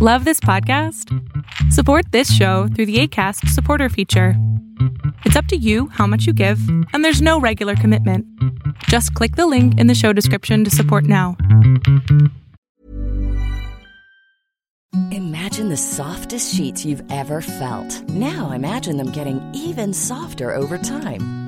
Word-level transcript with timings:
Love 0.00 0.24
this 0.24 0.38
podcast? 0.38 1.12
Support 1.72 2.12
this 2.12 2.32
show 2.32 2.68
through 2.68 2.86
the 2.86 3.00
ACAST 3.00 3.48
supporter 3.48 3.88
feature. 3.88 4.34
It's 5.24 5.34
up 5.34 5.46
to 5.46 5.56
you 5.56 5.88
how 5.88 6.06
much 6.06 6.24
you 6.24 6.32
give, 6.32 6.60
and 6.92 7.04
there's 7.04 7.20
no 7.20 7.40
regular 7.40 7.74
commitment. 7.74 8.24
Just 8.84 9.12
click 9.14 9.34
the 9.34 9.48
link 9.48 9.76
in 9.80 9.88
the 9.88 9.96
show 9.96 10.12
description 10.12 10.62
to 10.62 10.70
support 10.70 11.02
now. 11.02 11.36
Imagine 15.10 15.68
the 15.68 15.76
softest 15.76 16.54
sheets 16.54 16.84
you've 16.84 17.02
ever 17.10 17.40
felt. 17.40 18.08
Now 18.08 18.52
imagine 18.52 18.98
them 18.98 19.10
getting 19.10 19.42
even 19.52 19.92
softer 19.92 20.54
over 20.54 20.78
time. 20.78 21.47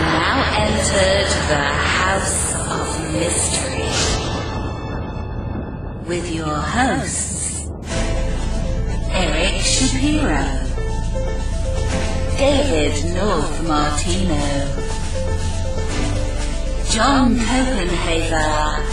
now 0.00 0.38
entered 0.56 1.30
the 1.48 1.64
House 1.98 2.54
of 2.54 3.12
Mystery 3.12 3.88
with 6.08 6.30
your 6.32 6.54
hosts, 6.54 7.68
Eric 9.10 9.60
Shapiro, 9.60 10.44
David 12.36 13.14
North 13.14 13.68
Martino, 13.68 14.46
John 16.90 17.36
Copenhaver, 17.36 18.84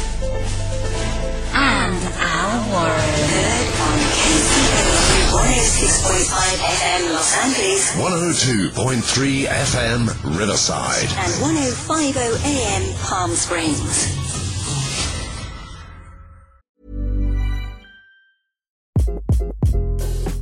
and 1.53 1.99
Al 2.19 2.51
Warren. 2.71 3.15
Heard 3.31 3.69
on 3.81 3.99
KCOU 4.17 5.14
106.5 5.35 6.31
FM 6.63 7.11
Los 7.11 7.35
Angeles 7.43 7.91
102.3 7.97 9.45
FM 9.47 10.39
Riverside. 10.39 11.09
and 11.17 11.41
1050 11.41 12.19
AM 12.47 12.95
Palm 13.03 13.31
Springs. 13.31 14.15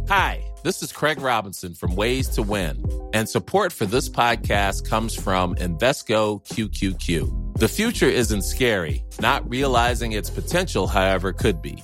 Hi, 0.10 0.44
this 0.64 0.84
is 0.84 0.92
Craig 0.92 1.20
Robinson 1.20 1.74
from 1.74 1.96
Ways 1.96 2.28
to 2.30 2.44
Win, 2.44 2.84
and 3.14 3.28
support 3.28 3.72
for 3.74 3.86
this 3.86 4.10
podcast 4.10 4.88
comes 4.88 5.16
from 5.16 5.56
Invesco 5.56 6.44
QQQ. 6.46 7.58
The 7.58 7.68
future 7.68 8.08
isn't 8.10 8.44
scary, 8.44 9.04
not 9.20 9.48
realizing 9.50 10.12
its 10.12 10.30
potential, 10.30 10.88
however, 10.88 11.34
could 11.34 11.62
be. 11.62 11.84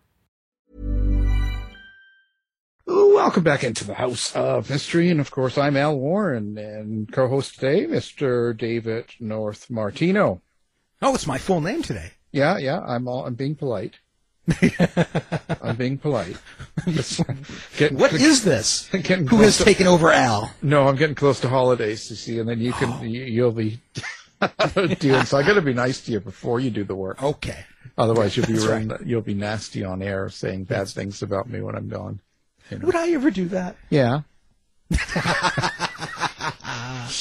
Welcome 3.23 3.43
back 3.43 3.63
into 3.63 3.85
the 3.85 3.93
House 3.93 4.35
of 4.35 4.67
Mystery. 4.71 5.11
And 5.11 5.19
of 5.19 5.29
course, 5.29 5.55
I'm 5.55 5.77
Al 5.77 5.95
Warren 5.95 6.57
and 6.57 7.09
co 7.09 7.27
host 7.27 7.53
today, 7.53 7.85
Mr. 7.85 8.57
David 8.57 9.05
North 9.19 9.69
Martino. 9.69 10.41
Oh, 11.03 11.13
it's 11.13 11.27
my 11.27 11.37
full 11.37 11.61
name 11.61 11.83
today. 11.83 12.13
Yeah, 12.31 12.57
yeah, 12.57 12.79
I'm 12.79 13.07
all, 13.07 13.27
I'm 13.27 13.35
being 13.35 13.53
polite. 13.53 13.99
I'm 15.61 15.75
being 15.75 15.99
polite. 15.99 16.35
Getting- 17.77 17.99
What 17.99 18.11
is 18.13 18.43
this? 18.43 18.87
Who 18.87 18.97
has 19.37 19.59
to- 19.59 19.65
taken 19.65 19.85
over 19.85 20.11
Al? 20.11 20.51
No, 20.63 20.87
I'm 20.87 20.95
getting 20.95 21.15
close 21.15 21.39
to 21.41 21.47
holidays, 21.47 22.09
you 22.09 22.15
see, 22.15 22.39
and 22.39 22.49
then 22.49 22.59
you 22.59 22.73
can, 22.73 22.89
oh. 22.91 23.03
you, 23.03 23.21
you'll 23.21 23.51
be 23.51 23.79
doing, 24.99 25.25
so 25.25 25.37
I 25.37 25.43
gotta 25.43 25.61
be 25.61 25.75
nice 25.75 26.01
to 26.05 26.11
you 26.11 26.21
before 26.21 26.59
you 26.59 26.71
do 26.71 26.83
the 26.83 26.95
work. 26.95 27.21
Okay. 27.21 27.65
Otherwise 27.99 28.35
you'll 28.35 28.47
be 28.47 28.53
real- 28.53 28.97
you'll 29.05 29.21
be 29.21 29.35
nasty 29.35 29.83
on 29.85 30.01
air 30.01 30.27
saying 30.29 30.63
bad 30.63 30.87
things 30.89 31.21
about 31.21 31.47
me 31.47 31.61
when 31.61 31.75
I'm 31.75 31.87
gone. 31.87 32.19
You 32.71 32.79
know. 32.79 32.85
Would 32.87 32.95
I 32.95 33.11
ever 33.11 33.29
do 33.31 33.47
that? 33.49 33.75
Yeah. 33.89 34.21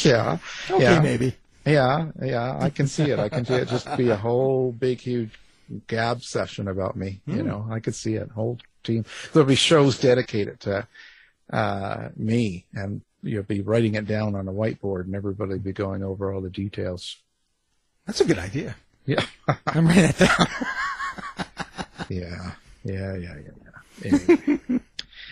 yeah. 0.05 0.39
Okay, 0.71 0.83
yeah. 0.83 1.01
maybe. 1.01 1.35
Yeah, 1.67 2.11
yeah, 2.23 2.57
I 2.59 2.71
can 2.71 2.87
see 2.87 3.11
it. 3.11 3.19
I 3.19 3.29
can 3.29 3.45
see 3.45 3.55
it 3.55 3.69
just 3.69 3.95
be 3.97 4.09
a 4.09 4.17
whole 4.17 4.73
big, 4.73 4.99
huge 5.01 5.31
gab 5.87 6.23
session 6.23 6.69
about 6.69 6.97
me. 6.97 7.21
You 7.27 7.41
Hmm. 7.43 7.47
know, 7.49 7.69
I 7.71 7.81
could 7.81 7.95
see 7.95 8.15
it. 8.15 8.31
Whole 8.31 8.59
team. 8.83 9.05
There'll 9.33 9.47
be 9.49 9.55
shows 9.57 9.99
dedicated 9.99 10.61
to 10.61 10.87
uh, 11.53 12.09
me, 12.17 12.65
and 12.73 13.03
you'll 13.23 13.43
be 13.43 13.61
writing 13.61 13.95
it 13.95 14.07
down 14.07 14.35
on 14.35 14.49
a 14.49 14.53
whiteboard, 14.53 15.03
and 15.05 15.15
everybody 15.15 15.53
will 15.53 15.59
be 15.59 15.73
going 15.73 16.03
over 16.03 16.33
all 16.33 16.41
the 16.41 16.49
details. 16.51 17.17
That's 18.07 18.21
a 18.23 18.25
good 18.25 18.39
idea. 18.39 18.75
Yeah. 19.05 19.25
I'm 19.67 19.87
writing 19.87 20.05
it 20.05 20.19
down. 20.19 20.47
Yeah, 22.09 22.53
yeah, 22.83 23.15
yeah, 23.15 23.35
yeah, 23.37 23.55
yeah. 23.63 24.11
Anyway. 24.11 24.81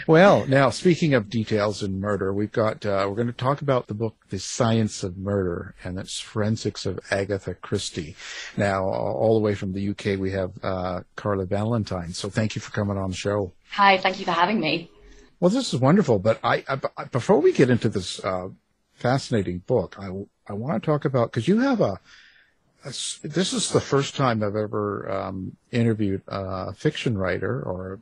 Well, 0.09 0.47
now 0.47 0.71
speaking 0.71 1.13
of 1.13 1.29
details 1.29 1.83
in 1.83 2.01
murder, 2.01 2.33
we've 2.33 2.51
got 2.51 2.87
uh, 2.87 3.05
we're 3.07 3.15
going 3.15 3.27
to 3.27 3.33
talk 3.35 3.61
about 3.61 3.89
the 3.89 3.95
book 3.95 4.17
"The 4.31 4.39
Science 4.39 5.03
of 5.03 5.19
Murder" 5.19 5.75
and 5.85 5.99
its 5.99 6.19
forensics 6.19 6.87
of 6.87 6.99
Agatha 7.11 7.53
Christie. 7.53 8.17
Now, 8.57 8.85
all 8.85 9.35
the 9.35 9.45
way 9.45 9.55
from 9.55 9.75
the 9.75 9.91
UK, 9.91 10.19
we 10.19 10.31
have 10.31 10.53
uh, 10.63 11.01
Carla 11.15 11.45
Valentine. 11.45 12.15
So, 12.15 12.31
thank 12.31 12.57
you 12.57 12.63
for 12.63 12.71
coming 12.71 12.97
on 12.97 13.11
the 13.11 13.17
show. 13.17 13.53
Hi, 13.73 13.99
thank 13.99 14.19
you 14.19 14.25
for 14.25 14.33
having 14.33 14.59
me. 14.59 14.91
Well, 15.41 15.51
this 15.51 15.75
is 15.75 15.79
wonderful, 15.79 16.19
but 16.19 16.41
I, 16.43 16.65
I 16.97 17.05
before 17.05 17.41
we 17.41 17.53
get 17.53 17.69
into 17.69 17.91
this 17.91 18.25
uh, 18.25 18.49
fascinating 18.95 19.59
book, 19.59 19.97
I 20.01 20.09
I 20.49 20.55
want 20.55 20.83
to 20.83 20.87
talk 20.87 21.05
about 21.05 21.33
because 21.33 21.47
you 21.47 21.61
have 21.61 21.83
a 21.83 22.01
this 23.23 23.53
is 23.53 23.71
the 23.71 23.81
first 23.81 24.17
time 24.17 24.43
I've 24.43 24.57
ever 24.57 25.11
um, 25.11 25.57
interviewed 25.71 26.23
a 26.29 26.73
fiction 26.73 27.19
writer 27.19 27.61
or 27.63 28.01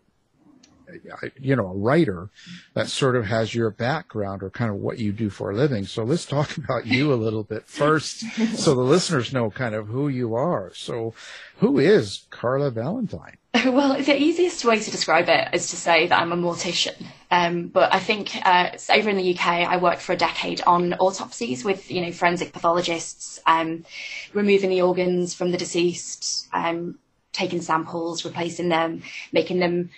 you 1.41 1.57
know 1.57 1.69
a 1.69 1.77
writer 1.77 2.31
that 2.75 2.89
sort 2.89 3.17
of 3.17 3.27
has 3.27 3.55
your 3.55 3.71
background 3.71 4.43
or 4.43 4.51
kind 4.51 4.71
of 4.71 4.77
what 4.77 4.99
you 4.99 5.13
do 5.13 5.31
for 5.31 5.51
a 5.51 5.55
living. 5.55 5.85
So 5.85 6.05
let's 6.05 6.25
talk 6.25 6.57
about 6.57 6.87
you 6.87 7.13
a 7.13 7.15
little 7.15 7.45
bit 7.45 7.67
first, 7.67 8.21
so 8.57 8.75
the 8.75 8.81
listeners 8.81 9.33
know 9.33 9.51
kind 9.51 9.75
of 9.75 9.89
who 9.89 10.09
you 10.09 10.35
are. 10.35 10.73
So, 10.75 11.15
who 11.59 11.79
is 11.79 12.27
Carla 12.31 12.71
Valentine? 12.71 13.39
Well, 13.67 14.01
the 14.01 14.21
easiest 14.21 14.65
way 14.65 14.79
to 14.79 14.91
describe 14.91 15.29
it 15.29 15.49
is 15.53 15.71
to 15.71 15.77
say 15.77 16.07
that 16.07 16.21
I'm 16.21 16.33
a 16.33 16.37
mortician. 16.37 17.07
Um, 17.31 17.69
but 17.69 17.93
I 17.93 17.99
think 17.99 18.37
uh, 18.47 18.71
over 18.91 19.11
in 19.11 19.17
the 19.17 19.35
UK, 19.35 19.47
I 19.47 19.79
worked 19.79 20.03
for 20.03 20.13
a 20.13 20.17
decade 20.17 20.61
on 20.67 20.95
autopsies 20.95 21.65
with, 21.65 21.91
you 21.91 22.03
know, 22.03 22.13
forensic 22.13 22.53
pathologists, 22.53 23.41
um, 23.47 23.85
removing 24.33 24.71
the 24.71 24.83
organs 24.83 25.35
from 25.35 25.51
the 25.51 25.59
deceased, 25.59 26.49
um, 26.53 26.99
taking 27.33 27.61
samples, 27.61 28.25
replacing 28.25 28.69
them, 28.69 29.03
making 29.33 29.59
them, 29.59 29.91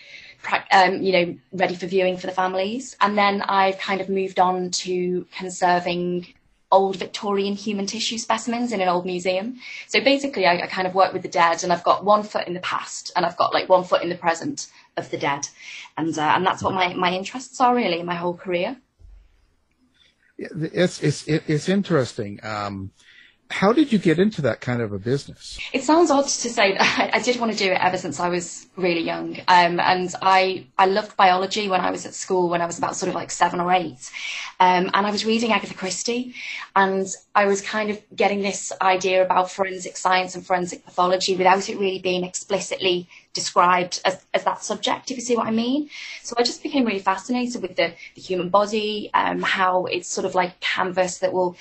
um, 0.73 1.02
you 1.02 1.12
know, 1.12 1.37
ready 1.52 1.75
for 1.75 1.87
viewing 1.87 2.17
for 2.17 2.26
the 2.26 2.32
families. 2.32 2.96
And 3.00 3.17
then 3.17 3.43
I've 3.43 3.79
kind 3.79 4.00
of 4.00 4.08
moved 4.08 4.38
on 4.38 4.70
to 4.70 5.26
conserving 5.37 6.26
old 6.70 6.96
Victorian 6.96 7.55
human 7.55 7.87
tissue 7.87 8.19
specimens 8.19 8.73
in 8.73 8.81
an 8.81 8.88
old 8.88 9.06
museum. 9.06 9.58
So 9.87 10.00
basically, 10.02 10.46
I, 10.46 10.58
I 10.58 10.67
kind 10.67 10.87
of 10.87 10.94
work 10.94 11.12
with 11.12 11.23
the 11.23 11.29
dead, 11.29 11.64
and 11.64 11.73
I've 11.73 11.85
got 11.85 12.05
one 12.05 12.23
foot 12.23 12.46
in 12.46 12.55
the 12.55 12.61
past, 12.61 13.12
and 13.17 13.25
I've 13.25 13.37
got 13.37 13.55
like 13.55 13.69
one 13.69 13.85
foot 13.85 14.02
in 14.02 14.08
the 14.08 14.14
present 14.17 14.69
of 14.96 15.11
the 15.11 15.19
dead, 15.19 15.49
and 15.96 16.17
uh, 16.19 16.32
and 16.35 16.44
that's 16.44 16.62
what 16.62 16.75
my 16.75 16.93
my 16.94 17.12
interests 17.12 17.61
are 17.61 17.75
really 17.75 18.02
my 18.02 18.14
whole 18.14 18.35
career. 18.35 18.76
It's 20.38 21.02
it's 21.02 21.26
it's 21.26 21.69
interesting. 21.69 22.40
Um, 22.43 22.93
how 23.50 23.73
did 23.73 23.93
you 23.93 23.99
get 23.99 24.19
into 24.19 24.43
that 24.43 24.61
kind 24.61 24.83
of 24.83 24.93
a 24.93 24.99
business? 24.99 25.59
It 25.73 25.83
sounds 25.83 26.11
odd 26.11 26.25
to 26.25 26.50
say 26.50 26.77
that 26.77 27.11
I, 27.15 27.21
did 27.21 27.41
want 27.41 27.53
to 27.53 27.59
do 27.59 27.73
it 27.73 27.79
ever 27.81 27.97
since 27.97 28.21
I 28.21 28.29
was 28.29 28.67
really 28.77 29.00
young. 29.00 29.39
Um, 29.49 29.81
and 29.81 30.15
I, 30.21 30.67
I 30.77 30.87
loved 30.87 31.17
biology 31.17 31.69
when 31.69 31.81
I 31.81 31.90
was 31.90 32.05
at 32.05 32.14
school, 32.14 32.50
when 32.50 32.61
I 32.61 32.67
was 32.67 32.78
about 32.78 32.97
sort 32.97 33.09
of 33.09 33.14
like 33.14 33.31
seven 33.31 33.61
or 33.61 33.73
eight. 33.73 34.11
Um, 34.61 34.90
and 34.93 35.07
I 35.07 35.11
was 35.11 35.25
reading 35.25 35.52
Agatha 35.52 35.75
Christie 35.75 36.35
and 36.76 37.07
I 37.35 37.47
was 37.47 37.62
kind 37.62 37.90
of 37.90 38.02
getting 38.14 38.43
this 38.43 38.71
idea 38.83 39.25
about 39.25 39.50
forensic 39.50 39.97
science 39.97 40.35
and 40.35 40.47
forensic 40.47 40.85
pathology 40.85 41.35
without 41.35 41.69
it 41.69 41.78
really 41.78 42.00
being 42.00 42.25
explicitly 42.25 43.09
described 43.40 43.95
as, 44.09 44.14
as 44.37 44.42
that 44.49 44.61
subject, 44.71 45.04
if 45.11 45.16
you 45.18 45.25
see 45.28 45.37
what 45.40 45.49
I 45.52 45.54
mean. 45.64 45.80
So 46.26 46.30
I 46.40 46.42
just 46.50 46.61
became 46.66 46.85
really 46.88 47.04
fascinated 47.12 47.59
with 47.64 47.75
the, 47.80 47.88
the 48.16 48.23
human 48.28 48.49
body, 48.59 49.11
um, 49.23 49.38
how 49.59 49.73
it's 49.95 50.09
sort 50.16 50.26
of 50.28 50.33
like 50.40 50.52
canvas 50.75 51.12
that 51.23 51.33
will 51.37 51.52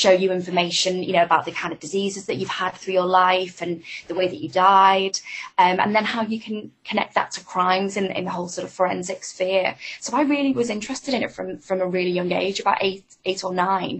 show 0.00 0.14
you 0.22 0.28
information, 0.40 0.92
you 1.08 1.14
know, 1.16 1.26
about 1.30 1.44
the 1.44 1.54
kind 1.62 1.72
of 1.74 1.78
diseases 1.86 2.22
that 2.26 2.36
you've 2.38 2.56
had 2.64 2.72
through 2.80 2.96
your 3.00 3.10
life 3.24 3.56
and 3.64 3.72
the 4.08 4.16
way 4.18 4.26
that 4.32 4.40
you 4.44 4.48
died, 4.48 5.14
um, 5.62 5.76
and 5.82 5.90
then 5.96 6.06
how 6.14 6.22
you 6.32 6.38
can 6.46 6.58
connect 6.90 7.12
that 7.14 7.30
to 7.34 7.40
crimes 7.54 7.96
in, 8.00 8.06
in 8.18 8.24
the 8.24 8.34
whole 8.36 8.48
sort 8.48 8.66
of 8.66 8.72
forensic 8.72 9.20
sphere. 9.32 9.68
So 10.00 10.16
I 10.16 10.22
really 10.34 10.52
was 10.52 10.70
interested 10.70 11.12
in 11.14 11.22
it 11.22 11.32
from, 11.36 11.58
from 11.58 11.80
a 11.80 11.86
really 11.96 12.10
young 12.10 12.32
age, 12.32 12.60
about 12.60 12.78
eight, 12.80 13.04
eight 13.24 13.42
or 13.46 13.52
nine. 13.54 13.96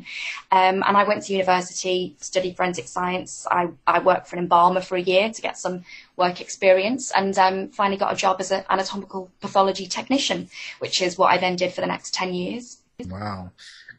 Um, 0.58 0.76
and 0.86 0.96
I 1.00 1.04
went 1.10 1.20
to 1.24 1.32
university, 1.32 2.14
studied 2.20 2.56
forensic 2.56 2.86
science. 2.96 3.46
I, 3.50 3.62
I 3.86 3.98
worked 4.10 4.26
for 4.28 4.36
an 4.36 4.42
embalmer 4.44 4.82
for 4.88 4.96
a 4.96 5.00
year 5.12 5.26
to 5.36 5.42
get 5.42 5.56
some 5.64 5.84
work 6.16 6.40
experience 6.40 7.10
and 7.10 7.36
um, 7.38 7.68
finally 7.70 7.98
got 7.98 8.12
a 8.12 8.16
job 8.16 8.36
as 8.40 8.50
an 8.50 8.64
anatomical 8.70 9.30
pathology 9.40 9.86
technician, 9.86 10.48
which 10.78 11.02
is 11.02 11.18
what 11.18 11.32
I 11.32 11.38
then 11.38 11.56
did 11.56 11.72
for 11.72 11.80
the 11.80 11.86
next 11.86 12.14
10 12.14 12.34
years. 12.34 12.78
Wow. 13.06 13.50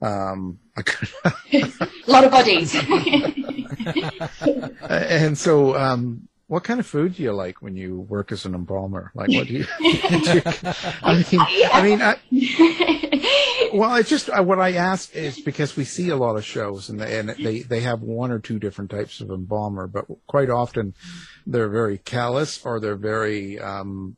Um, 0.02 0.60
A 0.78 0.84
lot 2.08 2.24
of 2.24 2.32
bodies. 2.32 2.76
and 4.90 5.38
so, 5.38 5.76
um, 5.76 6.28
what 6.48 6.64
kind 6.64 6.80
of 6.80 6.86
food 6.86 7.16
do 7.16 7.24
you 7.24 7.34
like 7.34 7.62
when 7.62 7.76
you 7.76 8.02
work 8.02 8.32
as 8.32 8.46
an 8.46 8.54
embalmer? 8.54 9.12
Like, 9.16 9.30
what 9.32 9.48
do 9.48 9.54
you? 9.54 9.66
do 9.80 10.34
you- 10.36 10.42
I 11.02 11.26
mean, 11.32 11.42
I 11.74 11.82
mean, 11.84 12.02
I, 12.02 12.18
well, 13.76 13.96
it's 13.96 14.10
just 14.10 14.30
uh, 14.30 14.42
what 14.42 14.60
I 14.60 14.74
ask 14.74 15.14
is 15.16 15.40
because 15.40 15.76
we 15.76 15.84
see 15.84 16.10
a 16.10 16.16
lot 16.16 16.38
of 16.38 16.46
shows 16.46 16.90
and 16.90 17.00
they, 17.00 17.20
and 17.20 17.30
they 17.30 17.60
they 17.60 17.82
have 17.82 18.02
one 18.02 18.32
or 18.32 18.40
two 18.40 18.58
different 18.58 18.90
types 18.90 19.22
of 19.22 19.30
embalmer, 19.30 19.88
but 19.88 20.06
quite 20.28 20.50
often 20.50 20.94
they're 21.46 21.70
very 21.70 21.98
callous 21.98 22.66
or 22.66 22.80
they're 22.80 22.96
very, 22.96 23.60
um, 23.60 24.16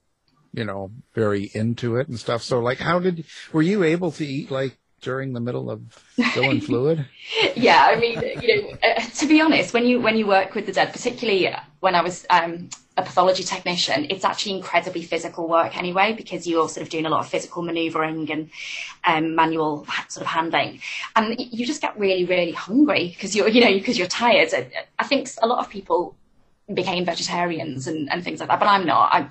you 0.53 0.63
know, 0.63 0.91
very 1.13 1.49
into 1.53 1.97
it 1.97 2.07
and 2.07 2.19
stuff. 2.19 2.43
So, 2.43 2.59
like, 2.59 2.77
how 2.77 2.99
did 2.99 3.25
were 3.51 3.63
you 3.63 3.83
able 3.83 4.11
to 4.11 4.25
eat 4.25 4.51
like 4.51 4.77
during 5.01 5.33
the 5.33 5.39
middle 5.39 5.71
of 5.71 5.81
filling 6.33 6.61
fluid? 6.67 7.07
yeah, 7.55 7.87
I 7.89 7.99
mean, 7.99 8.21
you 8.41 8.61
know, 8.61 8.77
uh, 8.83 9.01
to 9.01 9.27
be 9.27 9.41
honest, 9.41 9.73
when 9.73 9.85
you 9.85 9.99
when 9.99 10.17
you 10.17 10.27
work 10.27 10.53
with 10.53 10.67
the 10.67 10.71
dead, 10.71 10.93
particularly 10.93 11.49
when 11.79 11.95
I 11.95 12.01
was 12.01 12.25
um, 12.29 12.69
a 12.97 13.03
pathology 13.03 13.43
technician, 13.43 14.07
it's 14.09 14.25
actually 14.25 14.55
incredibly 14.57 15.03
physical 15.03 15.47
work 15.47 15.77
anyway, 15.77 16.13
because 16.13 16.47
you're 16.47 16.67
sort 16.67 16.81
of 16.81 16.89
doing 16.89 17.05
a 17.05 17.09
lot 17.09 17.19
of 17.19 17.27
physical 17.29 17.61
maneuvering 17.61 18.29
and 18.31 18.49
um, 19.05 19.35
manual 19.35 19.85
sort 20.09 20.25
of 20.25 20.27
handling. 20.27 20.81
And 21.15 21.39
you 21.39 21.65
just 21.65 21.81
get 21.81 21.97
really, 21.97 22.25
really 22.25 22.51
hungry 22.51 23.09
because 23.09 23.35
you're, 23.35 23.47
you 23.47 23.61
know, 23.61 23.73
because 23.73 23.97
you're 23.97 24.07
tired. 24.07 24.51
I 24.97 25.03
think 25.03 25.29
a 25.41 25.47
lot 25.47 25.59
of 25.59 25.69
people 25.69 26.15
became 26.73 27.05
vegetarians 27.05 27.87
and, 27.87 28.11
and 28.11 28.23
things 28.23 28.39
like 28.39 28.49
that, 28.49 28.59
but 28.59 28.67
I'm 28.67 28.85
not. 28.85 29.13
I, 29.13 29.29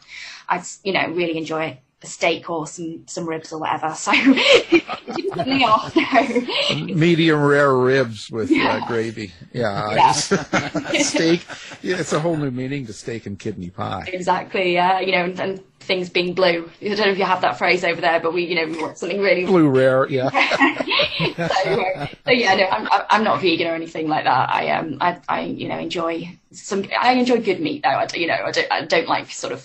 I, 0.49 0.65
you 0.85 0.93
know, 0.93 1.09
really 1.11 1.37
enjoy 1.37 1.79
a 2.03 2.07
steak 2.07 2.49
or 2.49 2.67
some, 2.67 3.03
some 3.07 3.29
ribs 3.29 3.53
or 3.53 3.59
whatever. 3.59 3.95
So 3.95 4.13
Medium 6.95 7.43
rare 7.43 7.75
ribs 7.75 8.31
with 8.31 8.51
yeah. 8.51 8.77
uh, 8.77 8.87
gravy. 8.87 9.33
Yeah. 9.53 9.95
yeah. 9.95 10.13
steak. 11.03 11.45
Yeah, 11.83 11.97
it's 11.99 12.13
a 12.13 12.21
whole 12.21 12.37
new 12.37 12.51
meaning 12.51 12.87
to 12.87 12.93
steak 12.93 13.27
and 13.27 13.39
kidney 13.39 13.71
pie. 13.71 14.09
Exactly. 14.13 14.75
Yeah. 14.75 15.01
You 15.01 15.13
know, 15.13 15.25
and, 15.25 15.41
and, 15.41 15.65
things 15.87 16.11
being 16.11 16.35
blue. 16.35 16.69
I 16.83 16.89
don't 16.89 16.99
know 16.99 17.13
if 17.13 17.19
you 17.19 17.25
have 17.25 17.43
that 17.43 17.59
phrase 17.59 17.85
over 17.85 18.01
there, 18.01 18.19
but 18.19 18.35
we, 18.35 18.45
you 18.45 18.57
know, 18.57 18.67
we 18.67 18.83
want 18.83 18.99
something 18.99 19.21
really 19.21 19.45
blue 19.45 19.69
rare. 19.69 20.09
Yeah. 20.09 20.31
so, 21.37 21.45
uh, 21.45 22.07
so, 22.25 22.31
yeah, 22.33 22.57
no, 22.57 22.65
I'm, 22.65 22.89
I'm 23.09 23.23
not 23.23 23.41
vegan 23.41 23.69
or 23.69 23.75
anything 23.77 24.09
like 24.09 24.25
that. 24.25 24.51
I 24.51 24.71
um, 24.71 24.99
I, 25.01 25.21
I, 25.29 25.41
you 25.43 25.69
know, 25.69 25.79
enjoy 25.79 26.37
some. 26.51 26.87
I 27.01 27.13
enjoy 27.13 27.41
good 27.41 27.61
meat 27.61 27.85
though. 27.85 27.91
I, 27.91 28.09
you 28.15 28.27
know, 28.27 28.35
I 28.35 28.51
don't, 28.51 28.73
I 28.73 28.85
don't 28.85 29.07
like 29.07 29.31
sort 29.31 29.53
of 29.53 29.65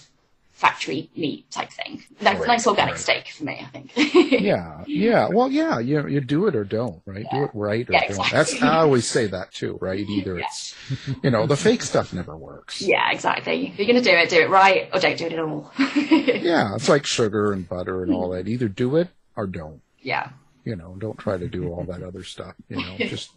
factory 0.62 1.10
meat 1.16 1.50
type 1.50 1.72
thing. 1.72 2.04
That's 2.20 2.40
right, 2.40 2.48
nice 2.48 2.68
organic 2.68 2.94
right. 2.94 3.02
steak 3.02 3.28
for 3.30 3.46
me, 3.46 3.60
I 3.60 3.66
think. 3.66 3.92
yeah, 4.42 4.84
yeah. 4.86 5.28
Well, 5.28 5.52
yeah. 5.52 5.80
You 5.80 6.08
you 6.08 6.22
do 6.22 6.46
it 6.46 6.56
or 6.56 6.64
don't, 6.64 7.02
right? 7.06 7.26
Yeah. 7.32 7.40
Do 7.40 7.44
it 7.46 7.52
right 7.56 7.90
or 7.90 7.94
yeah, 7.94 8.02
don't. 8.02 8.12
Exactly. 8.12 8.38
That's 8.38 8.62
I 8.62 8.78
always 8.78 9.08
say 9.08 9.26
that 9.26 9.52
too, 9.52 9.80
right? 9.82 10.00
Either 10.08 10.38
yeah. 10.38 10.46
it's 10.46 10.76
you 11.24 11.32
know 11.32 11.48
the 11.48 11.58
fake 11.58 11.82
stuff 11.82 12.14
never 12.14 12.38
works. 12.38 12.80
Yeah, 12.80 13.12
exactly. 13.12 13.70
If 13.70 13.80
you're 13.80 13.88
gonna 13.88 14.02
do 14.02 14.12
it, 14.12 14.30
do 14.30 14.40
it 14.40 14.50
right 14.50 14.88
or 14.94 15.00
don't 15.00 15.18
do 15.18 15.26
it 15.26 15.34
at 15.34 15.40
all. 15.40 15.72
yeah, 15.80 16.76
it's 16.76 16.88
like 16.88 17.08
sugar 17.08 17.52
and 17.52 17.68
butter 17.68 18.04
and 18.04 18.14
all 18.14 18.30
that. 18.30 18.48
Either 18.48 18.68
do 18.68 18.98
it 18.98 19.10
or 19.36 19.48
don't. 19.48 19.82
Yeah. 20.00 20.30
You 20.64 20.76
know, 20.76 20.96
don't 21.00 21.18
try 21.18 21.38
to 21.40 21.48
do 21.48 21.70
all 21.70 21.86
that 21.86 22.04
other 22.04 22.24
stuff. 22.24 22.54
You 22.70 22.78
know, 22.78 22.98
just 23.00 23.32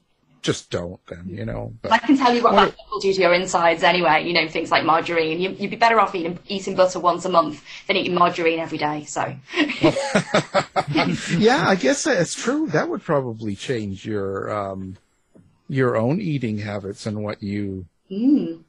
just 0.45 0.71
don't 0.71 1.05
then, 1.07 1.25
you 1.27 1.45
know. 1.45 1.73
But, 1.81 1.93
I 1.93 1.99
can 1.99 2.17
tell 2.19 2.33
you 2.33 2.43
what, 2.43 2.53
what 2.53 2.69
that 2.69 2.77
will 2.91 3.01
do 3.01 3.13
to 3.13 3.21
your 3.21 3.33
insides 3.33 3.83
anyway, 3.83 4.25
you 4.25 4.35
know, 4.35 4.47
things 4.47 4.71
like 4.71 4.85
margarine. 4.85 5.41
You, 5.41 5.51
would 5.51 5.71
be 5.71 5.77
better 5.77 5.99
off 5.99 6.15
eating, 6.15 6.39
eating 6.47 6.77
butter 6.77 7.01
once 7.01 7.25
a 7.25 7.31
month 7.31 7.65
than 7.89 7.97
eating 7.97 8.15
margarine 8.15 8.61
every 8.61 8.77
day, 8.77 9.05
so. 9.05 9.35
yeah, 11.39 11.65
I 11.67 11.77
guess 11.81 12.05
that's 12.05 12.35
true. 12.35 12.67
That 12.69 12.91
would 12.91 13.03
probably 13.03 13.57
change 13.57 14.05
your, 14.05 14.53
um, 14.53 14.99
your 15.69 15.97
own 15.97 16.21
eating 16.21 16.59
habits 16.59 17.07
and 17.07 17.25
what 17.25 17.43
you, 17.43 17.87
mm. 18.11 18.63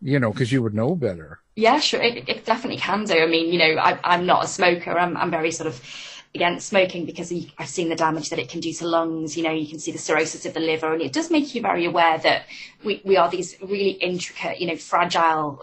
you 0.00 0.18
know, 0.18 0.32
because 0.32 0.50
you 0.50 0.62
would 0.62 0.74
know 0.74 0.96
better. 0.96 1.40
Yeah, 1.56 1.78
sure. 1.78 2.00
It, 2.00 2.26
it 2.26 2.46
definitely 2.46 2.80
can 2.80 3.04
do. 3.04 3.14
I 3.14 3.26
mean, 3.26 3.52
you 3.52 3.58
know, 3.58 3.78
I, 3.78 3.98
I'm 4.02 4.24
not 4.24 4.44
a 4.44 4.48
smoker. 4.48 4.98
I'm, 4.98 5.14
I'm 5.16 5.30
very 5.30 5.50
sort 5.50 5.66
of, 5.66 6.14
against 6.34 6.68
smoking 6.68 7.04
because 7.04 7.32
I've 7.58 7.68
seen 7.68 7.88
the 7.88 7.96
damage 7.96 8.30
that 8.30 8.38
it 8.38 8.48
can 8.48 8.60
do 8.60 8.72
to 8.74 8.86
lungs. 8.86 9.36
You 9.36 9.44
know, 9.44 9.52
you 9.52 9.66
can 9.66 9.78
see 9.78 9.92
the 9.92 9.98
cirrhosis 9.98 10.46
of 10.46 10.54
the 10.54 10.60
liver, 10.60 10.92
and 10.92 11.02
it 11.02 11.12
does 11.12 11.30
make 11.30 11.54
you 11.54 11.62
very 11.62 11.84
aware 11.84 12.18
that 12.18 12.46
we, 12.84 13.00
we 13.04 13.16
are 13.16 13.30
these 13.30 13.56
really 13.60 13.90
intricate, 13.90 14.60
you 14.60 14.66
know, 14.66 14.76
fragile 14.76 15.62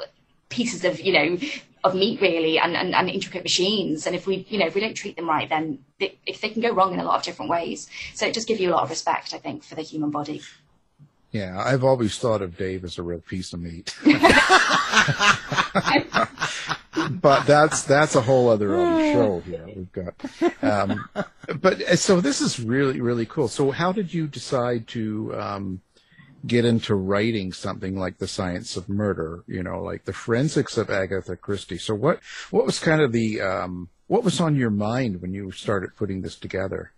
pieces 0.49 0.85
of, 0.85 0.99
you 0.99 1.13
know, 1.13 1.37
of 1.83 1.93
meat 1.93 2.19
really 2.19 2.57
and, 2.57 2.75
and, 2.75 2.95
and 2.95 3.09
intricate 3.09 3.43
machines. 3.43 4.07
And 4.07 4.15
if 4.15 4.25
we, 4.25 4.45
you 4.49 4.57
know, 4.57 4.65
if 4.65 4.75
we 4.75 4.81
don't 4.81 4.95
treat 4.95 5.15
them 5.15 5.29
right, 5.29 5.47
then 5.47 5.79
they, 5.99 6.17
if 6.25 6.41
they 6.41 6.49
can 6.49 6.61
go 6.61 6.71
wrong 6.71 6.93
in 6.93 6.99
a 6.99 7.03
lot 7.03 7.17
of 7.17 7.23
different 7.23 7.51
ways. 7.51 7.87
So 8.13 8.25
it 8.25 8.33
does 8.33 8.45
give 8.45 8.59
you 8.59 8.71
a 8.71 8.73
lot 8.73 8.83
of 8.83 8.89
respect, 8.89 9.33
I 9.33 9.37
think, 9.37 9.63
for 9.63 9.75
the 9.75 9.83
human 9.83 10.09
body. 10.09 10.41
Yeah, 11.31 11.61
I've 11.63 11.83
always 11.83 12.17
thought 12.17 12.41
of 12.41 12.57
Dave 12.57 12.85
as 12.85 12.97
a 12.97 13.03
real 13.03 13.19
piece 13.19 13.53
of 13.53 13.59
meat. 13.59 13.95
but 17.11 17.45
that's 17.45 17.83
that's 17.83 18.15
a 18.15 18.21
whole 18.21 18.49
other, 18.49 18.75
other 18.75 19.01
show 19.13 19.39
here. 19.41 19.65
We've 19.65 19.91
got, 19.91 20.13
um, 20.61 21.09
but 21.59 21.81
uh, 21.81 21.95
so 21.95 22.21
this 22.21 22.41
is 22.41 22.59
really 22.59 23.01
really 23.01 23.25
cool. 23.25 23.47
So 23.47 23.71
how 23.71 23.91
did 23.91 24.13
you 24.13 24.27
decide 24.27 24.87
to 24.89 25.35
um, 25.37 25.81
get 26.45 26.65
into 26.65 26.95
writing 26.95 27.53
something 27.53 27.97
like 27.97 28.17
the 28.17 28.27
science 28.27 28.77
of 28.77 28.89
murder? 28.89 29.43
You 29.47 29.63
know, 29.63 29.81
like 29.81 30.05
the 30.05 30.13
forensics 30.13 30.77
of 30.77 30.89
Agatha 30.89 31.35
Christie. 31.35 31.77
So 31.77 31.95
what 31.95 32.19
what 32.51 32.65
was 32.65 32.79
kind 32.79 33.01
of 33.01 33.11
the 33.11 33.41
um, 33.41 33.89
what 34.07 34.23
was 34.23 34.39
on 34.39 34.55
your 34.55 34.69
mind 34.69 35.21
when 35.21 35.33
you 35.33 35.51
started 35.51 35.95
putting 35.95 36.21
this 36.21 36.35
together? 36.35 36.91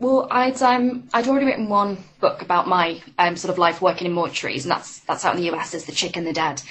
Well, 0.00 0.26
I'd 0.30 0.60
um, 0.62 1.08
I'd 1.12 1.28
already 1.28 1.46
written 1.46 1.68
one 1.68 1.98
book 2.20 2.42
about 2.42 2.66
my 2.68 3.00
um, 3.18 3.36
sort 3.36 3.52
of 3.52 3.58
life 3.58 3.80
working 3.80 4.06
in 4.06 4.14
mortuaries, 4.14 4.62
and 4.62 4.70
that's 4.70 5.00
that's 5.00 5.24
out 5.24 5.34
in 5.36 5.40
the 5.42 5.50
US 5.54 5.74
as 5.74 5.84
The 5.84 5.92
Chick 5.92 6.16
and 6.16 6.26
the 6.26 6.32
Dead. 6.32 6.62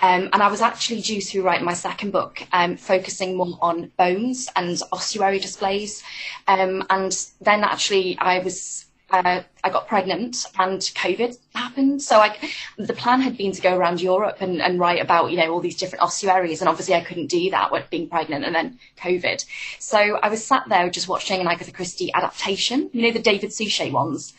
Um, 0.00 0.28
and 0.32 0.42
I 0.42 0.48
was 0.48 0.60
actually 0.60 1.00
due 1.00 1.20
to 1.20 1.42
write 1.42 1.62
my 1.62 1.74
second 1.74 2.10
book, 2.10 2.46
um, 2.52 2.76
focusing 2.76 3.36
more 3.36 3.58
on 3.60 3.92
bones 3.96 4.48
and 4.56 4.80
ossuary 4.92 5.38
displays. 5.38 6.02
Um, 6.48 6.84
and 6.90 7.16
then 7.40 7.62
actually, 7.64 8.18
I 8.18 8.40
was 8.40 8.86
uh, 9.12 9.42
I 9.62 9.70
got 9.70 9.86
pregnant 9.86 10.46
and 10.58 10.80
COVID 10.80 11.38
happened. 11.54 12.02
So 12.02 12.18
I, 12.18 12.36
the 12.78 12.94
plan 12.94 13.20
had 13.20 13.36
been 13.36 13.52
to 13.52 13.60
go 13.60 13.76
around 13.76 14.00
Europe 14.00 14.38
and, 14.40 14.60
and 14.62 14.80
write 14.80 15.02
about, 15.02 15.30
you 15.30 15.36
know, 15.36 15.52
all 15.52 15.60
these 15.60 15.76
different 15.76 16.02
ossuaries. 16.02 16.60
And 16.60 16.68
obviously 16.68 16.94
I 16.94 17.04
couldn't 17.04 17.26
do 17.26 17.50
that 17.50 17.70
with 17.70 17.90
being 17.90 18.08
pregnant 18.08 18.44
and 18.44 18.54
then 18.54 18.78
COVID. 18.96 19.44
So 19.78 19.98
I 19.98 20.28
was 20.28 20.44
sat 20.44 20.64
there 20.68 20.88
just 20.88 21.08
watching 21.08 21.40
an 21.40 21.46
Agatha 21.46 21.72
Christie 21.72 22.12
adaptation, 22.14 22.88
you 22.92 23.02
know, 23.02 23.12
the 23.12 23.22
David 23.22 23.52
Suchet 23.52 23.92
ones, 23.92 24.32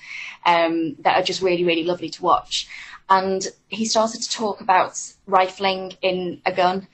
um, 0.45 0.95
that 0.99 1.17
are 1.17 1.23
just 1.23 1.41
really, 1.41 1.63
really 1.63 1.83
lovely 1.83 2.09
to 2.09 2.23
watch. 2.23 2.67
And 3.09 3.45
he 3.67 3.85
started 3.85 4.21
to 4.23 4.29
talk 4.29 4.61
about 4.61 4.99
rifling 5.27 5.93
in 6.01 6.41
a 6.45 6.51
gun. 6.51 6.87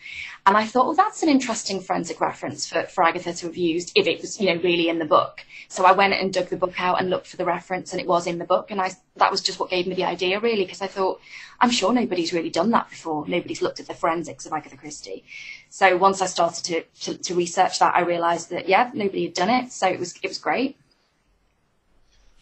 And 0.50 0.58
I 0.58 0.66
thought, 0.66 0.88
well, 0.88 0.96
that's 0.96 1.22
an 1.22 1.30
interesting 1.30 1.80
forensic 1.80 2.20
reference 2.20 2.68
for, 2.68 2.82
for 2.86 3.04
Agatha 3.04 3.34
to 3.34 3.46
have 3.46 3.56
used 3.56 3.92
if 3.94 4.08
it 4.08 4.20
was, 4.20 4.42
you 4.42 4.48
know, 4.48 4.60
really 4.64 4.90
in 4.90 4.98
the 4.98 5.06
book. 5.06 5.46
So 5.68 5.86
I 5.86 5.92
went 5.92 6.16
and 6.16 6.34
dug 6.34 6.48
the 6.48 6.58
book 6.58 6.74
out 6.82 7.00
and 7.00 7.08
looked 7.08 7.28
for 7.28 7.38
the 7.38 7.46
reference 7.46 7.92
and 7.92 8.02
it 8.02 8.08
was 8.08 8.26
in 8.26 8.40
the 8.40 8.46
book. 8.46 8.72
And 8.72 8.82
I, 8.82 8.94
that 9.18 9.30
was 9.30 9.42
just 9.42 9.60
what 9.60 9.70
gave 9.70 9.86
me 9.86 9.94
the 9.94 10.06
idea 10.06 10.40
really, 10.40 10.64
because 10.64 10.82
I 10.82 10.88
thought, 10.88 11.22
I'm 11.62 11.70
sure 11.70 11.94
nobody's 11.94 12.34
really 12.34 12.50
done 12.50 12.72
that 12.72 12.90
before. 12.90 13.28
Nobody's 13.28 13.62
looked 13.62 13.80
at 13.80 13.86
the 13.86 13.94
forensics 13.94 14.48
of 14.48 14.54
Agatha 14.54 14.76
Christie. 14.76 15.24
So 15.70 15.96
once 15.98 16.20
I 16.20 16.26
started 16.26 16.66
to, 16.66 16.82
to, 17.02 17.18
to 17.20 17.36
research 17.36 17.78
that, 17.78 17.94
I 17.94 18.00
realized 18.00 18.50
that, 18.50 18.68
yeah, 18.68 18.90
nobody 18.92 19.26
had 19.26 19.36
done 19.36 19.52
it. 19.52 19.72
So 19.72 19.88
it 19.88 20.00
was, 20.00 20.18
it 20.24 20.30
was 20.30 20.40
great. 20.40 20.80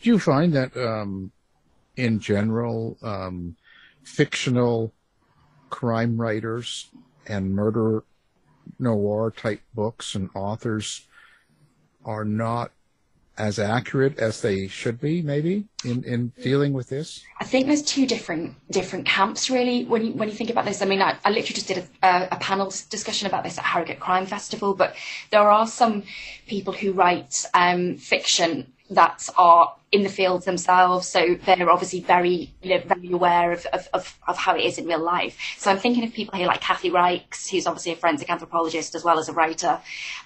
Do 0.02 0.12
you 0.12 0.18
find 0.18 0.54
that, 0.54 0.78
um, 0.78 1.34
in 1.98 2.22
general, 2.22 2.98
um, 3.02 3.58
fictional 4.02 4.94
crime 5.70 6.16
writers 6.16 6.90
and 7.28 7.54
murder 7.54 8.04
noir 8.80 9.32
type 9.32 9.62
books 9.74 10.16
and 10.16 10.30
authors 10.36 11.08
are 12.06 12.26
not 12.26 12.72
as 13.38 13.60
accurate 13.60 14.18
as 14.18 14.42
they 14.42 14.68
should 14.68 15.00
be, 15.00 15.22
maybe 15.22 15.66
in, 15.86 16.04
in 16.04 16.34
dealing 16.42 16.74
with 16.74 16.90
this? 16.90 17.24
I 17.40 17.44
think 17.44 17.68
there's 17.68 17.84
two 17.84 18.08
different 18.08 18.56
different 18.72 19.06
camps 19.06 19.50
really. 19.50 19.86
When 19.86 20.06
you 20.06 20.14
when 20.14 20.28
you 20.28 20.36
think 20.36 20.50
about 20.50 20.66
this, 20.66 20.82
I 20.82 20.86
mean, 20.86 21.02
I, 21.02 21.18
I 21.24 21.30
literally 21.30 21.54
just 21.54 21.68
did 21.68 21.88
a, 22.02 22.28
a, 22.32 22.38
panel 22.38 22.74
discussion 22.90 23.28
about 23.28 23.44
this 23.44 23.58
at 23.58 23.64
Harrogate 23.64 24.00
Crime 24.00 24.26
Festival, 24.26 24.74
but 24.74 24.96
there 25.30 25.50
are 25.50 25.68
some 25.68 26.04
people 26.48 26.74
who 26.74 26.94
write 26.94 27.46
um, 27.54 27.98
fiction 27.98 28.74
that 28.90 29.30
are 29.38 29.76
in 29.92 30.04
the 30.04 30.10
fields 30.10 30.44
themselves, 30.44 31.08
so 31.08 31.38
they're 31.46 31.70
obviously 31.70 32.02
very, 32.02 32.54
you 32.62 32.72
know, 32.72 32.82
very 32.86 33.10
aware 33.12 33.54
of, 33.54 33.66
of, 33.68 33.88
of, 33.94 34.20
of, 34.28 34.38
how 34.38 34.54
it 34.54 34.66
is 34.66 34.78
in 34.78 34.86
real 34.86 35.00
life. 35.00 35.38
So 35.58 35.72
I'm 35.72 35.78
thinking 35.78 36.04
of 36.04 36.12
people 36.12 36.38
here 36.38 36.46
like 36.46 36.60
Kathy 36.60 36.90
Reichs, 36.90 37.50
who's 37.50 37.66
obviously 37.66 37.94
a 37.94 37.96
forensic 37.96 38.30
anthropologist 38.30 38.96
as 38.96 39.06
well 39.06 39.18
as 39.18 39.30
a 39.30 39.34
writer, 39.34 39.80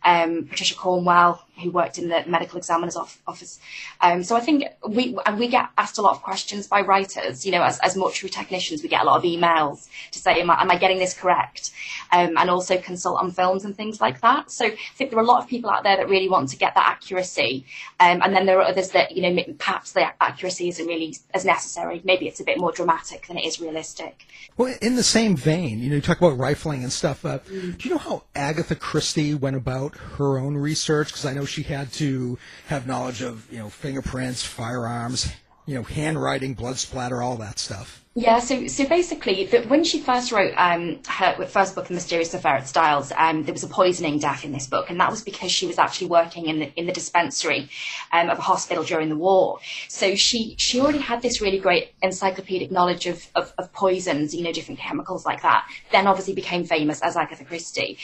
um, 0.04 0.48
Patricia 0.50 0.74
Cornwell, 0.74 1.46
who 1.62 1.72
worked 1.72 1.98
in 1.98 2.10
the 2.10 2.24
medical 2.26 2.58
examiner's 2.58 2.98
office. 2.98 3.60
Um, 4.02 4.24
so 4.24 4.36
I 4.36 4.40
think 4.40 4.66
we 4.88 5.18
and 5.26 5.38
we 5.38 5.48
get 5.48 5.70
asked 5.78 5.98
a 5.98 6.02
lot 6.02 6.16
of 6.16 6.22
questions 6.22 6.68
by 6.68 6.82
writers. 6.82 7.46
You 7.46 7.52
know, 7.52 7.64
as, 7.64 7.80
as 7.80 7.96
mortuary 7.96 8.32
technicians, 8.32 8.82
we 8.82 8.90
get 8.90 9.02
a 9.02 9.06
lot 9.06 9.18
of 9.18 9.24
emails 9.24 9.88
to 10.12 10.20
say, 10.20 10.42
"Am 10.42 10.50
I, 10.50 10.62
am 10.62 10.72
I 10.72 10.78
getting 10.78 10.98
this 10.98 11.14
correct?" 11.14 11.72
Um, 12.12 12.38
and 12.38 12.50
also 12.50 12.78
consult 12.78 13.22
on 13.22 13.32
films 13.32 13.64
and 13.64 13.76
things 13.76 14.02
like 14.02 14.22
that. 14.22 14.52
So 14.52 14.66
I 14.66 14.78
think 14.96 15.12
there 15.12 15.20
are 15.20 15.24
a 15.24 15.26
lot 15.26 15.44
of 15.44 15.48
people 15.48 15.70
out 15.70 15.84
there 15.84 15.98
that 15.98 16.10
really 16.10 16.30
want 16.30 16.50
to 16.50 16.58
get 16.58 16.74
that 16.76 16.88
accuracy, 16.88 17.66
um, 18.00 18.22
and 18.24 18.36
then 18.36 18.46
there 18.46 18.60
are 18.60 18.64
others 18.64 18.90
that 18.92 19.12
you 19.16 19.22
know 19.22 19.51
perhaps 19.58 19.92
the 19.92 20.06
accuracy 20.22 20.70
isn't 20.70 20.86
really 20.86 21.16
as 21.34 21.46
necessary. 21.46 22.02
Maybe 22.04 22.28
it's 22.28 22.40
a 22.40 22.44
bit 22.44 22.60
more 22.60 22.72
dramatic 22.72 23.28
than 23.28 23.38
it 23.38 23.46
is 23.46 23.60
realistic. 23.60 24.26
Well, 24.58 24.76
in 24.82 24.96
the 24.96 25.04
same 25.04 25.36
vein, 25.36 25.80
you 25.80 25.90
know, 25.90 25.96
you 25.96 26.02
talk 26.02 26.18
about 26.18 26.38
rifling 26.38 26.84
and 26.84 26.92
stuff. 26.92 27.26
Uh, 27.26 27.40
mm. 27.40 27.78
Do 27.78 27.90
you 27.90 27.96
know 27.96 28.00
how 28.00 28.24
Agatha 28.36 28.76
Christie 28.76 29.34
went 29.34 29.56
about 29.56 29.96
her 30.18 30.38
own 30.38 30.56
research? 30.58 31.08
Because 31.08 31.26
I 31.26 31.34
know 31.34 31.46
she 31.46 31.64
had 31.64 31.92
to 31.94 32.38
have 32.68 32.88
knowledge 32.88 33.22
of, 33.22 33.52
you 33.52 33.60
know, 33.60 33.70
fingerprints, 33.70 34.44
firearms, 34.44 35.32
you 35.66 35.76
know, 35.76 35.84
handwriting, 35.84 36.54
blood 36.54 36.78
splatter, 36.78 37.22
all 37.22 37.38
that 37.38 37.60
stuff. 37.60 38.01
Yeah, 38.14 38.40
so 38.40 38.68
so 38.68 38.86
basically, 38.90 39.46
the, 39.46 39.62
when 39.62 39.86
she 39.86 40.02
first 40.02 40.34
wrote 40.34 40.54
um, 40.58 41.00
her 41.08 41.46
first 41.46 41.76
book, 41.76 41.88
The 41.88 41.94
Mysterious 41.94 42.34
Affair 42.34 42.56
at 42.56 42.68
Styles, 42.68 43.14
um, 43.16 43.44
there 43.44 43.54
was 43.54 43.64
a 43.64 43.70
poisoning 43.70 44.20
death 44.20 44.44
in 44.44 44.52
this 44.52 44.68
book, 44.68 44.90
and 44.90 45.00
that 45.00 45.10
was 45.10 45.24
because 45.24 45.50
she 45.50 45.66
was 45.66 45.80
actually 45.80 46.08
working 46.08 46.48
in 46.48 46.60
the 46.60 46.74
in 46.78 46.88
the 46.88 46.92
dispensary 46.92 47.70
um, 48.12 48.30
of 48.30 48.38
a 48.38 48.42
hospital 48.42 48.84
during 48.84 49.08
the 49.08 49.16
war. 49.16 49.60
So 49.88 50.16
she 50.16 50.56
she 50.58 50.82
already 50.82 50.98
had 50.98 51.22
this 51.22 51.40
really 51.40 51.58
great 51.58 51.94
encyclopedic 52.02 52.70
knowledge 52.70 53.08
of, 53.08 53.26
of, 53.34 53.54
of 53.58 53.72
poisons, 53.72 54.36
you 54.36 54.44
know, 54.44 54.52
different 54.52 54.82
chemicals 54.82 55.26
like 55.26 55.42
that. 55.44 55.66
Then 55.94 56.06
obviously 56.06 56.34
became 56.34 56.66
famous 56.66 57.02
as 57.02 57.16
Agatha 57.16 57.46
Christie, 57.46 57.98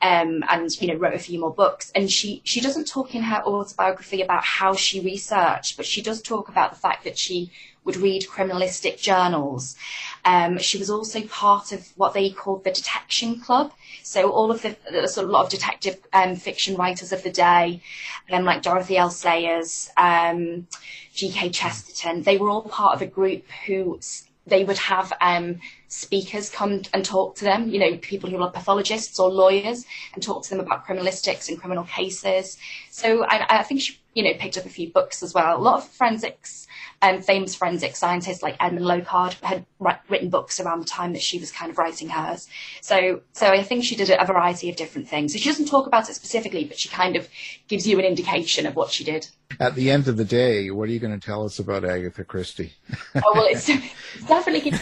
um, 0.00 0.42
and 0.48 0.70
you 0.80 0.88
know 0.88 0.94
wrote 0.94 1.12
a 1.12 1.18
few 1.18 1.38
more 1.38 1.52
books. 1.52 1.92
And 1.94 2.10
she 2.10 2.40
she 2.44 2.62
doesn't 2.62 2.86
talk 2.86 3.14
in 3.14 3.24
her 3.24 3.42
autobiography 3.42 4.22
about 4.22 4.42
how 4.42 4.72
she 4.72 5.00
researched, 5.00 5.76
but 5.76 5.84
she 5.84 6.00
does 6.00 6.22
talk 6.22 6.48
about 6.48 6.70
the 6.70 6.78
fact 6.78 7.04
that 7.04 7.18
she 7.18 7.50
would 7.84 7.96
read 7.96 8.26
criminalistic 8.26 9.00
journals. 9.00 9.76
Um, 10.24 10.58
she 10.58 10.78
was 10.78 10.90
also 10.90 11.22
part 11.22 11.72
of 11.72 11.88
what 11.96 12.14
they 12.14 12.30
called 12.30 12.64
the 12.64 12.70
Detection 12.70 13.40
Club. 13.40 13.72
So 14.02 14.30
all 14.30 14.50
of 14.50 14.62
the, 14.62 14.76
sort 15.08 15.24
of 15.24 15.30
lot 15.30 15.44
of 15.44 15.50
detective 15.50 15.98
um, 16.12 16.36
fiction 16.36 16.76
writers 16.76 17.12
of 17.12 17.22
the 17.22 17.30
day, 17.30 17.82
um, 18.30 18.44
like 18.44 18.62
Dorothy 18.62 18.96
L. 18.96 19.10
Sayers, 19.10 19.90
um, 19.96 20.66
G.K. 21.14 21.50
Chesterton, 21.50 22.22
they 22.22 22.36
were 22.36 22.50
all 22.50 22.62
part 22.62 22.94
of 22.94 23.02
a 23.02 23.06
group 23.06 23.44
who 23.66 23.98
they 24.46 24.64
would 24.64 24.78
have 24.78 25.12
um, 25.20 25.60
speakers 25.88 26.50
come 26.50 26.82
and 26.92 27.04
talk 27.04 27.36
to 27.36 27.44
them, 27.44 27.68
you 27.68 27.78
know, 27.78 27.96
people 27.98 28.28
who 28.30 28.42
are 28.42 28.50
pathologists 28.50 29.18
or 29.18 29.30
lawyers, 29.30 29.84
and 30.14 30.22
talk 30.22 30.42
to 30.42 30.50
them 30.50 30.60
about 30.60 30.86
criminalistics 30.86 31.48
and 31.48 31.58
criminal 31.58 31.84
cases. 31.84 32.58
So 32.90 33.24
I, 33.24 33.60
I 33.60 33.62
think 33.62 33.80
she, 33.80 33.99
you 34.14 34.22
know, 34.22 34.32
picked 34.38 34.58
up 34.58 34.64
a 34.64 34.70
few 34.70 34.92
books 34.92 35.22
as 35.22 35.34
well. 35.34 35.56
A 35.56 35.58
lot 35.58 35.78
of 35.78 35.88
forensics 35.88 36.66
um, 37.02 37.22
famous 37.22 37.54
forensic 37.54 37.96
scientists 37.96 38.42
like 38.42 38.56
Edmund 38.60 38.86
Locard 38.86 39.34
had 39.42 39.64
written 40.08 40.28
books 40.28 40.60
around 40.60 40.80
the 40.80 40.86
time 40.86 41.14
that 41.14 41.22
she 41.22 41.38
was 41.38 41.50
kind 41.50 41.70
of 41.70 41.78
writing 41.78 42.08
hers. 42.08 42.46
So, 42.82 43.22
so 43.32 43.48
I 43.48 43.62
think 43.62 43.84
she 43.84 43.96
did 43.96 44.10
a 44.10 44.24
variety 44.26 44.68
of 44.68 44.76
different 44.76 45.08
things. 45.08 45.32
So 45.32 45.38
she 45.38 45.48
doesn't 45.48 45.66
talk 45.66 45.86
about 45.86 46.10
it 46.10 46.14
specifically, 46.14 46.64
but 46.64 46.78
she 46.78 46.88
kind 46.88 47.16
of 47.16 47.28
gives 47.68 47.86
you 47.86 47.98
an 47.98 48.04
indication 48.04 48.66
of 48.66 48.76
what 48.76 48.90
she 48.90 49.04
did. 49.04 49.28
At 49.58 49.74
the 49.74 49.90
end 49.90 50.08
of 50.08 50.16
the 50.16 50.24
day, 50.24 50.70
what 50.70 50.88
are 50.88 50.92
you 50.92 51.00
going 51.00 51.18
to 51.18 51.26
tell 51.26 51.44
us 51.44 51.58
about 51.58 51.84
Agatha 51.84 52.24
Christie? 52.24 52.74
oh 53.16 53.32
well, 53.34 53.46
it's, 53.46 53.68
it's 53.68 53.84
definitely 54.28 54.72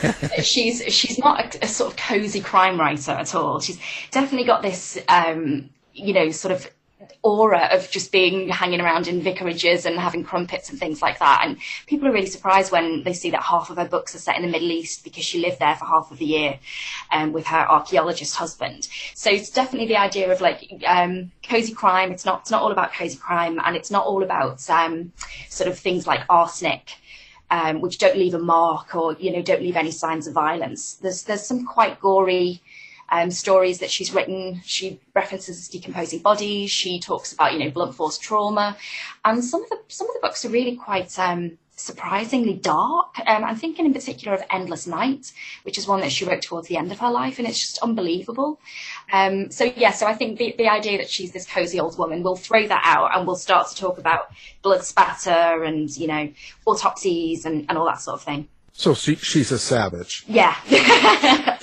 she's 0.42 0.82
she's 0.92 1.18
not 1.18 1.54
a, 1.54 1.64
a, 1.64 1.68
sort 1.68 1.92
of 1.92 1.96
cozy 1.96 2.40
crime 2.40 2.78
writer 2.78 3.12
at 3.12 3.34
all. 3.34 3.60
She's 3.60 3.78
definitely 4.10 4.46
got 4.46 4.62
this, 4.62 4.98
um, 5.08 5.70
you 5.94 6.12
know, 6.12 6.30
sort 6.30 6.52
of 6.52 6.70
aura 7.22 7.68
of 7.72 7.90
just 7.90 8.12
being 8.12 8.48
hanging 8.48 8.80
around 8.80 9.08
in 9.08 9.22
vicarages 9.22 9.86
and 9.86 9.98
having 9.98 10.24
crumpets 10.24 10.70
and 10.70 10.78
things 10.78 11.02
like 11.02 11.18
that. 11.18 11.42
And 11.44 11.58
people 11.86 12.08
are 12.08 12.12
really 12.12 12.26
surprised 12.26 12.72
when 12.72 13.02
they 13.02 13.12
see 13.12 13.30
that 13.30 13.42
half 13.42 13.70
of 13.70 13.76
her 13.76 13.84
books 13.86 14.14
are 14.14 14.18
set 14.18 14.36
in 14.36 14.42
the 14.42 14.48
Middle 14.48 14.70
East 14.70 15.04
because 15.04 15.24
she 15.24 15.40
lived 15.40 15.58
there 15.58 15.76
for 15.76 15.84
half 15.84 16.10
of 16.10 16.18
the 16.18 16.24
year 16.24 16.58
um, 17.12 17.32
with 17.32 17.46
her 17.46 17.70
archaeologist 17.70 18.34
husband. 18.36 18.88
So 19.14 19.30
it's 19.30 19.50
definitely 19.50 19.88
the 19.88 19.96
idea 19.96 20.30
of 20.32 20.40
like 20.40 20.82
um, 20.86 21.32
cozy 21.42 21.74
crime. 21.74 22.12
It's 22.12 22.24
not 22.24 22.40
it's 22.40 22.50
not 22.50 22.62
all 22.62 22.72
about 22.72 22.92
cozy 22.92 23.18
crime, 23.18 23.60
and 23.64 23.76
it's 23.76 23.90
not 23.90 24.06
all 24.06 24.22
about 24.22 24.68
um, 24.70 25.12
sort 25.48 25.68
of 25.68 25.78
things 25.78 26.06
like 26.06 26.20
arsenic. 26.28 26.92
Um, 27.50 27.80
which 27.80 27.96
don't 27.96 28.18
leave 28.18 28.34
a 28.34 28.38
mark 28.38 28.94
or 28.94 29.14
you 29.14 29.32
know 29.32 29.40
don't 29.40 29.62
leave 29.62 29.76
any 29.76 29.90
signs 29.90 30.26
of 30.26 30.34
violence. 30.34 30.96
There's 30.96 31.22
there's 31.22 31.46
some 31.46 31.64
quite 31.64 31.98
gory 31.98 32.60
um, 33.10 33.30
stories 33.30 33.78
that 33.78 33.90
she's 33.90 34.12
written. 34.12 34.60
She 34.64 35.00
references 35.14 35.68
decomposing 35.68 36.20
bodies. 36.20 36.70
She 36.70 37.00
talks 37.00 37.32
about, 37.32 37.52
you 37.52 37.58
know, 37.58 37.70
blunt 37.70 37.94
force 37.94 38.18
trauma, 38.18 38.76
and 39.24 39.44
some 39.44 39.62
of 39.62 39.68
the 39.70 39.78
some 39.88 40.08
of 40.08 40.14
the 40.14 40.20
books 40.20 40.44
are 40.44 40.50
really 40.50 40.76
quite 40.76 41.18
um, 41.18 41.58
surprisingly 41.78 42.54
dark. 42.54 43.18
Um, 43.26 43.44
I'm 43.44 43.56
thinking 43.56 43.86
in 43.86 43.94
particular 43.94 44.36
of 44.36 44.42
Endless 44.50 44.86
Night, 44.86 45.32
which 45.62 45.78
is 45.78 45.86
one 45.86 46.00
that 46.00 46.12
she 46.12 46.24
wrote 46.24 46.42
towards 46.42 46.68
the 46.68 46.76
end 46.76 46.92
of 46.92 46.98
her 46.98 47.10
life, 47.10 47.38
and 47.38 47.48
it's 47.48 47.60
just 47.60 47.78
unbelievable. 47.78 48.60
Um, 49.12 49.50
so 49.50 49.64
yeah, 49.64 49.92
so 49.92 50.06
I 50.06 50.14
think 50.14 50.38
the, 50.38 50.54
the 50.58 50.68
idea 50.68 50.98
that 50.98 51.08
she's 51.08 51.32
this 51.32 51.46
cozy 51.46 51.80
old 51.80 51.98
woman, 51.98 52.22
we'll 52.22 52.36
throw 52.36 52.66
that 52.66 52.82
out 52.84 53.16
and 53.16 53.26
we'll 53.26 53.36
start 53.36 53.68
to 53.68 53.76
talk 53.76 53.98
about 53.98 54.30
blood 54.62 54.84
spatter 54.84 55.64
and 55.64 55.96
you 55.96 56.08
know 56.08 56.30
autopsies 56.66 57.44
and, 57.44 57.64
and 57.68 57.78
all 57.78 57.86
that 57.86 58.00
sort 58.00 58.14
of 58.14 58.22
thing. 58.22 58.48
So 58.78 58.94
she, 58.94 59.16
she's 59.16 59.50
a 59.50 59.58
savage. 59.58 60.24
Yeah. 60.28 60.54
the 60.68 61.58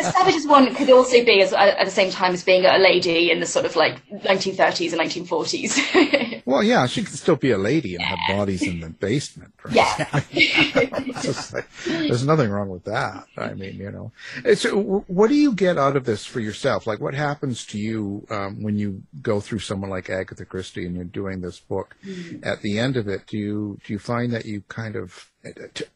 savage 0.00 0.34
is 0.34 0.46
one 0.46 0.74
could 0.74 0.88
also 0.88 1.22
be 1.22 1.42
as, 1.42 1.52
at 1.52 1.84
the 1.84 1.90
same 1.90 2.10
time 2.10 2.32
as 2.32 2.42
being 2.42 2.64
a 2.64 2.78
lady 2.78 3.30
in 3.30 3.38
the 3.38 3.44
sort 3.44 3.66
of 3.66 3.76
like 3.76 4.02
1930s 4.08 4.94
and 4.94 5.02
1940s. 5.28 6.42
well, 6.46 6.62
yeah, 6.62 6.86
she 6.86 7.02
could 7.02 7.18
still 7.18 7.36
be 7.36 7.50
a 7.50 7.58
lady 7.58 7.96
and 7.96 8.02
have 8.02 8.18
bodies 8.26 8.62
in 8.62 8.80
the 8.80 8.88
basement. 8.88 9.52
Right? 9.62 9.74
Yeah. 9.74 10.06
like, 11.52 11.68
there's 11.84 12.24
nothing 12.24 12.48
wrong 12.48 12.70
with 12.70 12.84
that. 12.84 13.26
I 13.36 13.52
mean, 13.52 13.74
you 13.74 13.90
know. 13.90 14.10
So 14.54 15.04
what 15.06 15.28
do 15.28 15.34
you 15.34 15.52
get 15.52 15.76
out 15.76 15.96
of 15.96 16.06
this 16.06 16.24
for 16.24 16.40
yourself? 16.40 16.86
Like 16.86 17.00
what 17.00 17.12
happens 17.12 17.66
to 17.66 17.78
you 17.78 18.26
um, 18.30 18.62
when 18.62 18.78
you 18.78 19.02
go 19.20 19.38
through 19.38 19.58
someone 19.58 19.90
like 19.90 20.08
Agatha 20.08 20.46
Christie 20.46 20.86
and 20.86 20.96
you're 20.96 21.04
doing 21.04 21.42
this 21.42 21.60
book? 21.60 21.94
Mm. 22.06 22.46
At 22.46 22.62
the 22.62 22.78
end 22.78 22.96
of 22.96 23.06
it, 23.06 23.26
do 23.26 23.36
you 23.36 23.78
do 23.84 23.92
you 23.92 23.98
find 23.98 24.32
that 24.32 24.46
you 24.46 24.62
kind 24.62 24.96
of 24.96 25.29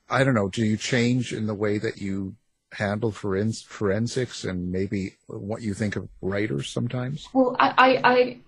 I 0.09 0.25
don't 0.25 0.35
know. 0.35 0.49
Do 0.49 0.65
you 0.65 0.77
change 0.77 1.33
in 1.33 1.47
the 1.47 1.55
way 1.55 1.79
that 1.79 1.99
you 2.01 2.37
handle 2.73 3.13
forens- 3.13 3.63
forensics 3.63 4.45
and 4.45 4.73
maybe 4.73 5.15
what 5.27 5.63
you 5.63 5.75
think 5.75 5.97
of 5.97 6.09
writers 6.21 6.69
sometimes? 6.69 7.29
Well, 7.33 7.57
I, 7.59 7.75
I, 7.77 8.01
I 8.05 8.39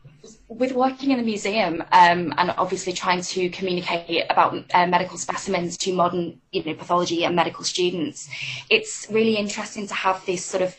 with 0.49 0.73
working 0.73 1.13
in 1.13 1.19
the 1.19 1.25
museum 1.25 1.83
um, 1.93 2.35
and 2.37 2.51
obviously 2.57 2.93
trying 2.93 3.23
to 3.23 3.49
communicate 3.51 4.25
about 4.29 4.65
uh, 4.75 4.87
medical 4.87 5.17
specimens 5.19 5.77
to 5.79 5.93
modern, 5.93 6.41
you 6.51 6.65
know, 6.65 6.75
pathology 6.75 7.25
and 7.25 7.37
medical 7.37 7.65
students, 7.65 8.29
it's 8.71 9.07
really 9.11 9.37
interesting 9.37 9.87
to 9.87 9.95
have 9.95 10.25
this 10.27 10.45
sort 10.45 10.63
of 10.63 10.75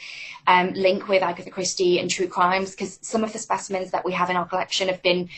um, 0.48 0.74
link 0.74 1.08
with 1.08 1.22
Agatha 1.22 1.50
Christie 1.50 2.00
and 2.00 2.10
true 2.10 2.28
crimes 2.28 2.72
because 2.72 3.00
some 3.02 3.24
of 3.24 3.34
the 3.34 3.40
specimens 3.40 3.92
that 3.92 4.06
we 4.06 4.14
have 4.14 4.30
in 4.30 4.38
our 4.38 4.48
collection 4.48 4.88
have 4.88 5.02
been 5.02 5.30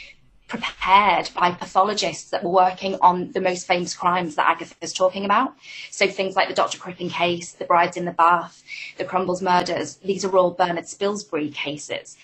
prepared 0.50 1.30
by 1.36 1.52
pathologists 1.52 2.32
that 2.32 2.44
were 2.44 2.50
working 2.50 2.98
on 3.02 3.32
the 3.32 3.40
most 3.40 3.68
famous 3.68 3.94
crimes 3.94 4.36
that 4.36 4.48
Agatha 4.48 4.76
is 4.82 4.92
talking 4.92 5.24
about. 5.24 5.54
So 5.92 6.08
things 6.08 6.36
like 6.36 6.50
the 6.50 6.56
Dr. 6.56 6.80
Crippen 6.80 7.10
case, 7.10 7.54
the 7.54 7.66
Brides 7.66 7.96
in 7.96 8.06
the 8.06 8.12
Bath, 8.12 8.64
the 8.98 9.06
Crumbles 9.06 9.42
murders, 9.42 9.96
these 9.98 10.26
are 10.26 10.36
all 10.36 10.52
Bernard 10.52 10.86
Spilsbury 10.86 11.54
cases. 11.54 12.18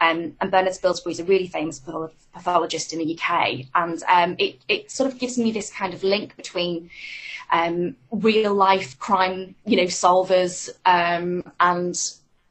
Um, 0.00 0.36
and 0.40 0.50
Bernard 0.50 0.72
Spilsbury 0.72 1.12
is 1.12 1.20
a 1.20 1.24
really 1.24 1.48
famous 1.48 1.80
pathologist 2.32 2.92
in 2.92 3.00
the 3.00 3.18
UK. 3.18 3.66
And 3.74 4.02
um, 4.08 4.36
it, 4.38 4.60
it 4.68 4.90
sort 4.90 5.12
of 5.12 5.18
gives 5.18 5.36
me 5.36 5.52
this 5.52 5.70
kind 5.70 5.92
of 5.92 6.02
link 6.04 6.36
between 6.36 6.88
um, 7.50 7.96
real 8.10 8.54
life 8.54 8.98
crime, 8.98 9.54
you 9.66 9.76
know, 9.76 9.84
solvers 9.84 10.70
um, 10.86 11.44
and 11.60 11.96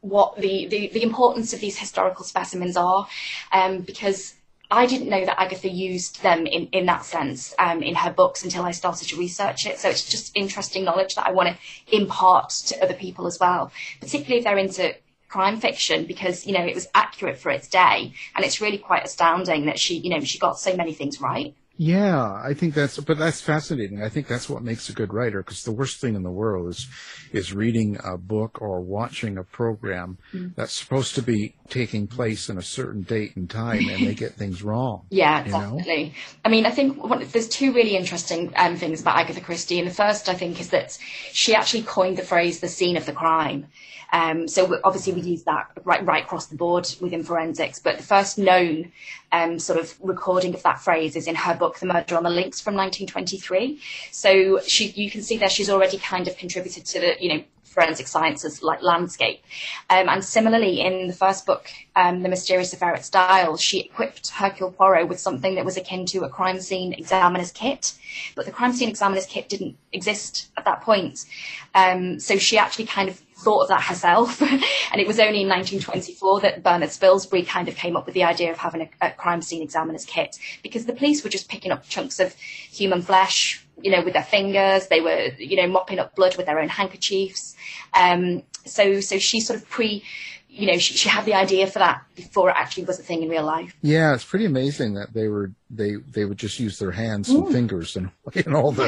what 0.02 0.36
the, 0.38 0.68
the, 0.68 0.88
the, 0.88 1.04
importance 1.04 1.54
of 1.54 1.60
these 1.60 1.78
historical 1.78 2.26
specimens 2.26 2.76
are. 2.76 3.08
Um, 3.52 3.82
because 3.82 4.36
I 4.72 4.86
didn't 4.86 5.10
know 5.10 5.26
that 5.26 5.40
Agatha 5.40 5.70
used 5.70 6.24
them 6.24 6.48
in, 6.48 6.68
in 6.68 6.86
that 6.86 7.04
sense 7.04 7.54
um, 7.60 7.84
in 7.84 7.94
her 7.94 8.12
books 8.12 8.44
until 8.44 8.64
I 8.64 8.72
started 8.72 9.10
to 9.10 9.18
research 9.18 9.66
it. 9.66 9.78
So 9.78 9.90
it's 9.90 10.10
just 10.10 10.32
interesting 10.34 10.86
knowledge 10.86 11.16
that 11.16 11.28
I 11.28 11.32
want 11.32 11.50
to 11.50 11.96
impart 11.96 12.52
to 12.68 12.82
other 12.82 12.94
people 12.94 13.28
as 13.28 13.38
well, 13.38 13.70
particularly 14.00 14.38
if 14.38 14.46
they're 14.46 14.58
into 14.58 14.96
crime 15.28 15.60
fiction 15.60 16.06
because 16.06 16.46
you 16.46 16.52
know 16.52 16.66
it 16.66 16.76
was 16.76 16.88
accurate 16.94 17.38
for 17.38 17.50
its 17.50 17.70
day 17.70 18.14
and 18.36 18.44
it's 18.44 18.60
really 18.60 18.78
quite 18.78 19.06
astounding 19.06 19.66
that 19.66 19.80
she 19.80 19.96
you 19.96 20.10
know 20.10 20.20
she 20.20 20.38
got 20.38 20.60
so 20.60 20.76
many 20.76 20.92
things 20.92 21.22
right 21.22 21.56
yeah, 21.84 22.40
I 22.46 22.54
think 22.54 22.76
that's, 22.76 23.00
but 23.00 23.18
that's 23.18 23.42
fascinating. 23.42 24.04
I 24.04 24.10
think 24.10 24.28
that's 24.28 24.48
what 24.48 24.62
makes 24.62 24.88
a 24.90 24.94
good 24.94 25.16
writer 25.16 25.42
because 25.42 25.64
the 25.64 25.72
worst 25.72 26.00
thing 26.00 26.14
in 26.14 26.22
the 26.22 26.30
world 26.30 26.70
is, 26.70 26.88
is 27.32 27.54
reading 27.54 27.98
a 28.04 28.20
book 28.20 28.62
or 28.62 28.82
watching 28.82 29.40
a 29.40 29.44
program 29.44 30.20
mm. 30.32 30.54
that's 30.54 30.74
supposed 30.74 31.16
to 31.16 31.24
be 31.24 31.56
taking 31.70 32.06
place 32.06 32.50
in 32.50 32.60
a 32.60 32.62
certain 32.62 33.02
date 33.02 33.36
and 33.36 33.50
time 33.50 33.90
and 33.90 34.06
they 34.06 34.14
get 34.14 34.34
things 34.34 34.62
wrong. 34.62 35.06
Yeah, 35.10 35.44
definitely. 35.44 36.04
Know? 36.04 36.12
I 36.46 36.50
mean, 36.50 36.68
I 36.68 36.70
think 36.70 37.04
one, 37.04 37.28
there's 37.32 37.50
two 37.50 37.74
really 37.74 37.98
interesting 37.98 38.54
um, 38.58 38.76
things 38.76 39.02
about 39.02 39.18
Agatha 39.18 39.42
Christie. 39.42 39.80
And 39.80 39.88
the 39.88 39.94
first, 39.94 40.30
I 40.30 40.36
think, 40.36 40.62
is 40.62 40.70
that 40.70 41.00
she 41.32 41.56
actually 41.56 41.82
coined 41.82 42.18
the 42.18 42.24
phrase 42.24 42.60
the 42.60 42.68
scene 42.68 42.96
of 42.96 43.08
the 43.08 43.14
crime. 43.14 43.66
Um, 44.14 44.48
so 44.48 44.80
obviously 44.84 45.14
we 45.14 45.22
use 45.22 45.44
that 45.44 45.72
right, 45.84 46.06
right 46.06 46.24
across 46.24 46.48
the 46.48 46.58
board 46.58 46.88
within 47.00 47.24
forensics, 47.24 47.80
but 47.80 47.98
the 47.98 48.04
first 48.04 48.38
known 48.38 48.92
um, 49.32 49.60
sort 49.60 49.80
of 49.80 49.96
recording 50.02 50.54
of 50.54 50.64
that 50.64 50.82
phrase 50.82 51.16
is 51.16 51.28
in 51.28 51.36
her 51.36 51.56
book, 51.56 51.80
The 51.80 51.86
Murder 51.86 52.18
on 52.18 52.24
the 52.24 52.30
Links 52.30 52.60
from 52.60 52.76
1923. 52.76 53.80
So 54.12 54.60
she, 54.62 54.88
you 54.90 55.10
can 55.10 55.22
see 55.22 55.38
there 55.38 55.50
she's 55.50 55.70
already 55.70 55.98
kind 55.98 56.28
of 56.28 56.38
contributed 56.38 56.86
to 56.86 57.00
the, 57.00 57.16
you 57.20 57.34
know, 57.34 57.44
forensic 57.72 58.08
sciences 58.08 58.62
like 58.62 58.82
landscape. 58.84 59.42
Um, 59.90 60.10
and 60.10 60.24
similarly, 60.24 60.82
in 60.82 61.08
the 61.08 61.14
first 61.14 61.46
book, 61.46 61.70
um, 61.96 62.22
The 62.22 62.30
Mysterious 62.30 62.74
Affair 62.74 62.94
at 62.94 63.06
Styles, 63.06 63.62
she 63.62 63.80
equipped 63.80 64.30
Hercule 64.30 64.72
Poirot 64.72 65.08
with 65.08 65.20
something 65.20 65.56
that 65.56 65.66
was 65.66 65.78
akin 65.78 66.06
to 66.08 66.24
a 66.24 66.30
crime 66.30 66.60
scene 66.60 66.94
examiner's 66.94 67.52
kit. 67.52 67.94
But 68.36 68.46
the 68.46 68.52
crime 68.52 68.74
scene 68.74 68.90
examiner's 68.90 69.26
kit 69.26 69.48
didn't 69.48 69.78
exist 69.94 70.50
at 70.58 70.66
that 70.66 70.82
point. 70.82 71.26
Um, 71.74 72.20
so 72.20 72.38
she 72.38 72.58
actually 72.58 72.86
kind 72.86 73.08
of 73.08 73.22
thought 73.42 73.64
of 73.64 73.68
that 73.70 73.84
herself. 73.84 74.42
and 74.92 75.02
it 75.02 75.08
was 75.08 75.20
only 75.20 75.42
in 75.42 75.50
1924 75.50 76.42
that 76.42 76.64
Bernard 76.64 76.90
Spilsbury 76.90 77.46
kind 77.48 77.68
of 77.68 77.76
came 77.76 77.96
up 77.96 78.06
with 78.06 78.16
the 78.16 78.24
idea 78.24 78.52
of 78.52 78.58
having 78.58 78.82
a, 78.82 79.08
a 79.08 79.12
crime 79.12 79.42
scene 79.42 79.62
examiner's 79.62 80.06
kit 80.06 80.38
because 80.64 80.86
the 80.86 80.94
police 80.94 81.24
were 81.24 81.30
just 81.30 81.50
picking 81.50 81.72
up 81.72 81.88
chunks 81.88 82.20
of 82.20 82.34
human 82.36 83.02
flesh 83.02 83.66
you 83.82 83.92
know, 83.92 84.04
with 84.04 84.14
their 84.14 84.24
fingers. 84.24 84.88
They 84.88 85.02
were, 85.02 85.30
you 85.38 85.58
know, 85.58 85.68
mopping 85.68 86.00
up 86.00 86.16
blood 86.16 86.38
with 86.38 86.46
their 86.46 86.60
own 86.60 86.70
handkerchiefs. 86.70 87.56
Um, 87.94 88.44
so, 88.66 89.00
so 89.00 89.18
she 89.18 89.40
sort 89.40 89.60
of 89.60 89.68
pre, 89.70 90.04
you 90.50 90.68
know, 90.68 90.78
she, 90.78 90.94
she 90.94 91.10
had 91.10 91.26
the 91.26 91.34
idea 91.34 91.68
for 91.68 91.80
that 91.80 92.04
before 92.16 92.50
it 92.50 92.56
actually 92.58 92.84
was 92.84 93.00
a 93.00 93.04
thing 93.04 93.24
in 93.24 93.30
real 93.30 93.46
life. 93.46 93.76
Yeah, 93.82 94.14
it's 94.14 94.26
pretty 94.26 94.46
amazing 94.46 94.94
that 94.96 95.14
they 95.14 95.28
were 95.28 95.52
they 95.70 95.96
they 95.96 96.26
would 96.26 96.38
just 96.38 96.60
use 96.60 96.78
their 96.78 96.92
hands 96.92 97.30
and 97.30 97.46
Mm. 97.46 97.52
fingers 97.52 97.96
and 97.96 98.12
in 98.34 98.54
all 98.54 98.72
the 98.72 98.88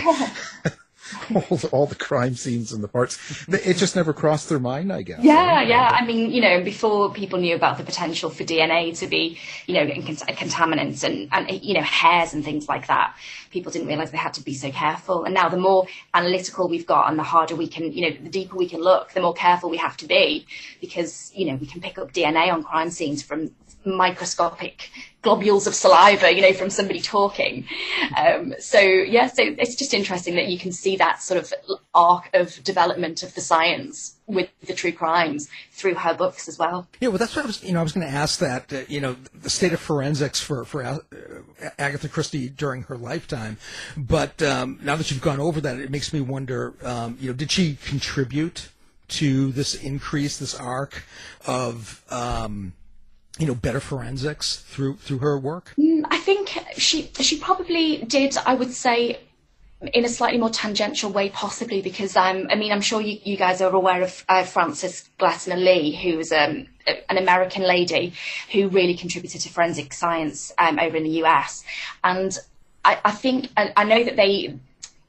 all 1.36 1.58
the, 1.58 1.68
all 1.70 1.86
the 1.86 1.96
crime 1.96 2.36
scenes 2.36 2.72
and 2.72 2.84
the 2.84 2.88
parts. 2.88 3.18
It 3.48 3.78
just 3.78 3.96
never 3.96 4.14
crossed 4.14 4.50
their 4.50 4.60
mind, 4.60 4.92
I 4.92 5.02
guess. 5.02 5.20
Yeah, 5.22 5.62
yeah. 5.62 5.90
I 5.94 6.06
mean, 6.06 6.32
you 6.32 6.42
know, 6.42 6.64
before 6.64 7.12
people 7.12 7.40
knew 7.40 7.56
about 7.56 7.78
the 7.78 7.84
potential 7.84 8.30
for 8.30 8.44
DNA 8.44 8.98
to 9.00 9.08
be, 9.08 9.38
you 9.68 9.76
know, 9.76 9.86
contaminants 9.86 11.04
and, 11.04 11.30
and, 11.32 11.64
you 11.64 11.74
know, 11.74 11.82
hairs 11.82 12.34
and 12.34 12.44
things 12.44 12.68
like 12.68 12.88
that, 12.88 13.16
people 13.52 13.72
didn't 13.72 13.88
realize 13.88 14.12
they 14.12 14.18
had 14.18 14.34
to 14.36 14.44
be 14.44 14.54
so 14.54 14.72
careful. 14.72 15.24
And 15.24 15.34
now 15.34 15.50
the 15.50 15.58
more 15.58 15.88
analytical 16.14 16.68
we've 16.68 16.88
got 16.88 17.10
and 17.10 17.18
the 17.18 17.24
harder 17.24 17.56
we 17.56 17.68
can, 17.68 17.92
you 17.92 18.10
know, 18.10 18.18
the 18.24 18.30
deeper 18.30 18.56
we 18.56 18.68
can 18.68 18.82
look, 18.82 19.14
the 19.14 19.22
more 19.22 19.34
careful 19.34 19.70
we 19.70 19.78
have 19.78 19.98
to 19.98 20.08
be 20.08 20.46
because, 20.82 21.32
you 21.36 21.46
know, 21.46 21.56
we 21.56 21.68
can 21.68 21.82
pick 21.82 21.98
up 21.98 22.12
DNA 22.14 22.52
on 22.52 22.64
crime 22.64 22.90
scenes 22.90 23.24
from 23.24 23.52
microscopic 23.86 24.90
globules 25.24 25.66
of 25.66 25.74
saliva, 25.74 26.34
you 26.34 26.42
know, 26.42 26.54
from 26.54 26.70
somebody 26.70 27.02
talking. 27.02 27.66
Um, 28.16 28.54
so 28.60 28.80
yeah, 28.80 29.28
so 29.28 29.42
it's 29.42 29.76
just 29.76 29.94
interesting 29.94 30.36
that 30.36 30.48
you 30.48 30.60
can 30.60 30.72
see 30.72 30.96
that 30.98 31.22
sort 31.22 31.40
of 31.40 31.54
arc 31.96 32.30
of 32.34 32.64
development 32.64 33.24
of 33.24 33.34
the 33.34 33.42
science 33.42 34.16
with 34.28 34.50
the 34.66 34.74
true 34.74 34.92
crimes 34.92 35.50
through 35.72 35.96
her 35.96 36.14
books 36.14 36.48
as 36.48 36.60
well. 36.60 36.88
Yeah, 37.00 37.10
well, 37.10 37.18
that's 37.18 37.36
what 37.36 37.44
I 37.44 37.48
was. 37.48 37.64
You 37.64 37.74
know, 37.74 37.80
I 37.80 37.84
was 37.84 37.94
going 37.94 38.06
to 38.06 38.14
ask 38.14 38.40
that. 38.40 38.72
Uh, 38.72 38.82
you 38.88 39.02
know, 39.02 39.16
the 39.34 39.50
state 39.50 39.74
of 39.74 39.80
forensics 39.80 40.40
for 40.40 40.66
for 40.66 40.84
uh, 40.84 41.00
Agatha 41.80 42.10
Christie 42.10 42.50
during 42.50 42.84
her 42.84 42.98
lifetime. 42.98 43.58
But 43.98 44.42
um, 44.44 44.80
now 44.84 44.96
that 44.96 45.10
you've 45.10 45.22
gone 45.22 45.40
over 45.40 45.60
that, 45.62 45.80
it 45.80 45.90
makes 45.90 46.14
me 46.14 46.22
wonder. 46.22 46.74
Um, 46.84 47.18
you 47.20 47.30
know, 47.30 47.34
did 47.34 47.52
she 47.52 47.78
contribute 47.84 48.70
to 49.10 49.52
this 49.52 49.76
increase, 49.76 50.38
this 50.38 50.56
arc 50.56 51.04
of 51.46 52.02
um, 52.10 52.74
you 53.40 53.48
know 53.48 53.56
better 53.56 53.80
forensics 53.80 54.58
through 54.58 54.96
through 54.98 55.20
her 55.20 55.38
work? 55.40 55.74
Mm, 55.78 56.06
I 56.10 56.18
think 56.18 56.58
she 56.78 57.12
she 57.20 57.40
probably 57.40 57.98
did. 57.98 58.38
I 58.46 58.56
would 58.56 58.72
say 58.72 59.20
in 59.94 60.06
a 60.06 60.10
slightly 60.10 60.40
more 60.40 60.50
tangential 60.50 61.12
way, 61.12 61.30
possibly 61.30 61.82
because 61.82 62.16
um, 62.16 62.48
I 62.50 62.56
mean 62.56 62.72
I'm 62.72 62.82
sure 62.82 63.02
you, 63.02 63.20
you 63.24 63.38
guys 63.38 63.62
are 63.62 63.74
aware 63.74 64.02
of 64.02 64.24
uh, 64.30 64.44
Frances 64.44 65.10
Glessner 65.20 65.58
Lee, 65.58 65.96
who 65.96 66.18
was 66.18 66.32
um, 66.32 66.68
a- 66.88 67.12
an 67.12 67.18
American 67.18 67.64
lady 67.64 68.14
who 68.52 68.70
really 68.70 68.96
contributed 68.96 69.42
to 69.42 69.50
forensic 69.50 69.94
science 69.94 70.52
um, 70.58 70.80
over 70.80 70.96
in 70.96 71.04
the 71.04 71.24
US, 71.24 71.64
and 72.04 72.38
I, 72.86 73.00
I 73.04 73.12
think 73.12 73.50
I, 73.58 73.74
I 73.76 73.84
know 73.84 74.04
that 74.04 74.16
they 74.16 74.58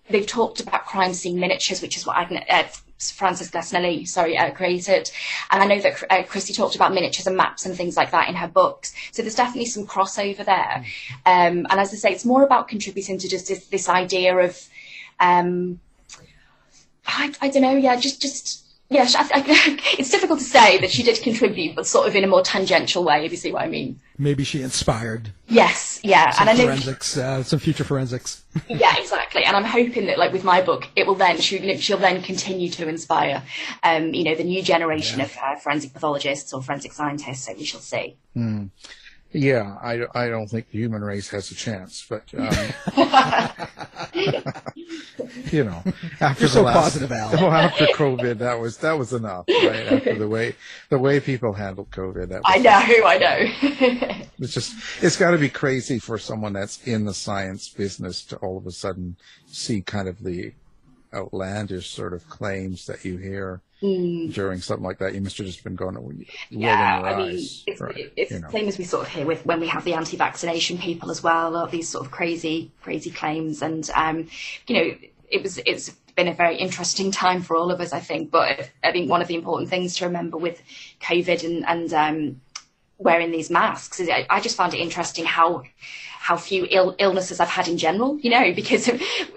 they've 0.09 0.27
talked 0.27 0.61
about 0.61 0.87
crime 0.87 1.15
scene 1.15 1.39
miniatures, 1.39 1.81
which 1.83 1.97
is 1.97 2.07
what 2.07 2.17
Agnes, 2.17 2.45
uh, 2.51 2.65
Frances 3.11 3.51
Glessner 3.51 4.07
sorry, 4.07 4.37
uh, 4.37 4.51
created. 4.51 5.11
And 5.51 5.63
I 5.63 5.67
know 5.67 5.81
that 5.81 6.03
uh, 6.11 6.23
Christie 6.25 6.53
talked 6.53 6.75
about 6.75 6.93
miniatures 6.93 7.27
and 7.27 7.37
maps 7.37 7.67
and 7.67 7.77
things 7.77 7.97
like 7.97 8.11
that 8.11 8.29
in 8.29 8.35
her 8.35 8.49
books. 8.49 8.95
So 9.13 9.23
there's 9.23 9.35
definitely 9.35 9.67
some 9.67 9.87
crossover 9.87 10.45
there. 10.45 10.85
Um, 11.27 11.67
and 11.71 11.81
as 11.81 11.93
I 11.93 11.97
say, 11.97 12.13
it's 12.13 12.25
more 12.25 12.43
about 12.43 12.69
contributing 12.69 13.19
to 13.19 13.29
just 13.29 13.49
this, 13.49 13.67
this 13.67 13.89
idea 13.89 14.37
of, 14.37 14.69
um, 15.21 15.81
I, 17.07 17.33
I 17.41 17.49
don't 17.49 17.63
know, 17.63 17.77
yeah, 17.77 17.97
just, 17.97 18.23
just, 18.23 18.64
yeah, 18.91 19.07
I, 19.17 19.29
I, 19.35 19.79
it's 19.99 20.11
difficult 20.11 20.39
to 20.41 20.45
say 20.45 20.79
that 20.79 20.91
she 20.91 21.03
did 21.03 21.23
contribute, 21.23 21.75
but 21.75 21.87
sort 21.87 22.07
of 22.07 22.15
in 22.15 22.25
a 22.25 22.27
more 22.27 22.43
tangential 22.43 23.05
way, 23.05 23.25
if 23.25 23.33
you 23.33 23.39
see 23.39 23.53
what 23.53 23.63
I 23.63 23.69
mean. 23.69 24.01
Maybe 24.19 24.45
she 24.45 24.63
inspired 24.63 25.33
Yes, 25.49 26.01
yeah. 26.03 26.31
some 26.31 26.49
and 26.49 26.59
I 26.59 26.63
know 26.63 26.69
forensics, 26.69 27.17
uh, 27.17 27.43
some 27.43 27.59
future 27.59 27.85
forensics. 27.85 28.45
yeah, 28.69 28.97
exactly. 28.99 29.45
And 29.45 29.57
I'm 29.57 29.65
hoping 29.65 30.07
that, 30.07 30.19
like 30.19 30.33
with 30.33 30.45
my 30.45 30.63
book, 30.63 30.89
it 30.97 31.07
will 31.07 31.15
then 31.15 31.39
she, 31.39 31.77
she'll 31.79 31.99
then 31.99 32.23
continue 32.23 32.71
to 32.71 32.89
inspire, 32.89 33.43
um, 33.83 34.15
you 34.15 34.25
know, 34.25 34.35
the 34.35 34.45
new 34.45 34.63
generation 34.63 35.21
of 35.21 35.37
uh, 35.43 35.57
forensic 35.57 35.93
pathologists 35.93 36.53
or 36.53 36.63
forensic 36.63 36.93
scientists. 36.93 37.47
So 37.47 37.55
we 37.55 37.65
shall 37.65 37.81
see. 37.81 38.17
Hmm. 38.33 38.67
Yeah, 39.35 39.77
I, 39.83 40.07
I 40.15 40.29
don't 40.29 40.47
think 40.47 40.71
the 40.71 40.79
human 40.79 41.03
race 41.03 41.29
has 41.31 41.51
a 41.51 41.57
chance, 41.57 42.07
but 42.09 42.23
um, 42.39 42.47
you 45.51 45.65
know, 45.65 45.83
after 46.21 46.45
You're 46.45 46.49
the 46.49 46.49
so 46.49 46.63
last, 46.63 46.85
positive, 46.85 47.11
Al. 47.11 47.31
Oh, 47.45 47.51
after 47.51 47.87
COVID, 47.87 48.39
that 48.39 48.61
was 48.61 48.77
that 48.79 48.97
was 48.97 49.13
enough. 49.13 49.47
Right 49.49 49.93
after 49.93 50.15
the 50.15 50.29
way 50.29 50.55
the 50.89 50.99
way 50.99 51.19
people 51.19 51.53
handled 51.53 51.91
COVID, 51.91 52.29
that 52.29 52.43
was, 52.43 52.45
I 52.47 52.59
know, 52.59 52.71
I 53.05 53.19
know. 53.19 54.25
It's 54.39 54.55
just 54.55 54.77
it's 55.03 55.17
got 55.17 55.33
to 55.33 55.39
be 55.39 55.49
crazy 55.49 55.99
for 55.99 56.17
someone 56.17 56.53
that's 56.53 56.87
in 56.87 57.05
the 57.05 57.15
science 57.15 57.69
business 57.69 58.25
to 58.27 58.37
all 58.37 58.57
of 58.57 58.69
a 58.69 58.71
sudden 58.73 59.17
see 59.47 59.81
kind 59.81 60.07
of 60.07 60.23
the 60.23 60.53
outlandish 61.13 61.91
sort 61.91 62.13
of 62.13 62.29
claims 62.29 62.87
that 62.87 63.05
you 63.05 63.17
hear 63.17 63.63
Mm. 63.85 64.33
during 64.33 64.61
something 64.61 64.85
like 64.85 64.99
that. 64.99 65.15
You 65.15 65.21
must 65.21 65.37
have 65.37 65.47
just 65.47 65.63
been 65.63 65.75
going, 65.75 65.95
rolling 65.97 66.25
Yeah, 66.49 67.01
your 67.01 67.07
I 67.07 67.17
mean, 67.17 67.35
eyes. 67.35 67.65
it's, 67.67 67.81
right, 67.83 68.13
it's 68.17 68.31
you 68.31 68.39
the 68.39 68.43
know. 68.45 68.51
same 68.51 68.69
as 68.69 68.79
we 68.79 68.85
sort 68.85 69.07
of 69.07 69.13
hear 69.13 69.27
with 69.27 69.45
when 69.45 69.61
we 69.61 69.69
have 69.69 69.85
the 69.85 69.93
anti-vaccination 69.93 70.79
people 70.79 71.11
as 71.11 71.23
well, 71.23 71.67
these 71.67 71.89
sort 71.89 72.07
of 72.07 72.11
crazy, 72.11 72.73
crazy 72.81 73.11
claims. 73.11 73.61
And 73.61 73.89
um, 73.95 74.29
you 74.67 74.77
know, 74.77 74.97
it 75.29 75.43
was 75.43 75.59
it's 75.67 75.91
been 76.17 76.29
a 76.29 76.35
very 76.35 76.57
interesting 76.57 77.11
time 77.11 77.43
for 77.43 77.57
all 77.57 77.71
of 77.71 77.81
us, 77.81 77.93
I 77.93 78.01
think. 78.01 78.31
But 78.31 78.71
I 78.83 78.93
think 78.93 79.11
one 79.11 79.21
of 79.21 79.29
the 79.29 79.35
important 79.35 79.69
things 79.69 79.97
to 79.97 80.07
remember 80.07 80.39
with 80.39 80.63
COVID 81.03 81.45
and 81.45 81.67
and 81.67 81.93
um, 81.93 82.41
wearing 82.97 83.33
these 83.33 83.51
masks 83.51 84.01
is 84.01 84.09
I, 84.09 84.27
I 84.31 84.41
just 84.41 84.57
found 84.57 84.73
it 84.73 84.79
interesting 84.79 85.27
how 85.27 85.65
how 86.25 86.39
few 86.39 86.67
Ill, 86.71 86.97
illnesses 86.99 87.39
I've 87.39 87.51
had 87.51 87.69
in 87.69 87.77
general, 87.77 88.19
you 88.19 88.31
know, 88.31 88.51
because 88.55 88.89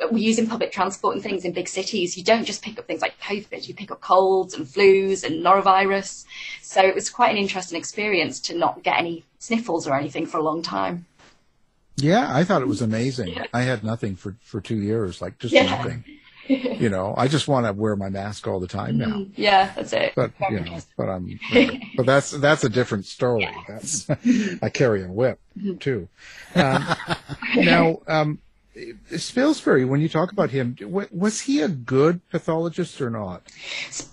we're 0.09 0.19
using 0.19 0.47
public 0.47 0.71
transport 0.71 1.15
and 1.15 1.21
things 1.21 1.43
in 1.43 1.51
big 1.51 1.67
cities. 1.67 2.17
You 2.17 2.23
don't 2.23 2.45
just 2.45 2.61
pick 2.63 2.79
up 2.79 2.87
things 2.87 3.01
like 3.01 3.19
COVID, 3.19 3.67
you 3.67 3.73
pick 3.73 3.91
up 3.91 3.99
colds 3.99 4.53
and 4.53 4.65
flus 4.65 5.25
and 5.25 5.43
norovirus. 5.43 6.23
So 6.61 6.81
it 6.81 6.95
was 6.95 7.09
quite 7.09 7.31
an 7.31 7.35
interesting 7.35 7.77
experience 7.77 8.39
to 8.39 8.55
not 8.55 8.83
get 8.83 8.97
any 8.97 9.25
sniffles 9.37 9.85
or 9.85 9.97
anything 9.97 10.25
for 10.25 10.37
a 10.37 10.41
long 10.41 10.61
time. 10.61 11.05
Yeah, 11.97 12.33
I 12.33 12.45
thought 12.45 12.61
it 12.61 12.69
was 12.69 12.81
amazing. 12.81 13.37
I 13.53 13.63
had 13.63 13.83
nothing 13.83 14.15
for 14.15 14.37
for 14.41 14.61
two 14.61 14.77
years, 14.77 15.21
like 15.21 15.39
just 15.39 15.53
Yeah. 15.53 15.63
nothing. 15.69 16.05
You 16.77 16.89
know, 16.89 17.15
I 17.17 17.27
just 17.27 17.47
want 17.47 17.65
to 17.65 17.73
wear 17.73 17.95
my 17.95 18.09
mask 18.09 18.47
all 18.47 18.59
the 18.59 18.67
time 18.67 18.99
now. 18.99 19.25
Yeah, 19.35 19.71
that's 19.75 19.93
it. 19.93 20.13
But 20.15 20.31
you 20.51 20.59
know, 20.59 20.77
but 20.95 21.09
I'm, 21.09 21.39
but 21.97 22.05
that's 22.05 22.31
that's 22.31 22.63
a 22.63 22.69
different 22.69 23.05
story. 23.05 23.47
That's 23.67 24.07
I 24.61 24.69
carry 24.69 25.03
a 25.03 25.07
whip 25.07 25.39
too. 25.79 26.07
Um, 26.53 26.95
now, 27.55 28.01
um, 28.07 28.39
Spilsbury, 29.11 29.87
when 29.87 30.01
you 30.01 30.09
talk 30.09 30.31
about 30.31 30.51
him, 30.51 30.77
was 31.11 31.41
he 31.41 31.61
a 31.61 31.67
good 31.67 32.21
pathologist 32.29 33.01
or 33.01 33.09
not? 33.09 33.43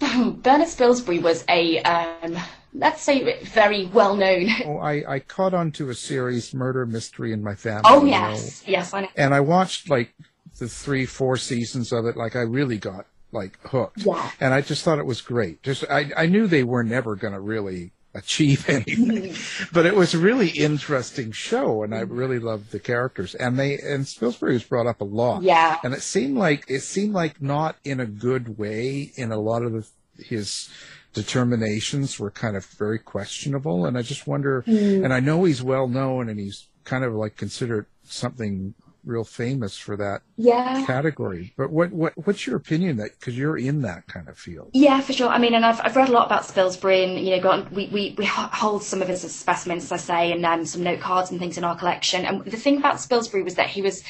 Bernard 0.01 0.68
Spilsbury 0.68 1.20
was 1.20 1.44
a, 1.49 1.81
um, 1.83 2.37
let's 2.73 3.03
say, 3.03 3.42
very 3.44 3.87
well 3.87 4.16
known. 4.16 4.49
Oh, 4.64 4.79
I 4.79 5.05
I 5.14 5.18
caught 5.18 5.53
on 5.53 5.73
to 5.73 5.90
a 5.90 5.94
series, 5.94 6.55
Murder 6.55 6.87
Mystery 6.87 7.33
in 7.33 7.42
My 7.42 7.55
Family. 7.55 7.83
Oh, 7.85 8.05
you 8.05 8.11
yes. 8.11 8.62
Yes, 8.66 8.94
I 8.94 9.01
know. 9.01 9.07
know, 9.07 9.12
and 9.16 9.35
I 9.35 9.40
watched 9.40 9.90
like 9.90 10.14
the 10.59 10.69
three, 10.69 11.07
four 11.07 11.37
seasons 11.37 11.93
of 11.93 12.07
it. 12.07 12.17
Like 12.17 12.37
I 12.37 12.40
really 12.43 12.79
got 12.79 13.07
like 13.33 13.59
hooked. 13.67 14.05
Yeah. 14.07 14.31
and 14.40 14.55
I 14.55 14.61
just 14.61 14.85
thought 14.85 14.99
it 14.99 15.07
was 15.07 15.21
great. 15.21 15.62
Just 15.62 15.85
I, 15.90 16.11
I 16.17 16.27
knew 16.27 16.47
they 16.47 16.62
were 16.62 16.85
never 16.85 17.17
going 17.17 17.35
to 17.35 17.40
really 17.40 17.93
achieve 18.14 18.69
anything, 18.69 19.35
but 19.73 19.87
it 19.87 19.97
was 19.97 20.14
a 20.14 20.19
really 20.19 20.51
interesting 20.51 21.33
show, 21.33 21.83
and 21.83 21.95
I 21.95 22.01
really 22.01 22.38
loved 22.38 22.71
the 22.71 22.79
characters. 22.79 23.35
And 23.35 23.59
they 23.59 23.75
and 23.75 24.05
Spilsbury 24.05 24.53
was 24.53 24.64
brought 24.64 24.87
up 24.87 25.01
a 25.01 25.05
lot. 25.05 25.43
Yeah. 25.43 25.79
and 25.83 25.93
it 25.93 26.03
seemed 26.03 26.37
like 26.38 26.64
it 26.69 26.81
seemed 26.81 27.12
like 27.12 27.43
not 27.43 27.77
in 27.85 28.01
a 28.01 28.07
good 28.07 28.57
way 28.57 29.12
in 29.17 29.33
a 29.33 29.38
lot 29.38 29.62
of 29.62 29.73
the, 29.73 29.87
his 30.23 30.71
determinations 31.12 32.19
were 32.19 32.31
kind 32.31 32.57
of 32.57 32.64
very 32.67 32.99
questionable. 32.99 33.87
And 33.87 33.99
I 33.99 34.03
just 34.03 34.27
wonder. 34.27 34.62
Mm. 34.67 35.05
And 35.05 35.12
I 35.12 35.21
know 35.21 35.45
he's 35.45 35.62
well 35.62 35.88
known, 35.88 36.29
and 36.29 36.38
he's 36.38 36.69
kind 36.85 37.03
of 37.05 37.14
like 37.14 37.37
considered 37.37 37.87
something 38.05 38.75
real 39.05 39.25
famous 39.25 39.77
for 39.77 39.97
that 39.97 40.23
Yeah. 40.37 40.85
category. 40.87 41.53
But 41.57 41.71
what 41.71 41.93
what 41.93 42.12
what's 42.27 42.47
your 42.47 42.57
opinion 42.57 42.97
that 42.99 43.11
because 43.19 43.37
you're 43.37 43.57
in 43.57 43.83
that 43.83 44.07
kind 44.07 44.29
of 44.29 44.38
field? 44.38 44.71
Yeah, 44.73 45.01
for 45.01 45.12
sure. 45.12 45.29
I 45.29 45.38
mean, 45.38 45.55
and 45.55 45.64
I've, 45.64 45.81
I've 45.83 45.97
read 45.97 46.09
a 46.09 46.12
lot 46.12 46.27
about 46.27 46.43
Spilsbury, 46.43 47.05
and 47.05 47.25
you 47.25 47.37
know, 47.37 47.43
got, 47.43 47.71
we, 47.73 47.88
we 47.88 48.14
we 48.19 48.25
hold 48.25 48.83
some 48.83 49.03
of 49.03 49.09
his 49.09 49.21
specimens, 49.35 49.85
as 49.85 49.93
I 49.93 49.97
say, 49.97 50.33
and 50.33 50.45
um, 50.45 50.64
some 50.64 50.83
note 50.83 51.01
cards 51.01 51.31
and 51.31 51.38
things 51.38 51.59
in 51.59 51.64
our 51.64 51.77
collection. 51.77 52.25
And 52.25 52.45
the 52.45 52.57
thing 52.57 52.79
about 52.79 52.97
Spilsbury 52.97 53.45
was 53.45 53.55
that 53.57 53.69
he 53.69 53.83
was, 53.83 54.03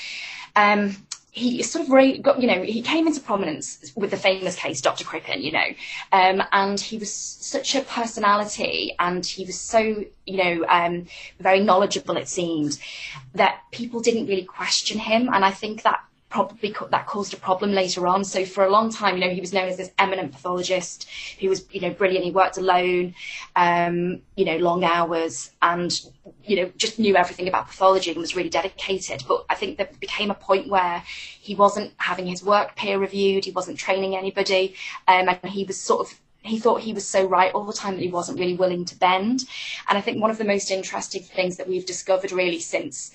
um, 0.57 0.96
he 1.35 1.64
sort 1.64 1.88
of 1.88 2.23
got, 2.23 2.40
you 2.40 2.47
know, 2.47 2.62
he 2.62 2.81
came 2.81 3.09
into 3.09 3.20
prominence 3.20 3.92
with 3.97 4.12
the 4.12 4.16
famous 4.16 4.55
case, 4.55 4.81
Dr. 4.81 5.05
Crippen, 5.05 5.42
you 5.42 5.51
know, 5.51 5.66
um, 6.12 6.40
and 6.53 6.79
he 6.79 6.97
was 6.97 7.12
such 7.12 7.75
a 7.75 7.81
personality, 7.81 8.94
and 9.01 9.27
he 9.27 9.44
was 9.44 9.59
so, 9.59 10.05
you 10.27 10.37
know, 10.37 10.64
um, 10.68 11.07
very 11.40 11.59
knowledgeable. 11.59 12.16
It 12.16 12.29
seemed 12.29 12.79
that 13.35 13.62
people 13.73 13.99
didn't 13.99 14.29
really 14.29 14.44
question 14.44 15.01
him, 15.01 15.29
and 15.33 15.44
I 15.44 15.51
think 15.51 15.83
that 15.83 16.05
probably 16.35 16.75
that 16.90 17.07
caused 17.07 17.33
a 17.33 17.37
problem 17.37 17.70
later 17.70 18.09
on. 18.09 18.25
So 18.25 18.44
for 18.44 18.64
a 18.64 18.68
long 18.68 18.90
time, 18.90 19.14
you 19.14 19.20
know, 19.25 19.33
he 19.33 19.40
was 19.40 19.53
known 19.53 19.68
as 19.68 19.77
this 19.77 19.92
eminent 20.01 20.33
pathologist 20.33 21.09
who 21.38 21.49
was, 21.49 21.64
you 21.70 21.81
know, 21.81 21.90
brilliant. 21.90 22.25
He 22.25 22.33
worked 22.33 22.59
alone, 22.59 23.14
um, 23.55 24.20
you 24.35 24.44
know, 24.44 24.57
long 24.57 24.83
hours, 24.83 25.53
and 25.62 25.92
you 26.42 26.57
know, 26.57 26.73
just 26.77 26.99
knew 26.99 27.14
everything 27.14 27.47
about 27.47 27.68
pathology 27.68 28.11
and 28.11 28.20
was 28.20 28.35
really 28.35 28.49
dedicated. 28.49 29.23
But 29.29 29.44
I 29.49 29.55
think 29.55 29.79
there 29.79 29.88
became 30.01 30.33
a 30.33 30.35
point 30.35 30.66
where 30.68 31.05
he 31.07 31.55
wasn't 31.55 31.92
having 31.99 32.27
his 32.27 32.42
work 32.42 32.75
peer 32.75 32.99
reviewed, 32.99 33.44
he 33.44 33.53
wasn't 33.53 33.79
training 33.79 34.16
anybody, 34.16 34.75
um, 35.07 35.29
and 35.29 35.38
he 35.44 35.62
was 35.62 35.81
sort 35.81 36.01
of 36.01 36.20
he 36.42 36.59
thought 36.59 36.81
he 36.81 36.92
was 36.92 37.07
so 37.07 37.25
right 37.25 37.55
all 37.55 37.64
the 37.64 37.73
time 37.73 37.94
that 37.94 38.03
he 38.03 38.11
wasn't 38.11 38.40
really 38.40 38.57
willing 38.57 38.85
to 38.87 38.97
bend. 38.97 39.44
And 39.88 39.97
I 39.97 40.01
think 40.01 40.20
one 40.20 40.33
of 40.33 40.38
the 40.38 40.44
most 40.44 40.73
interesting 40.73 41.23
things 41.23 41.59
that 41.59 41.68
we've 41.68 41.87
discovered 41.87 42.33
really 42.33 42.59
since, 42.59 43.12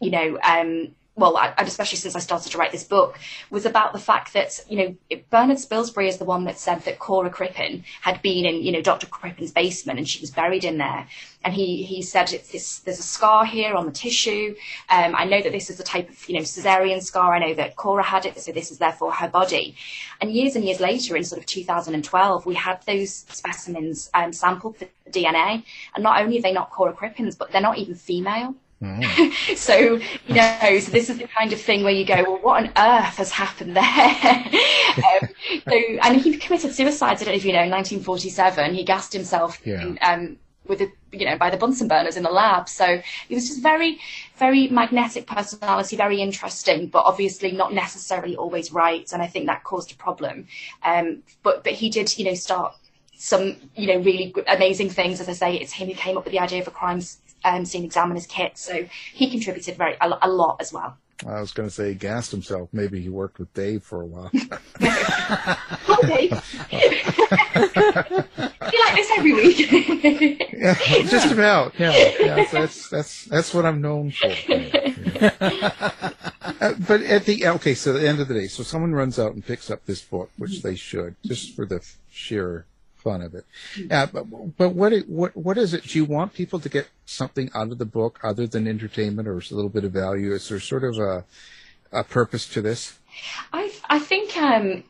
you 0.00 0.12
know, 0.12 0.38
um, 0.44 0.94
well, 1.20 1.38
and 1.38 1.68
especially 1.68 1.98
since 1.98 2.16
I 2.16 2.18
started 2.18 2.50
to 2.50 2.58
write 2.58 2.72
this 2.72 2.84
book, 2.84 3.18
was 3.50 3.66
about 3.66 3.92
the 3.92 3.98
fact 3.98 4.32
that, 4.32 4.58
you 4.68 4.76
know, 4.76 5.18
Bernard 5.30 5.58
Spilsbury 5.58 6.08
is 6.08 6.16
the 6.16 6.24
one 6.24 6.44
that 6.44 6.58
said 6.58 6.80
that 6.84 6.98
Cora 6.98 7.30
Crippen 7.30 7.84
had 8.00 8.22
been 8.22 8.46
in, 8.46 8.62
you 8.62 8.72
know, 8.72 8.82
Dr. 8.82 9.06
Crippen's 9.06 9.52
basement 9.52 9.98
and 9.98 10.08
she 10.08 10.20
was 10.20 10.30
buried 10.30 10.64
in 10.64 10.78
there. 10.78 11.06
And 11.42 11.54
he, 11.54 11.82
he 11.82 12.02
said, 12.02 12.32
it's 12.32 12.50
this, 12.52 12.80
there's 12.80 12.98
a 12.98 13.04
scar 13.04 13.46
here 13.46 13.74
on 13.74 13.86
the 13.86 13.92
tissue. 13.92 14.54
Um, 14.88 15.14
I 15.14 15.24
know 15.24 15.40
that 15.40 15.52
this 15.52 15.70
is 15.70 15.80
a 15.80 15.84
type 15.84 16.10
of, 16.10 16.28
you 16.28 16.34
know, 16.34 16.42
cesarean 16.42 17.02
scar. 17.02 17.34
I 17.34 17.38
know 17.38 17.54
that 17.54 17.76
Cora 17.76 18.02
had 18.02 18.26
it, 18.26 18.38
so 18.38 18.52
this 18.52 18.70
is 18.70 18.78
therefore 18.78 19.12
her 19.12 19.28
body. 19.28 19.76
And 20.20 20.30
years 20.30 20.56
and 20.56 20.64
years 20.64 20.80
later, 20.80 21.16
in 21.16 21.24
sort 21.24 21.38
of 21.38 21.46
2012, 21.46 22.44
we 22.44 22.54
had 22.54 22.82
those 22.86 23.12
specimens 23.12 24.10
um, 24.12 24.32
sampled 24.32 24.76
for 24.76 24.86
DNA. 25.10 25.64
And 25.94 26.02
not 26.02 26.20
only 26.20 26.38
are 26.38 26.42
they 26.42 26.52
not 26.52 26.70
Cora 26.70 26.92
Crippen's, 26.92 27.36
but 27.36 27.52
they're 27.52 27.60
not 27.60 27.78
even 27.78 27.94
female. 27.94 28.54
Mm. 28.82 29.56
so, 29.56 29.76
you 29.78 30.34
know, 30.34 30.78
so 30.78 30.90
this 30.90 31.10
is 31.10 31.18
the 31.18 31.28
kind 31.28 31.52
of 31.52 31.60
thing 31.60 31.82
where 31.82 31.92
you 31.92 32.04
go, 32.04 32.22
well, 32.22 32.38
what 32.42 32.62
on 32.64 32.66
earth 32.76 33.16
has 33.16 33.30
happened 33.30 33.76
there? 33.76 33.84
um, 33.84 35.28
so, 35.68 35.76
and 36.02 36.20
he 36.20 36.36
committed 36.36 36.72
suicide, 36.72 37.12
I 37.12 37.14
don't 37.16 37.28
know 37.28 37.34
if 37.34 37.44
you 37.44 37.52
know, 37.52 37.62
in 37.62 37.70
1947. 37.70 38.74
He 38.74 38.84
gassed 38.84 39.12
himself 39.12 39.60
Yeah. 39.64 39.82
in, 39.82 39.98
um, 40.02 40.38
with, 40.66 40.80
a, 40.80 40.90
you 41.12 41.26
know, 41.26 41.36
by 41.36 41.50
the 41.50 41.56
Bunsen 41.56 41.88
burners 41.88 42.16
in 42.16 42.22
the 42.22 42.30
lab. 42.30 42.68
So 42.68 43.02
he 43.28 43.34
was 43.34 43.48
just 43.48 43.62
very, 43.62 43.98
very 44.36 44.68
magnetic 44.68 45.26
personality, 45.26 45.96
very 45.96 46.20
interesting, 46.22 46.86
but 46.86 47.04
obviously 47.04 47.52
not 47.52 47.74
necessarily 47.74 48.36
always 48.36 48.72
right. 48.72 49.10
And 49.12 49.20
I 49.20 49.26
think 49.26 49.46
that 49.46 49.64
caused 49.64 49.92
a 49.92 49.96
problem. 49.96 50.46
Um, 50.84 51.22
but, 51.42 51.64
but 51.64 51.74
he 51.74 51.90
did, 51.90 52.16
you 52.18 52.24
know, 52.24 52.34
start 52.34 52.74
some, 53.16 53.56
you 53.76 53.86
know, 53.88 53.98
really 53.98 54.34
amazing 54.48 54.88
things. 54.88 55.20
As 55.20 55.28
I 55.28 55.32
say, 55.32 55.56
it's 55.56 55.72
him 55.72 55.88
who 55.88 55.94
came 55.94 56.16
up 56.16 56.24
with 56.24 56.32
the 56.32 56.38
idea 56.38 56.60
of 56.62 56.68
a 56.68 56.70
crime 56.70 57.02
um, 57.44 57.64
scene 57.64 57.84
examiner's 57.84 58.26
kit. 58.26 58.58
So 58.58 58.86
he 59.12 59.30
contributed 59.30 59.76
very 59.76 59.96
a, 60.00 60.18
a 60.22 60.28
lot 60.28 60.56
as 60.60 60.72
well. 60.72 60.96
I 61.26 61.40
was 61.40 61.52
going 61.52 61.68
to 61.68 61.74
say 61.74 61.88
he 61.88 61.94
gassed 61.94 62.30
himself. 62.30 62.70
Maybe 62.72 63.00
he 63.00 63.10
worked 63.10 63.38
with 63.38 63.52
Dave 63.52 63.82
for 63.82 64.00
a 64.02 64.06
while. 64.06 64.30
Okay. 66.02 66.30
you 66.30 66.30
like 68.84 68.94
this 68.94 69.10
every 69.16 69.34
week. 69.34 70.48
yeah, 70.52 70.74
just 71.02 71.30
about. 71.30 71.74
Yeah, 71.78 71.92
yeah 72.18 72.46
that's 72.50 72.88
that's 72.88 73.24
that's 73.26 73.52
what 73.52 73.66
I'm 73.66 73.82
known 73.82 74.12
for. 74.12 74.34
Uh, 76.60 76.74
but 76.86 77.02
at 77.02 77.24
the 77.24 77.46
okay, 77.46 77.74
so 77.74 77.94
at 77.94 78.00
the 78.00 78.08
end 78.08 78.20
of 78.20 78.28
the 78.28 78.34
day, 78.34 78.46
so 78.46 78.62
someone 78.62 78.92
runs 78.92 79.18
out 79.18 79.32
and 79.32 79.44
picks 79.44 79.70
up 79.70 79.84
this 79.86 80.02
book, 80.02 80.30
which 80.36 80.62
they 80.62 80.74
should, 80.74 81.16
just 81.24 81.54
for 81.54 81.66
the 81.66 81.84
sheer 82.10 82.66
fun 83.00 83.22
of 83.22 83.34
it. 83.34 83.44
Uh, 83.90 84.06
but, 84.06 84.56
but 84.56 84.70
what 84.70 84.92
it, 84.92 85.08
what 85.08 85.36
what 85.36 85.58
is 85.58 85.74
it? 85.74 85.84
Do 85.84 85.98
you 85.98 86.04
want 86.04 86.34
people 86.34 86.60
to 86.60 86.68
get 86.68 86.88
something 87.06 87.50
out 87.54 87.72
of 87.72 87.78
the 87.78 87.86
book 87.86 88.20
other 88.22 88.46
than 88.46 88.66
entertainment 88.68 89.26
or 89.28 89.38
a 89.38 89.54
little 89.54 89.70
bit 89.70 89.84
of 89.84 89.92
value? 89.92 90.32
Is 90.32 90.48
there 90.48 90.60
sort 90.60 90.84
of 90.84 90.98
a 90.98 91.24
a 91.92 92.04
purpose 92.04 92.48
to 92.50 92.62
this? 92.62 92.98
I 93.52 93.72
I 93.88 93.98
think 93.98 94.36
um, 94.36 94.84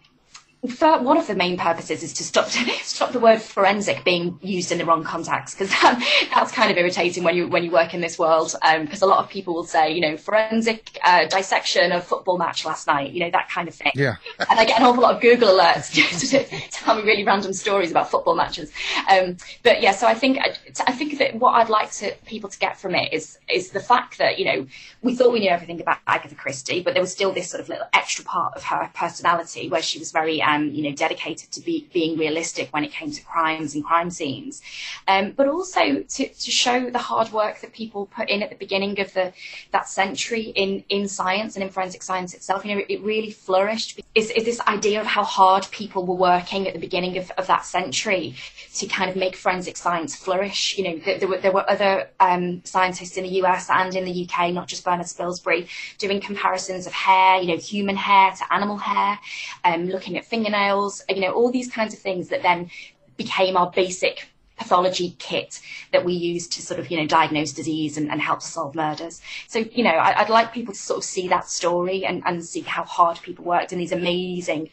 one 0.63 1.17
of 1.17 1.27
the 1.27 1.35
main 1.35 1.57
purposes 1.57 2.03
is 2.03 2.13
to 2.15 2.23
stop 2.25 2.47
stop 2.83 3.13
the 3.13 3.19
word 3.19 3.41
forensic 3.41 4.05
being 4.05 4.39
used 4.43 4.71
in 4.71 4.79
the 4.79 4.85
wrong 4.85 5.03
context 5.03 5.57
because 5.59 5.71
that, 5.71 6.29
that's 6.35 6.53
kind 6.53 6.71
of 6.71 6.77
irritating 6.77 7.25
when 7.25 7.35
you 7.35 7.49
when 7.49 7.65
you 7.65 7.71
work 7.71 7.95
in 7.95 8.01
this 8.01 8.19
world 8.19 8.55
because 8.81 9.01
a 9.01 9.07
lot 9.07 9.25
of 9.25 9.31
people 9.31 9.55
will 9.55 9.65
say 9.65 9.93
you 9.93 10.01
know 10.01 10.17
forensic 10.19 10.99
uh, 11.03 11.27
dissection 11.27 11.93
of 11.93 12.05
football 12.05 12.37
match 12.37 12.67
last 12.67 12.87
night 12.87 13.13
you 13.13 13.21
know 13.21 13.31
that 13.31 13.49
kind 13.49 13.69
of 13.69 13.75
thing 13.75 13.93
Yeah. 13.95 14.17
and 14.39 14.61
I 14.61 14.65
get 14.67 14.79
an 14.81 14.87
awful 14.87 15.03
lot 15.03 15.15
of 15.15 15.23
Google 15.23 15.49
alerts 15.49 15.91
to 16.31 16.71
tell 16.71 16.97
me 16.97 17.03
really 17.03 17.25
random 17.25 17.53
stories 17.53 17.91
about 17.91 18.11
football 18.11 18.35
matches. 18.35 18.71
Um, 19.11 19.37
but 19.63 19.81
yeah, 19.81 19.93
so 19.93 20.07
I 20.07 20.15
think 20.15 20.39
I 20.87 20.93
think 20.93 21.19
that 21.19 21.35
what 21.37 21.53
I'd 21.55 21.69
like 21.71 21.91
to 21.93 22.15
people 22.27 22.51
to 22.51 22.59
get 22.59 22.79
from 22.79 22.95
it 22.95 23.13
is 23.13 23.39
is 23.53 23.71
the 23.71 23.81
fact 23.81 24.19
that 24.19 24.39
you 24.39 24.45
know 24.45 24.67
we 25.03 25.15
thought 25.15 25.33
we 25.33 25.41
knew 25.41 25.51
everything 25.51 25.81
about 25.81 25.99
Agatha 26.07 26.35
Christie, 26.35 26.83
but 26.83 26.93
there 26.95 27.03
was 27.03 27.13
still 27.13 27.33
this 27.33 27.49
sort 27.51 27.61
of 27.63 27.69
little 27.69 27.87
extra 27.95 28.25
part 28.25 28.55
of 28.57 28.63
her 28.65 28.91
personality 28.95 29.69
where 29.69 29.83
she 29.83 29.99
was 29.99 30.13
very 30.13 30.41
um, 30.51 30.71
you 30.71 30.83
know 30.83 30.93
dedicated 30.95 31.51
to 31.53 31.61
be, 31.61 31.89
being 31.93 32.19
realistic 32.19 32.69
when 32.73 32.85
it 32.85 32.93
came 32.93 33.11
to 33.11 33.23
crimes 33.23 33.75
and 33.75 33.85
crime 33.85 34.11
scenes, 34.11 34.63
um, 35.09 35.33
but 35.33 35.47
also 35.47 36.03
to, 36.03 36.29
to 36.29 36.51
show 36.51 36.91
the 36.91 36.99
hard 36.99 37.33
work 37.33 37.61
that 37.61 37.73
people 37.73 38.07
put 38.07 38.29
in 38.29 38.43
at 38.43 38.51
the 38.51 38.57
beginning 38.57 39.01
of 39.01 39.13
the 39.15 39.33
that 39.73 39.89
century 39.89 40.53
in 40.63 40.85
in 40.89 41.09
science 41.09 41.57
and 41.57 41.63
in 41.63 41.71
forensic 41.71 42.03
science 42.03 42.35
itself. 42.35 42.65
You 42.65 42.77
know, 42.77 42.83
it, 42.89 43.01
really 43.01 43.31
flourished. 43.31 43.99
Is, 44.15 44.31
is 44.33 44.45
this 44.45 44.61
idea 44.61 45.01
of 45.01 45.07
how 45.07 45.25
hard 45.25 45.67
people 45.71 46.05
were 46.05 46.15
working 46.15 46.67
at 46.69 46.75
the 46.75 46.81
beginning 46.81 47.17
of, 47.17 47.31
of 47.39 47.47
that 47.47 47.65
century 47.65 48.35
to 48.75 48.87
kind 48.87 49.09
of 49.09 49.17
make 49.17 49.37
forensic 49.37 49.77
science 49.77 50.15
flourish? 50.15 50.77
You 50.77 50.85
know, 50.85 51.01
there, 51.05 51.19
there 51.19 51.29
were 51.29 51.39
there 51.39 51.53
were 51.53 51.69
other 51.71 52.11
um, 52.21 52.61
scientists 52.65 53.17
in 53.17 53.25
the 53.25 53.35
US 53.43 53.71
and 53.71 53.95
in 53.95 54.05
the 54.05 54.29
UK, 54.29 54.53
not 54.53 54.69
just 54.69 54.85
Bernard 54.85 55.07
Spilsbury, 55.07 55.69
doing 55.99 56.21
comparisons 56.21 56.87
of 56.87 56.93
hair, 56.93 57.41
you 57.41 57.49
know, 57.49 57.57
human 57.57 57.97
hair 57.97 58.33
to 58.33 58.53
animal 58.53 58.77
hair, 58.77 59.19
um, 59.65 59.87
looking 59.87 60.19
at 60.19 60.27
fingernails, 60.41 61.03
you 61.09 61.21
know, 61.21 61.33
all 61.33 61.51
these 61.51 61.71
kinds 61.71 61.95
of 61.95 62.01
things 62.01 62.29
that 62.29 62.43
then 62.43 62.71
became 63.17 63.57
our 63.57 63.71
basic 63.71 64.29
pathology 64.57 65.17
kit 65.19 65.61
that 65.93 66.05
we 66.05 66.13
use 66.13 66.47
to 66.47 66.63
sort 66.63 66.79
of, 66.79 66.91
you 66.91 66.99
know, 66.99 67.07
diagnose 67.07 67.53
disease 67.53 67.97
and, 67.97 68.11
and 68.11 68.21
help 68.21 68.43
solve 68.43 68.75
murders. 68.75 69.21
So, 69.49 69.61
you 69.61 69.83
know, 69.83 69.91
I, 69.91 70.21
I'd 70.21 70.29
like 70.29 70.53
people 70.53 70.75
to 70.75 70.81
sort 70.81 70.99
of 70.99 71.05
see 71.05 71.29
that 71.29 71.49
story 71.49 72.05
and, 72.05 72.23
and 72.27 72.45
see 72.45 72.61
how 72.61 72.85
hard 72.85 73.21
people 73.23 73.45
worked 73.45 73.73
in 73.73 73.79
these 73.79 73.93
amazing 73.93 74.71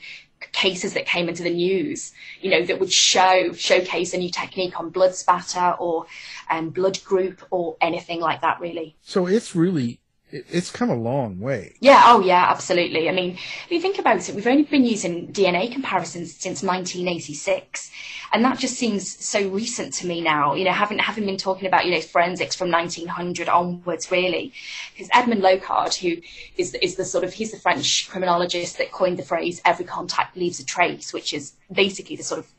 cases 0.52 0.94
that 0.94 1.06
came 1.06 1.30
into 1.30 1.42
the 1.42 1.50
news, 1.50 2.12
you 2.42 2.52
know, 2.52 2.64
that 2.66 2.80
would 2.80 2.92
show, 2.92 3.54
showcase 3.54 4.14
a 4.14 4.18
new 4.18 4.30
technique 4.30 4.80
on 4.80 4.90
blood 4.90 5.16
spatter 5.16 5.76
or 5.80 6.06
um, 6.50 6.70
blood 6.70 7.02
group 7.04 7.44
or 7.50 7.78
anything 7.82 8.20
like 8.20 8.42
that, 8.42 8.60
really. 8.60 8.96
So 9.02 9.26
it's 9.26 9.56
really 9.56 10.00
it's 10.32 10.72
come 10.72 10.90
a 10.90 10.96
long 10.96 11.40
way. 11.40 11.76
Yeah, 11.80 12.04
oh 12.08 12.20
yeah, 12.20 12.48
absolutely. 12.50 13.08
I 13.10 13.14
mean, 13.14 13.34
if 13.66 13.72
you 13.72 13.80
think 13.80 13.98
about 13.98 14.28
it, 14.28 14.36
we've 14.36 14.48
only 14.48 14.64
been 14.64 14.84
using 14.84 15.28
DNA 15.32 15.72
comparisons 15.72 16.34
since 16.34 16.62
1986. 16.62 17.92
And 18.34 18.44
that 18.44 18.60
just 18.60 18.76
seems 18.76 19.24
so 19.24 19.48
recent 19.50 19.94
to 19.96 20.08
me 20.08 20.20
now, 20.20 20.54
you 20.54 20.66
know, 20.66 20.74
having, 20.74 21.00
having 21.00 21.26
been 21.26 21.38
talking 21.38 21.66
about, 21.66 21.86
you 21.86 21.92
know, 21.92 22.02
forensics 22.02 22.56
from 22.56 22.70
1900 22.70 23.48
onwards, 23.48 24.12
really. 24.12 24.52
Because 24.92 25.10
Edmund 25.14 25.42
Locard, 25.42 25.96
who 25.96 26.22
is, 26.58 26.74
is 26.76 26.96
the 26.96 27.06
sort 27.06 27.24
of, 27.24 27.32
he's 27.32 27.52
the 27.52 27.60
French 27.60 28.10
criminologist 28.10 28.78
that 28.80 28.92
coined 28.92 29.18
the 29.18 29.24
phrase, 29.24 29.62
every 29.64 29.86
contact 29.86 30.36
leaves 30.36 30.60
a 30.60 30.66
trace, 30.66 31.14
which 31.14 31.34
is 31.34 31.54
basically 31.72 32.18
the 32.18 32.24
sort 32.24 32.40
of 32.40 32.52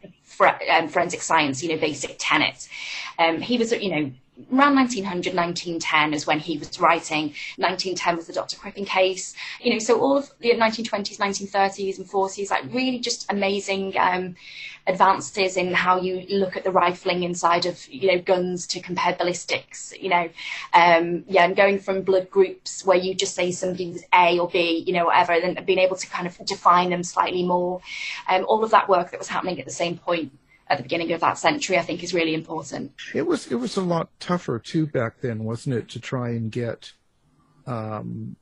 um, 0.70 0.88
forensic 0.88 1.20
science, 1.20 1.62
you 1.62 1.68
know, 1.68 1.78
basic 1.78 2.16
tenet. 2.18 2.66
Um, 3.18 3.40
he 3.40 3.58
was, 3.58 3.72
you 3.72 3.90
know, 3.90 4.10
around 4.52 4.76
1900, 4.76 5.34
1910 5.34 6.14
is 6.14 6.26
when 6.26 6.38
he 6.38 6.58
was 6.58 6.78
writing. 6.80 7.34
1910 7.56 8.16
was 8.16 8.26
the 8.26 8.32
Dr. 8.32 8.56
Crippen 8.56 8.84
case. 8.84 9.34
You 9.60 9.72
know, 9.72 9.78
so 9.78 10.00
all 10.00 10.16
of 10.16 10.30
the 10.38 10.50
1920s, 10.50 11.18
1930s 11.18 11.98
and 11.98 12.08
40s, 12.08 12.50
like 12.50 12.64
really 12.72 13.00
just 13.00 13.30
amazing 13.30 13.98
um, 13.98 14.36
advances 14.86 15.56
in 15.56 15.74
how 15.74 16.00
you 16.00 16.24
look 16.30 16.56
at 16.56 16.62
the 16.62 16.70
rifling 16.70 17.24
inside 17.24 17.66
of, 17.66 17.86
you 17.88 18.12
know, 18.12 18.20
guns 18.20 18.66
to 18.68 18.80
compare 18.80 19.14
ballistics, 19.16 19.92
you 19.98 20.08
know. 20.08 20.28
Um, 20.72 21.24
yeah, 21.26 21.44
and 21.44 21.56
going 21.56 21.80
from 21.80 22.02
blood 22.02 22.30
groups 22.30 22.84
where 22.86 22.96
you 22.96 23.14
just 23.14 23.34
say 23.34 23.50
somebody 23.50 23.90
was 23.90 24.04
A 24.14 24.38
or 24.38 24.48
B, 24.48 24.84
you 24.86 24.92
know, 24.92 25.06
whatever, 25.06 25.32
and 25.32 25.56
then 25.56 25.64
being 25.64 25.80
able 25.80 25.96
to 25.96 26.06
kind 26.06 26.26
of 26.26 26.38
define 26.46 26.90
them 26.90 27.02
slightly 27.02 27.42
more. 27.42 27.80
Um, 28.28 28.44
all 28.48 28.62
of 28.62 28.70
that 28.70 28.88
work 28.88 29.10
that 29.10 29.18
was 29.18 29.28
happening 29.28 29.58
at 29.58 29.66
the 29.66 29.72
same 29.72 29.98
point 29.98 30.32
at 30.70 30.76
the 30.76 30.82
beginning 30.82 31.12
of 31.12 31.20
that 31.20 31.38
century, 31.38 31.78
I 31.78 31.82
think 31.82 32.02
is 32.02 32.12
really 32.14 32.34
important. 32.34 32.92
It 33.14 33.26
was 33.26 33.46
it 33.50 33.56
was 33.56 33.76
a 33.76 33.82
lot 33.82 34.08
tougher 34.20 34.58
too 34.58 34.86
back 34.86 35.20
then, 35.20 35.44
wasn't 35.44 35.76
it, 35.76 35.88
to 35.90 36.00
try 36.00 36.30
and 36.30 36.50
get 36.52 36.92
um, 37.66 38.36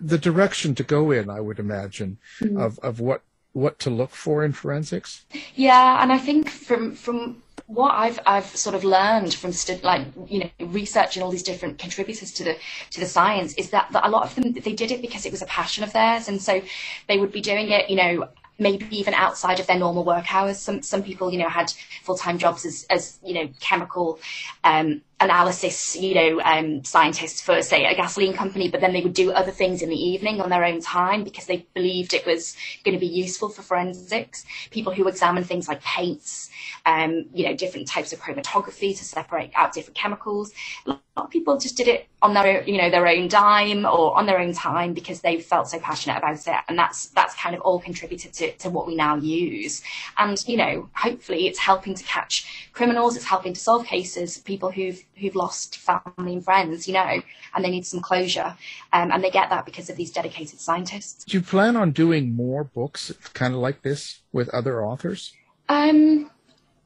the 0.00 0.18
direction 0.18 0.74
to 0.76 0.82
go 0.82 1.10
in. 1.10 1.28
I 1.30 1.40
would 1.40 1.58
imagine 1.58 2.18
Mhm. 2.40 2.60
of 2.60 2.78
of 2.80 3.00
what 3.00 3.22
what 3.52 3.78
to 3.80 3.90
look 3.90 4.10
for 4.10 4.44
in 4.44 4.52
forensics. 4.52 5.26
Yeah, 5.54 6.02
and 6.02 6.10
I 6.12 6.18
think 6.18 6.48
from 6.48 6.94
from 6.94 7.42
what 7.66 7.92
I've 7.94 8.18
I've 8.26 8.46
sort 8.56 8.74
of 8.74 8.82
learned 8.84 9.34
from 9.34 9.52
like 9.82 10.06
you 10.26 10.40
know 10.40 10.50
researching 10.66 11.22
all 11.22 11.30
these 11.30 11.42
different 11.42 11.78
contributors 11.78 12.32
to 12.32 12.44
the 12.44 12.56
to 12.90 13.00
the 13.00 13.06
science 13.06 13.52
is 13.54 13.70
that, 13.70 13.88
that 13.92 14.06
a 14.06 14.10
lot 14.10 14.24
of 14.24 14.34
them 14.34 14.52
they 14.52 14.72
did 14.72 14.90
it 14.90 15.02
because 15.02 15.26
it 15.26 15.32
was 15.32 15.42
a 15.42 15.46
passion 15.46 15.84
of 15.84 15.92
theirs, 15.92 16.28
and 16.28 16.40
so 16.40 16.62
they 17.08 17.18
would 17.18 17.32
be 17.32 17.40
doing 17.42 17.68
it, 17.70 17.90
you 17.90 17.96
know. 17.96 18.28
Maybe 18.62 18.86
even 18.96 19.14
outside 19.14 19.60
of 19.60 19.66
their 19.66 19.78
normal 19.78 20.04
work 20.04 20.32
hours. 20.32 20.58
Some 20.58 20.82
some 20.82 21.02
people, 21.02 21.32
you 21.32 21.38
know, 21.38 21.48
had 21.48 21.72
full 22.02 22.16
time 22.16 22.38
jobs 22.38 22.64
as, 22.64 22.86
as 22.88 23.18
you 23.24 23.34
know 23.34 23.48
chemical 23.60 24.20
um, 24.64 25.02
analysis, 25.22 25.96
you 25.96 26.14
know, 26.14 26.40
um, 26.42 26.84
scientists 26.84 27.40
for, 27.40 27.62
say, 27.62 27.84
a 27.84 27.94
gasoline 27.94 28.32
company, 28.32 28.68
but 28.68 28.80
then 28.80 28.92
they 28.92 29.00
would 29.00 29.14
do 29.14 29.30
other 29.32 29.52
things 29.52 29.80
in 29.80 29.88
the 29.88 29.96
evening 29.96 30.40
on 30.40 30.50
their 30.50 30.64
own 30.64 30.80
time 30.80 31.22
because 31.22 31.46
they 31.46 31.66
believed 31.74 32.12
it 32.12 32.26
was 32.26 32.56
going 32.84 32.94
to 32.94 33.00
be 33.00 33.06
useful 33.06 33.48
for 33.48 33.62
forensics. 33.62 34.44
People 34.70 34.92
who 34.92 35.06
examine 35.06 35.44
things 35.44 35.68
like 35.68 35.80
paints, 35.82 36.50
um, 36.86 37.26
you 37.32 37.46
know, 37.46 37.54
different 37.54 37.86
types 37.86 38.12
of 38.12 38.20
chromatography 38.20 38.96
to 38.96 39.04
separate 39.04 39.52
out 39.54 39.72
different 39.72 39.96
chemicals. 39.96 40.52
A 40.86 40.90
lot 40.90 41.00
of 41.16 41.30
people 41.30 41.58
just 41.58 41.76
did 41.76 41.88
it 41.88 42.08
on 42.22 42.34
their, 42.34 42.62
you 42.64 42.78
know, 42.78 42.90
their 42.90 43.06
own 43.06 43.28
dime 43.28 43.84
or 43.84 44.16
on 44.16 44.26
their 44.26 44.40
own 44.40 44.52
time 44.52 44.92
because 44.94 45.20
they 45.20 45.40
felt 45.40 45.68
so 45.68 45.78
passionate 45.78 46.18
about 46.18 46.46
it, 46.46 46.56
and 46.68 46.78
that's 46.78 47.06
that's 47.08 47.34
kind 47.34 47.54
of 47.54 47.60
all 47.62 47.80
contributed 47.80 48.32
to, 48.32 48.52
to 48.52 48.70
what 48.70 48.86
we 48.86 48.94
now 48.94 49.16
use. 49.16 49.82
And 50.18 50.42
you 50.48 50.56
know, 50.56 50.88
hopefully, 50.94 51.46
it's 51.46 51.58
helping 51.58 51.94
to 51.94 52.04
catch 52.04 52.68
criminals. 52.72 53.16
It's 53.16 53.24
helping 53.24 53.52
to 53.52 53.60
solve 53.60 53.84
cases. 53.84 54.38
People 54.38 54.70
who've 54.70 55.02
who've 55.22 55.34
lost 55.36 55.78
family 55.78 56.34
and 56.34 56.44
friends, 56.44 56.86
you 56.86 56.94
know, 56.94 57.22
and 57.54 57.64
they 57.64 57.70
need 57.70 57.86
some 57.86 58.00
closure, 58.00 58.56
um, 58.92 59.10
and 59.12 59.24
they 59.24 59.30
get 59.30 59.48
that 59.50 59.64
because 59.64 59.88
of 59.88 59.96
these 59.96 60.10
dedicated 60.10 60.60
scientists. 60.60 61.24
Do 61.24 61.36
you 61.36 61.42
plan 61.42 61.76
on 61.76 61.92
doing 61.92 62.34
more 62.34 62.64
books, 62.64 63.12
kind 63.32 63.54
of 63.54 63.60
like 63.60 63.82
this, 63.82 64.20
with 64.32 64.48
other 64.50 64.84
authors? 64.84 65.32
Um, 65.68 66.30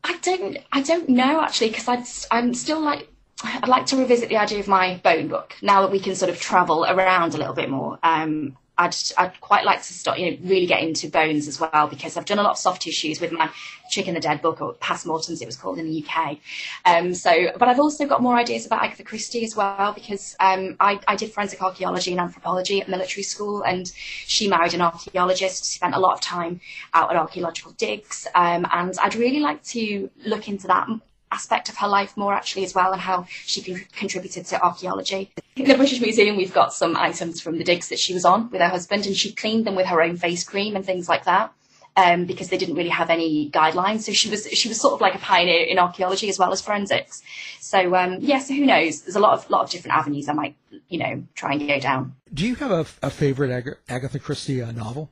I 0.05 0.17
don't, 0.19 0.59
I 0.71 0.83
don't 0.83 1.09
know 1.09 1.41
actually, 1.41 1.71
because 1.71 2.27
I'm 2.31 2.55
still 2.55 2.81
like, 2.81 3.09
I'd 3.43 3.69
like 3.69 3.87
to 3.87 3.97
revisit 3.97 4.29
the 4.29 4.37
idea 4.37 4.61
of 4.61 4.69
my 4.69 5.01
bone 5.03 5.29
book 5.29 5.55
now 5.63 5.83
that 5.83 5.91
we 5.91 6.01
can 6.01 6.15
sort 6.15 6.31
of 6.31 6.41
travel 6.41 6.85
around 6.85 7.35
a 7.35 7.39
little 7.39 7.55
bit 7.55 7.69
more. 7.69 7.99
Um, 8.03 8.57
I'd, 8.79 8.95
I'd 9.17 9.41
quite 9.41 9.65
like 9.65 9.79
to 9.79 9.93
start, 9.93 10.19
you 10.19 10.31
know, 10.31 10.39
really 10.43 10.67
get 10.67 10.83
into 10.83 11.09
bones 11.09 11.49
as 11.49 11.59
well 11.59 11.87
because 11.89 12.17
I've 12.17 12.27
done 12.27 12.39
a 12.39 12.43
lot 12.43 12.53
of 12.53 12.59
soft 12.59 12.83
tissues 12.83 13.21
with 13.21 13.33
my 13.33 13.51
Chick 13.89 14.09
in 14.09 14.15
the 14.15 14.21
Dead 14.21 14.43
book 14.43 14.61
or 14.61 14.75
Past 14.75 15.07
Mortems, 15.07 15.41
it 15.41 15.47
was 15.47 15.57
called 15.57 15.79
in 15.79 15.87
the 15.87 16.05
UK. 16.05 16.39
Um, 16.85 17.15
so, 17.15 17.53
but 17.59 17.69
I've 17.69 17.81
also 17.81 18.07
got 18.07 18.23
more 18.23 18.37
ideas 18.37 18.67
about 18.67 18.83
Agatha 18.83 19.05
Christie 19.05 19.45
as 19.45 19.57
well 19.57 19.93
because 19.93 20.37
um, 20.41 20.77
I, 20.81 21.01
I 21.07 21.17
did 21.17 21.33
forensic 21.33 21.63
archaeology 21.63 22.11
and 22.11 22.21
anthropology 22.21 22.81
at 22.81 22.89
military 22.89 23.23
school, 23.23 23.63
and 23.63 23.91
she 23.95 24.49
married 24.49 24.75
an 24.75 24.81
archaeologist. 24.81 25.65
Spent 25.65 25.95
a 25.95 26.01
lot 26.01 26.15
of 26.15 26.21
time 26.21 26.61
out 26.93 27.11
at 27.11 27.17
archaeological 27.17 27.73
digs, 27.73 28.27
um, 28.35 28.67
and 28.73 28.97
I'd 29.01 29.15
really 29.15 29.41
like 29.41 29.63
to 29.65 30.11
look 30.25 30.49
into 30.49 30.67
that 30.67 30.89
aspect 31.33 31.69
of 31.69 31.77
her 31.77 31.89
life 31.89 32.17
more 32.17 32.33
actually 32.33 32.65
as 32.65 32.75
well 32.75 32.93
and 32.93 33.01
how 33.01 33.27
she 33.29 33.61
contributed 33.93 34.47
to 34.47 34.63
archaeology. 34.63 35.33
In 35.57 35.69
the 35.69 35.77
British 35.77 36.01
Museum 36.01 36.37
we've 36.37 36.55
got 36.55 36.73
some 36.73 36.97
items 36.97 37.41
from 37.41 37.59
the 37.59 37.65
digs 37.65 37.89
that 37.89 37.99
she 37.99 38.15
was 38.15 38.25
on 38.25 38.51
with 38.51 38.61
her 38.61 38.69
husband 38.69 39.07
and 39.07 39.17
she 39.17 39.33
cleaned 39.33 39.67
them 39.67 39.75
with 39.75 39.87
her 39.87 40.03
own 40.03 40.17
face 40.17 40.45
cream 40.45 40.77
and 40.77 40.85
things 40.85 41.09
like 41.09 41.25
that. 41.25 41.53
Um, 41.99 42.27
because 42.27 42.51
they 42.51 42.59
didn't 42.59 42.75
really 42.75 42.91
have 42.91 43.09
any 43.09 43.51
guidelines. 43.51 44.01
So 44.01 44.13
she 44.13 44.29
was 44.29 44.47
she 44.49 44.69
was 44.69 44.79
sort 44.79 44.93
of 44.93 45.01
like 45.01 45.15
a 45.15 45.19
pioneer 45.19 45.65
in 45.65 45.79
archaeology 45.79 46.29
as 46.29 46.39
well 46.39 46.53
as 46.53 46.61
forensics. 46.61 47.23
So 47.59 47.95
um, 47.95 48.19
yeah, 48.21 48.39
so 48.39 48.53
who 48.53 48.67
knows? 48.67 49.01
There's 49.01 49.17
a 49.17 49.19
lot 49.19 49.33
of 49.33 49.49
lot 49.49 49.65
of 49.65 49.71
different 49.71 49.97
avenues 49.97 50.29
I 50.29 50.35
might 50.35 50.57
you 50.91 50.99
know 50.99 51.25
try 51.35 51.53
and 51.53 51.67
go 51.67 51.81
down. 51.81 52.15
Do 52.35 52.47
you 52.47 52.55
have 52.57 52.71
a, 52.71 52.87
a 53.07 53.09
favorite 53.09 53.51
Ag- 53.51 53.79
Agatha 53.89 54.19
Christie 54.19 54.61
uh, 54.61 54.73
novel? 54.73 55.11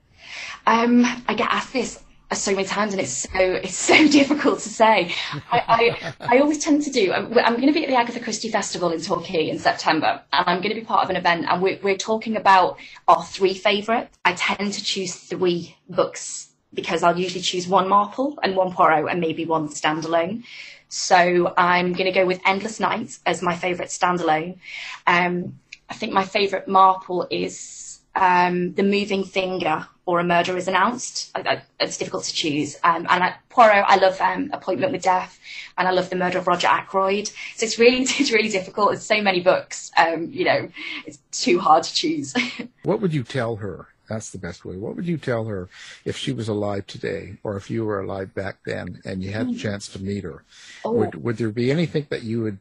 Um, 0.67 1.07
I 1.27 1.33
get 1.35 1.49
asked 1.51 1.73
this 1.73 2.03
so 2.33 2.53
many 2.53 2.67
times, 2.67 2.93
and 2.93 3.01
it's 3.01 3.13
so 3.13 3.39
it's 3.39 3.77
so 3.77 4.09
difficult 4.21 4.61
to 4.61 4.69
say. 4.69 5.15
I, 5.53 5.63
I, 5.69 6.15
I 6.21 6.39
always 6.39 6.59
tend 6.59 6.83
to 6.83 6.91
do. 6.91 7.13
I'm, 7.13 7.37
I'm, 7.39 7.55
going 7.57 7.67
to 7.67 7.73
be 7.73 7.85
at 7.85 7.89
the 7.89 7.97
Agatha 7.97 8.21
Christie 8.21 8.51
Festival 8.51 8.91
in 8.91 9.01
Torquay 9.01 9.49
in 9.49 9.59
September, 9.59 10.21
and 10.33 10.45
I'm 10.49 10.59
going 10.59 10.75
to 10.75 10.81
be 10.81 10.87
part 10.87 11.05
of 11.05 11.11
an 11.11 11.17
event, 11.17 11.47
and 11.49 11.63
we're, 11.63 11.79
we're 11.83 11.97
talking 11.97 12.37
about 12.37 12.79
our 13.09 13.23
three 13.23 13.55
favourites. 13.55 14.17
I 14.25 14.33
tend 14.35 14.73
to 14.73 14.83
choose 14.83 15.15
three 15.15 15.77
books 15.89 16.49
because 16.73 17.03
I'll 17.03 17.19
usually 17.19 17.43
choose 17.43 17.69
one 17.69 17.89
Marple 17.89 18.39
and 18.43 18.57
one 18.57 18.73
Poirot, 18.73 19.11
and 19.11 19.21
maybe 19.21 19.45
one 19.45 19.69
standalone. 19.69 20.45
So 20.89 21.53
I'm 21.57 21.93
going 21.93 22.07
to 22.07 22.13
go 22.13 22.27
with 22.27 22.41
Endless 22.47 22.81
Night 22.81 23.19
as 23.27 23.43
my 23.43 23.55
favourite 23.55 23.91
standalone. 23.91 24.59
Um, 25.07 25.59
I 25.89 25.95
think 25.95 26.13
my 26.13 26.25
favourite 26.25 26.69
Marple 26.69 27.27
is 27.31 28.01
um, 28.15 28.75
The 28.75 28.83
Moving 28.83 29.25
Finger 29.25 29.87
or 30.07 30.21
a 30.21 30.25
murder 30.25 30.57
is 30.57 30.69
announced. 30.69 31.31
I, 31.35 31.41
I, 31.41 31.63
it's 31.81 31.97
difficult 31.97 32.25
to 32.25 32.33
choose. 32.33 32.77
Um, 32.85 33.07
and 33.09 33.25
I, 33.25 33.35
Poirot, 33.49 33.85
I 33.87 33.97
love 33.97 34.21
um, 34.21 34.51
Appointment 34.53 34.93
with 34.93 35.03
Death, 35.03 35.39
and 35.79 35.89
I 35.89 35.93
love 35.93 36.11
The 36.11 36.17
Murder 36.17 36.39
of 36.39 36.47
Roger 36.47 36.67
Ackroyd. 36.67 37.29
So 37.57 37.67
it's 37.67 37.79
really, 37.79 38.03
it's 38.03 38.33
really 38.33 38.51
difficult. 38.51 38.91
There's 38.91 39.05
so 39.05 39.23
many 39.23 39.41
books. 39.41 39.91
Um, 39.97 40.31
you 40.33 40.45
know, 40.45 40.69
it's 41.07 41.19
too 41.33 41.59
hard 41.59 41.85
to 41.85 41.95
choose. 41.95 42.35
what 42.83 43.01
would 43.01 43.15
you 43.15 43.23
tell 43.23 43.57
her? 43.57 43.89
That's 44.09 44.31
the 44.31 44.39
best 44.39 44.67
way. 44.67 44.77
What 44.77 44.97
would 44.97 45.07
you 45.07 45.17
tell 45.17 45.47
her 45.47 45.69
if 46.05 46.17
she 46.19 46.33
was 46.33 46.49
alive 46.49 46.87
today, 46.87 47.39
or 47.43 47.57
if 47.57 47.71
you 47.71 47.87
were 47.87 48.01
alive 48.01 48.35
back 48.35 48.59
then, 48.67 49.01
and 49.05 49.23
you 49.23 49.33
had 49.33 49.47
a 49.47 49.51
hmm. 49.51 49.57
chance 49.57 49.89
to 49.89 50.03
meet 50.03 50.25
her? 50.25 50.45
Oh. 50.85 50.93
Would 50.93 51.23
Would 51.25 51.39
there 51.39 51.51
be 51.51 51.71
anything 51.71 52.07
that 52.11 52.23
you 52.23 52.43
would 52.43 52.59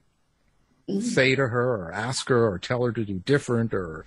say 1.02 1.36
to 1.36 1.48
her, 1.48 1.76
or 1.76 1.92
ask 1.92 2.30
her, 2.30 2.48
or 2.48 2.60
tell 2.60 2.84
her 2.84 2.92
to 2.92 3.06
do 3.06 3.20
different, 3.20 3.74
or 3.74 4.06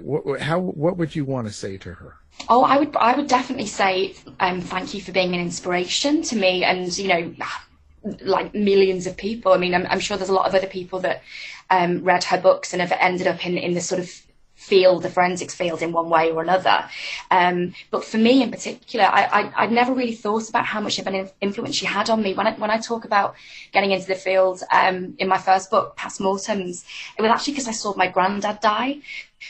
what, 0.00 0.40
how? 0.40 0.58
What 0.58 0.96
would 0.96 1.14
you 1.14 1.24
want 1.24 1.46
to 1.46 1.52
say 1.52 1.76
to 1.78 1.94
her? 1.94 2.16
Oh, 2.48 2.62
I 2.62 2.78
would 2.78 2.94
I 2.96 3.16
would 3.16 3.28
definitely 3.28 3.66
say 3.66 4.14
um, 4.40 4.60
thank 4.60 4.94
you 4.94 5.00
for 5.00 5.12
being 5.12 5.34
an 5.34 5.40
inspiration 5.40 6.22
to 6.22 6.36
me, 6.36 6.64
and 6.64 6.96
you 6.96 7.08
know, 7.08 7.34
like 8.20 8.54
millions 8.54 9.06
of 9.06 9.16
people. 9.16 9.52
I 9.52 9.58
mean, 9.58 9.74
I'm, 9.74 9.86
I'm 9.86 10.00
sure 10.00 10.16
there's 10.16 10.30
a 10.30 10.34
lot 10.34 10.46
of 10.46 10.54
other 10.54 10.66
people 10.66 11.00
that 11.00 11.22
um, 11.70 12.02
read 12.02 12.24
her 12.24 12.40
books 12.40 12.72
and 12.72 12.82
have 12.82 12.92
ended 12.92 13.26
up 13.26 13.44
in 13.46 13.56
in 13.56 13.74
this 13.74 13.88
sort 13.88 14.00
of 14.00 14.25
field, 14.56 15.02
the 15.02 15.10
forensics 15.10 15.54
field, 15.54 15.82
in 15.82 15.92
one 15.92 16.08
way 16.08 16.32
or 16.32 16.42
another. 16.42 16.88
Um, 17.30 17.74
but 17.90 18.04
for 18.04 18.18
me 18.18 18.42
in 18.42 18.50
particular, 18.50 19.04
I, 19.04 19.52
I, 19.54 19.66
would 19.66 19.74
never 19.74 19.92
really 19.92 20.14
thought 20.14 20.48
about 20.48 20.64
how 20.64 20.80
much 20.80 20.98
of 20.98 21.06
an 21.06 21.30
influence 21.40 21.76
she 21.76 21.86
had 21.86 22.10
on 22.10 22.22
me. 22.22 22.34
When 22.34 22.46
I, 22.46 22.54
when 22.54 22.70
I 22.70 22.78
talk 22.78 23.04
about 23.04 23.36
getting 23.72 23.92
into 23.92 24.06
the 24.06 24.14
field 24.14 24.62
um, 24.72 25.14
in 25.18 25.28
my 25.28 25.38
first 25.38 25.70
book, 25.70 25.94
Past 25.96 26.20
Mortems, 26.20 26.84
it 27.16 27.22
was 27.22 27.30
actually 27.30 27.52
because 27.52 27.68
I 27.68 27.72
saw 27.72 27.94
my 27.94 28.08
granddad 28.08 28.60
die. 28.60 28.98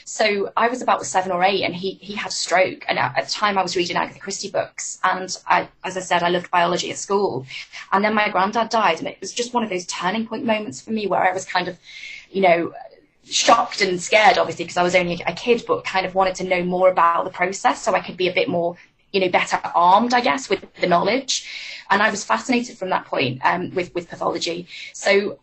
So 0.05 0.53
I 0.57 0.69
was 0.69 0.83
about 0.83 1.07
seven 1.07 1.31
or 1.31 1.43
eight, 1.45 1.63
and 1.63 1.75
he 1.75 1.93
he 1.93 2.15
had 2.15 2.31
a 2.31 2.35
stroke. 2.35 2.85
And 2.89 2.99
at, 2.99 3.15
the 3.15 3.31
time, 3.31 3.57
I 3.57 3.63
was 3.63 3.77
reading 3.77 3.97
Agatha 3.97 4.19
Christie 4.19 4.51
books, 4.51 4.99
and 5.05 5.35
I, 5.47 5.69
as 5.85 5.97
I 5.97 6.01
said, 6.01 6.25
I 6.25 6.29
loved 6.29 6.51
biology 6.51 6.91
at 6.91 6.99
school. 6.99 7.47
And 7.93 8.05
then 8.05 8.15
my 8.15 8.29
granddad 8.29 8.69
died, 8.69 8.99
and 8.99 9.07
it 9.07 9.19
was 9.21 9.33
just 9.33 9.55
one 9.55 9.63
of 9.63 9.71
those 9.71 9.87
turning 9.87 10.27
point 10.27 10.45
moments 10.45 10.81
for 10.81 10.91
me 10.91 11.07
where 11.07 11.23
I 11.23 11.33
was 11.33 11.45
kind 11.45 11.69
of, 11.69 11.79
you 12.31 12.43
know, 12.43 12.75
shocked 13.29 13.81
and 13.81 14.01
scared, 14.01 14.39
obviously, 14.39 14.65
because 14.65 14.77
I 14.77 14.83
was 14.83 14.95
only 14.95 15.23
a 15.27 15.33
kid, 15.33 15.65
but 15.67 15.85
kind 15.85 16.07
of 16.07 16.15
wanted 16.15 16.37
to 16.37 16.45
know 16.45 16.63
more 16.63 16.91
about 16.91 17.25
the 17.25 17.31
process 17.31 17.83
so 17.83 17.95
I 17.95 18.01
could 18.01 18.17
be 18.17 18.29
a 18.29 18.33
bit 18.33 18.49
more, 18.49 18.77
you 19.13 19.21
know, 19.21 19.29
better 19.29 19.61
armed, 19.75 20.15
I 20.15 20.21
guess, 20.21 20.49
with 20.49 20.65
the 20.81 20.87
knowledge. 20.87 21.49
And 21.91 22.03
I 22.03 22.11
was 22.11 22.25
fascinated 22.25 22.79
from 22.79 22.91
that 22.91 23.05
point 23.07 23.41
um, 23.45 23.71
with 23.75 23.95
with 23.95 24.09
pathology. 24.09 24.67
So 24.93 25.39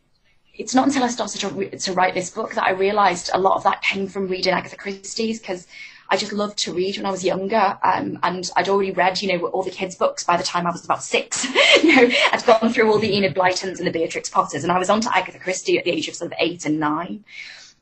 it's 0.55 0.75
not 0.75 0.87
until 0.87 1.03
I 1.03 1.07
started 1.07 1.39
to, 1.41 1.77
to 1.77 1.93
write 1.93 2.13
this 2.13 2.29
book 2.29 2.53
that 2.53 2.63
I 2.63 2.71
realised 2.71 3.31
a 3.33 3.39
lot 3.39 3.55
of 3.55 3.63
that 3.63 3.81
came 3.81 4.07
from 4.07 4.27
reading 4.27 4.53
Agatha 4.53 4.75
Christie's 4.75 5.39
because 5.39 5.67
I 6.09 6.17
just 6.17 6.31
loved 6.31 6.59
to 6.59 6.73
read 6.73 6.97
when 6.97 7.07
I 7.07 7.11
was 7.11 7.23
younger, 7.23 7.79
um, 7.81 8.19
and 8.21 8.49
I'd 8.55 8.69
already 8.69 8.91
read, 8.91 9.21
you 9.21 9.35
know, 9.35 9.47
all 9.47 9.63
the 9.63 9.71
kids' 9.71 9.95
books 9.95 10.23
by 10.23 10.37
the 10.37 10.43
time 10.43 10.67
I 10.67 10.71
was 10.71 10.85
about 10.85 11.01
six. 11.01 11.45
you 11.83 11.95
know, 11.95 12.15
I'd 12.31 12.45
gone 12.45 12.71
through 12.71 12.91
all 12.91 12.99
the 12.99 13.15
Enid 13.15 13.33
Blytons 13.33 13.79
and 13.79 13.87
the 13.87 13.91
Beatrix 13.91 14.29
Potters, 14.29 14.63
and 14.63 14.71
I 14.71 14.77
was 14.77 14.91
on 14.91 15.01
to 15.01 15.17
Agatha 15.17 15.39
Christie 15.39 15.79
at 15.79 15.85
the 15.85 15.91
age 15.91 16.07
of 16.07 16.15
sort 16.15 16.31
of 16.31 16.37
eight 16.39 16.65
and 16.65 16.79
nine. 16.79 17.23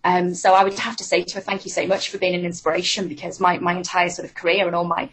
Um, 0.04 0.34
so 0.34 0.54
I 0.54 0.64
would 0.64 0.78
have 0.80 0.98
to 0.98 1.04
say 1.04 1.24
to 1.24 1.36
her, 1.36 1.42
thank 1.42 1.64
you 1.64 1.72
so 1.72 1.86
much 1.86 2.10
for 2.10 2.18
being 2.18 2.34
an 2.34 2.46
inspiration 2.46 3.08
because 3.08 3.40
my, 3.40 3.60
my 3.60 3.76
entire 3.76 4.10
sort 4.10 4.28
of 4.28 4.34
career 4.34 4.66
and 4.66 4.76
all 4.76 4.84
my 4.84 5.10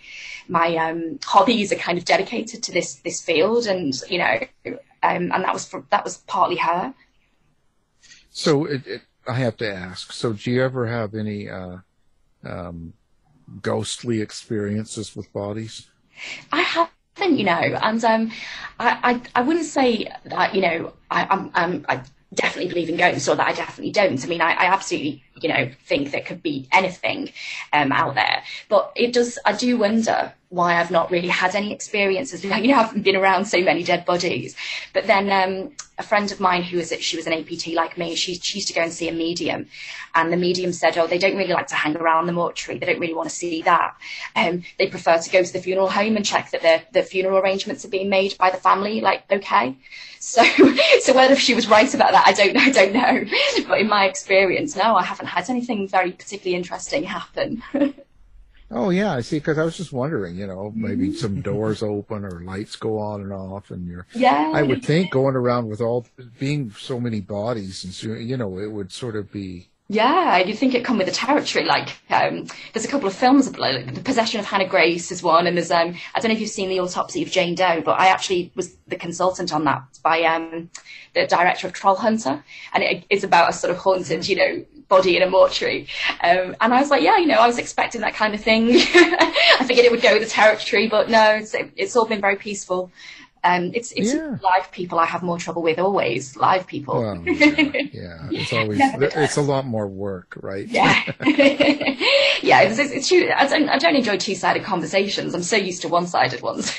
my 0.48 0.76
um, 0.76 1.18
hobbies 1.22 1.72
are 1.72 1.76
kind 1.76 1.98
of 1.98 2.04
dedicated 2.04 2.62
to 2.64 2.72
this 2.72 2.96
this 2.96 3.22
field, 3.22 3.66
and 3.66 3.94
you 4.08 4.18
know, 4.18 4.38
um, 5.02 5.30
and 5.32 5.44
that 5.44 5.52
was 5.52 5.66
for, 5.66 5.84
that 5.90 6.04
was 6.04 6.18
partly 6.18 6.56
her. 6.56 6.94
So 8.30 8.64
it, 8.64 8.86
it, 8.86 9.02
I 9.26 9.34
have 9.34 9.56
to 9.58 9.72
ask. 9.72 10.12
So 10.12 10.32
do 10.32 10.50
you 10.50 10.62
ever 10.62 10.86
have 10.86 11.14
any 11.14 11.50
uh, 11.50 11.78
um, 12.44 12.94
ghostly 13.60 14.20
experiences 14.20 15.14
with 15.14 15.30
bodies? 15.32 15.88
I 16.50 16.62
haven't, 16.62 17.38
you 17.38 17.44
know, 17.44 17.52
and 17.52 18.02
um, 18.04 18.30
I, 18.80 19.20
I 19.34 19.40
I 19.40 19.42
wouldn't 19.42 19.66
say 19.66 20.10
that 20.24 20.54
you 20.54 20.62
know 20.62 20.92
I, 21.10 21.26
I'm, 21.26 21.50
I'm 21.54 21.86
I 21.88 22.02
definitely 22.34 22.68
believe 22.68 22.88
in 22.88 22.96
ghosts 22.96 23.28
or 23.28 23.36
that 23.36 23.48
I 23.48 23.52
definitely 23.52 23.92
don't. 23.92 24.22
I 24.22 24.28
mean, 24.28 24.40
I, 24.40 24.52
I 24.52 24.64
absolutely, 24.66 25.22
you 25.40 25.48
know, 25.48 25.70
think 25.86 26.10
there 26.10 26.20
could 26.20 26.42
be 26.42 26.68
anything 26.72 27.30
um, 27.72 27.92
out 27.92 28.14
there. 28.14 28.42
But 28.68 28.92
it 28.94 29.12
does, 29.12 29.38
I 29.44 29.52
do 29.52 29.78
wonder 29.78 30.32
why 30.50 30.80
I've 30.80 30.90
not 30.90 31.10
really 31.10 31.28
had 31.28 31.54
any 31.54 31.72
experiences. 31.72 32.42
You 32.42 32.50
know, 32.50 32.56
I 32.56 32.66
haven't 32.66 33.02
been 33.02 33.16
around 33.16 33.44
so 33.44 33.60
many 33.60 33.82
dead 33.82 34.06
bodies. 34.06 34.56
But 34.94 35.06
then 35.06 35.30
um, 35.30 35.72
a 35.98 36.02
friend 36.02 36.32
of 36.32 36.40
mine 36.40 36.62
who 36.62 36.78
was, 36.78 36.92
she 37.00 37.16
was 37.16 37.26
an 37.26 37.34
APT 37.34 37.68
like 37.68 37.98
me, 37.98 38.14
she, 38.14 38.34
she 38.36 38.58
used 38.58 38.68
to 38.68 38.74
go 38.74 38.80
and 38.80 38.92
see 38.92 39.08
a 39.08 39.12
medium. 39.12 39.66
And 40.14 40.32
the 40.32 40.38
medium 40.38 40.72
said, 40.72 40.96
oh, 40.96 41.06
they 41.06 41.18
don't 41.18 41.36
really 41.36 41.52
like 41.52 41.66
to 41.68 41.74
hang 41.74 41.96
around 41.96 42.26
the 42.26 42.32
mortuary. 42.32 42.78
They 42.78 42.86
don't 42.86 42.98
really 42.98 43.14
want 43.14 43.28
to 43.28 43.34
see 43.34 43.60
that. 43.62 43.94
Um, 44.36 44.62
they 44.78 44.86
prefer 44.86 45.18
to 45.18 45.30
go 45.30 45.42
to 45.42 45.52
the 45.52 45.60
funeral 45.60 45.90
home 45.90 46.16
and 46.16 46.24
check 46.24 46.50
that 46.52 46.62
the, 46.62 46.82
the 46.92 47.02
funeral 47.02 47.38
arrangements 47.38 47.84
are 47.84 47.88
being 47.88 48.08
made 48.08 48.38
by 48.38 48.50
the 48.50 48.56
family, 48.56 49.02
like, 49.02 49.30
okay. 49.30 49.76
So, 50.18 50.42
so 51.00 51.14
whether 51.14 51.36
she 51.36 51.54
was 51.54 51.68
right 51.68 51.92
about 51.92 52.12
that, 52.12 52.26
I 52.26 52.32
don't, 52.32 52.56
I 52.56 52.70
don't 52.70 52.92
know. 52.94 53.24
But 53.68 53.80
in 53.80 53.88
my 53.88 54.06
experience, 54.06 54.76
no, 54.76 54.96
I 54.96 55.02
haven't 55.02 55.26
had 55.26 55.50
anything 55.50 55.88
very 55.88 56.12
particularly 56.12 56.56
interesting 56.56 57.04
happen. 57.04 57.62
Oh 58.70 58.90
yeah, 58.90 59.14
I 59.14 59.20
see. 59.20 59.38
Because 59.38 59.58
I 59.58 59.64
was 59.64 59.76
just 59.76 59.92
wondering, 59.92 60.36
you 60.36 60.46
know, 60.46 60.72
maybe 60.74 61.14
some 61.14 61.40
doors 61.40 61.82
open 61.82 62.24
or 62.24 62.42
lights 62.42 62.76
go 62.76 62.98
on 62.98 63.22
and 63.22 63.32
off, 63.32 63.70
and 63.70 63.86
you're. 63.88 64.06
Yeah. 64.14 64.52
I 64.54 64.62
would 64.62 64.84
think 64.84 65.10
going 65.10 65.36
around 65.36 65.68
with 65.68 65.80
all 65.80 66.06
being 66.38 66.70
so 66.72 67.00
many 67.00 67.20
bodies, 67.20 67.84
and 67.84 67.92
so, 67.92 68.12
you 68.12 68.36
know, 68.36 68.58
it 68.58 68.70
would 68.70 68.92
sort 68.92 69.16
of 69.16 69.32
be. 69.32 69.70
Yeah, 69.90 70.36
you 70.36 70.52
think 70.52 70.74
it 70.74 70.84
come 70.84 70.98
with 70.98 71.06
the 71.06 71.14
territory. 71.14 71.64
Like, 71.64 71.96
um, 72.10 72.46
there's 72.74 72.84
a 72.84 72.88
couple 72.88 73.08
of 73.08 73.14
films, 73.14 73.56
like 73.56 73.94
The 73.94 74.02
Possession 74.02 74.38
of 74.38 74.44
Hannah 74.44 74.68
Grace 74.68 75.10
is 75.10 75.22
one, 75.22 75.46
and 75.46 75.56
there's 75.56 75.70
um, 75.70 75.96
I 76.14 76.20
don't 76.20 76.28
know 76.28 76.34
if 76.34 76.40
you've 76.40 76.50
seen 76.50 76.68
The 76.68 76.80
Autopsy 76.80 77.22
of 77.22 77.30
Jane 77.30 77.54
Doe, 77.54 77.80
but 77.80 77.98
I 77.98 78.08
actually 78.08 78.52
was 78.54 78.76
the 78.86 78.96
consultant 78.96 79.50
on 79.50 79.64
that 79.64 79.82
by 80.02 80.24
um, 80.24 80.68
the 81.14 81.26
director 81.26 81.66
of 81.66 81.72
Troll 81.72 81.94
Hunter, 81.94 82.44
and 82.74 82.82
it 82.82 83.06
is 83.08 83.24
about 83.24 83.48
a 83.48 83.52
sort 83.54 83.70
of 83.70 83.78
haunted, 83.78 84.28
you 84.28 84.36
know, 84.36 84.64
body 84.88 85.16
in 85.16 85.22
a 85.22 85.30
mortuary. 85.30 85.88
Um, 86.22 86.56
and 86.60 86.72
I 86.74 86.80
was 86.80 86.90
like, 86.90 87.02
yeah, 87.02 87.18
you 87.18 87.26
know, 87.26 87.36
I 87.38 87.46
was 87.46 87.58
expecting 87.58 88.00
that 88.00 88.14
kind 88.14 88.34
of 88.34 88.40
thing. 88.40 88.68
I 88.72 89.64
figured 89.66 89.84
it 89.84 89.92
would 89.92 90.02
go 90.02 90.14
with 90.14 90.22
the 90.22 90.28
territory, 90.28 90.88
but 90.88 91.10
no, 91.10 91.34
it's, 91.34 91.54
it's 91.76 91.94
all 91.96 92.06
been 92.06 92.20
very 92.20 92.36
peaceful. 92.36 92.90
Um, 93.44 93.70
it's 93.72 93.92
it's 93.92 94.12
Yeah. 94.14 94.36
live 94.42 94.72
people 94.72 94.98
I 94.98 95.06
have 95.06 95.22
more 95.22 95.38
trouble 95.38 95.62
with 95.62 95.78
always 95.78 96.36
live 96.36 96.66
people. 96.66 97.00
Well, 97.00 97.22
yeah, 97.24 98.28
it's 98.32 98.52
always 98.58 98.80
it's 98.82 99.36
a 99.36 99.42
lot 99.42 99.64
more 99.64 99.86
work, 99.86 100.36
right? 100.42 100.66
Yeah, 100.66 101.00
yeah. 102.42 102.62
It's, 102.62 102.78
it's, 102.80 102.92
it's. 102.92 103.12
I 103.12 103.46
don't 103.46 103.68
I 103.68 103.78
don't 103.78 103.94
enjoy 103.94 104.16
two 104.18 104.34
sided 104.34 104.64
conversations. 104.64 105.34
I'm 105.34 105.44
so 105.44 105.56
used 105.56 105.82
to 105.82 105.88
one 105.88 106.08
sided 106.08 106.42
ones. 106.42 106.76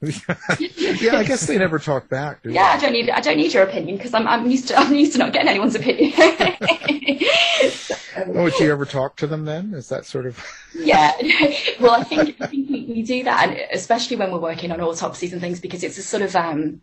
Yeah, 0.00 1.16
I 1.16 1.24
guess 1.24 1.46
they 1.46 1.58
never 1.58 1.78
talk 1.78 2.08
back, 2.08 2.42
do 2.42 2.50
they? 2.50 2.54
yeah, 2.54 2.66
I 2.66 2.78
don't 2.78 2.92
need 2.92 3.10
I 3.10 3.20
don't 3.20 3.36
need 3.36 3.52
your 3.52 3.64
opinion 3.64 3.96
because 3.96 4.14
I'm 4.14 4.28
I'm 4.28 4.48
used 4.48 4.68
to 4.68 4.76
I'm 4.78 4.94
used 4.94 5.12
to 5.12 5.18
not 5.18 5.32
getting 5.32 5.48
anyone's 5.48 5.74
opinion. 5.74 6.12
they? 6.16 7.26
Oh, 8.34 8.50
do 8.50 8.64
you 8.64 8.72
ever 8.72 8.84
talk 8.84 9.16
to 9.16 9.26
them 9.26 9.44
then? 9.44 9.74
Is 9.74 9.88
that 9.90 10.04
sort 10.04 10.26
of? 10.26 10.44
yeah. 10.74 11.12
well, 11.80 11.92
I 11.92 12.02
think, 12.02 12.36
I 12.40 12.46
think 12.46 12.68
we, 12.68 12.84
we 12.88 13.02
do 13.02 13.22
that, 13.24 13.48
and 13.48 13.60
especially 13.72 14.16
when 14.16 14.32
we're 14.32 14.40
working 14.40 14.72
on 14.72 14.80
autopsies 14.80 15.32
and 15.32 15.40
things, 15.40 15.60
because 15.60 15.84
it's 15.84 15.98
a 15.98 16.02
sort 16.02 16.22
of 16.22 16.34
um, 16.34 16.80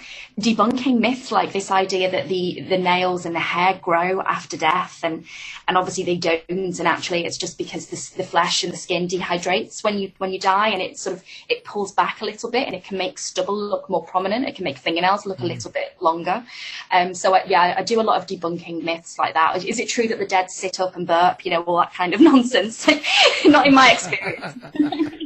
debunking 0.41 1.01
myths, 1.01 1.33
like 1.33 1.53
this 1.53 1.71
idea 1.71 2.11
that 2.11 2.29
the 2.29 2.61
the 2.69 2.79
nails 2.79 3.27
and 3.27 3.35
the 3.35 3.41
hair 3.41 3.79
grow 3.83 4.21
after 4.23 4.57
death, 4.57 5.01
and 5.03 5.25
and 5.69 5.77
obviously 5.77 6.05
they 6.05 6.17
don't, 6.17 6.43
and 6.49 6.89
actually 6.89 7.25
it's 7.25 7.39
just 7.39 7.59
because 7.59 7.87
the, 7.87 8.17
the 8.19 8.25
flesh 8.25 8.65
and 8.65 8.73
the 8.73 8.77
skin 8.77 9.09
dehydrates 9.09 9.83
when 9.85 9.99
you 9.99 10.13
when 10.19 10.33
you 10.33 10.39
die, 10.39 10.69
and 10.69 10.83
it 10.83 10.99
sort 10.99 11.17
of 11.17 11.25
it 11.49 11.65
pulls 11.65 11.93
back 11.93 12.21
a 12.21 12.25
little 12.25 12.51
bit, 12.51 12.67
and 12.67 12.75
it 12.75 12.85
can 12.85 12.99
make 12.99 13.19
stubble 13.19 13.57
look 13.57 13.89
more 13.89 14.05
prominent. 14.05 14.47
It 14.47 14.55
can 14.55 14.65
make 14.65 14.79
fingernails 14.79 15.27
look 15.27 15.41
a 15.41 15.47
little 15.47 15.71
bit 15.71 15.97
longer. 16.01 16.45
Um, 16.91 17.15
so 17.15 17.35
I, 17.35 17.45
yeah, 17.47 17.75
I 17.77 17.83
do 17.83 18.01
a 18.01 18.03
lot 18.03 18.21
of 18.21 18.27
debunking 18.27 18.83
myths 18.83 19.19
like 19.19 19.35
that. 19.35 19.65
Is 19.65 19.79
it 19.79 19.89
true 19.89 20.09
that 20.09 20.19
the 20.19 20.27
dead 20.27 20.51
sit 20.51 20.81
up 20.81 20.97
and 20.97 21.07
burp? 21.07 21.45
You 21.45 21.53
know, 21.53 21.63
all 21.63 21.79
that 21.79 21.95
kind 21.95 22.15
of 22.15 22.21
nonsense. 22.33 22.87
Not 23.45 23.67
in 23.67 23.75
my 23.75 23.93
experience. 23.93 24.59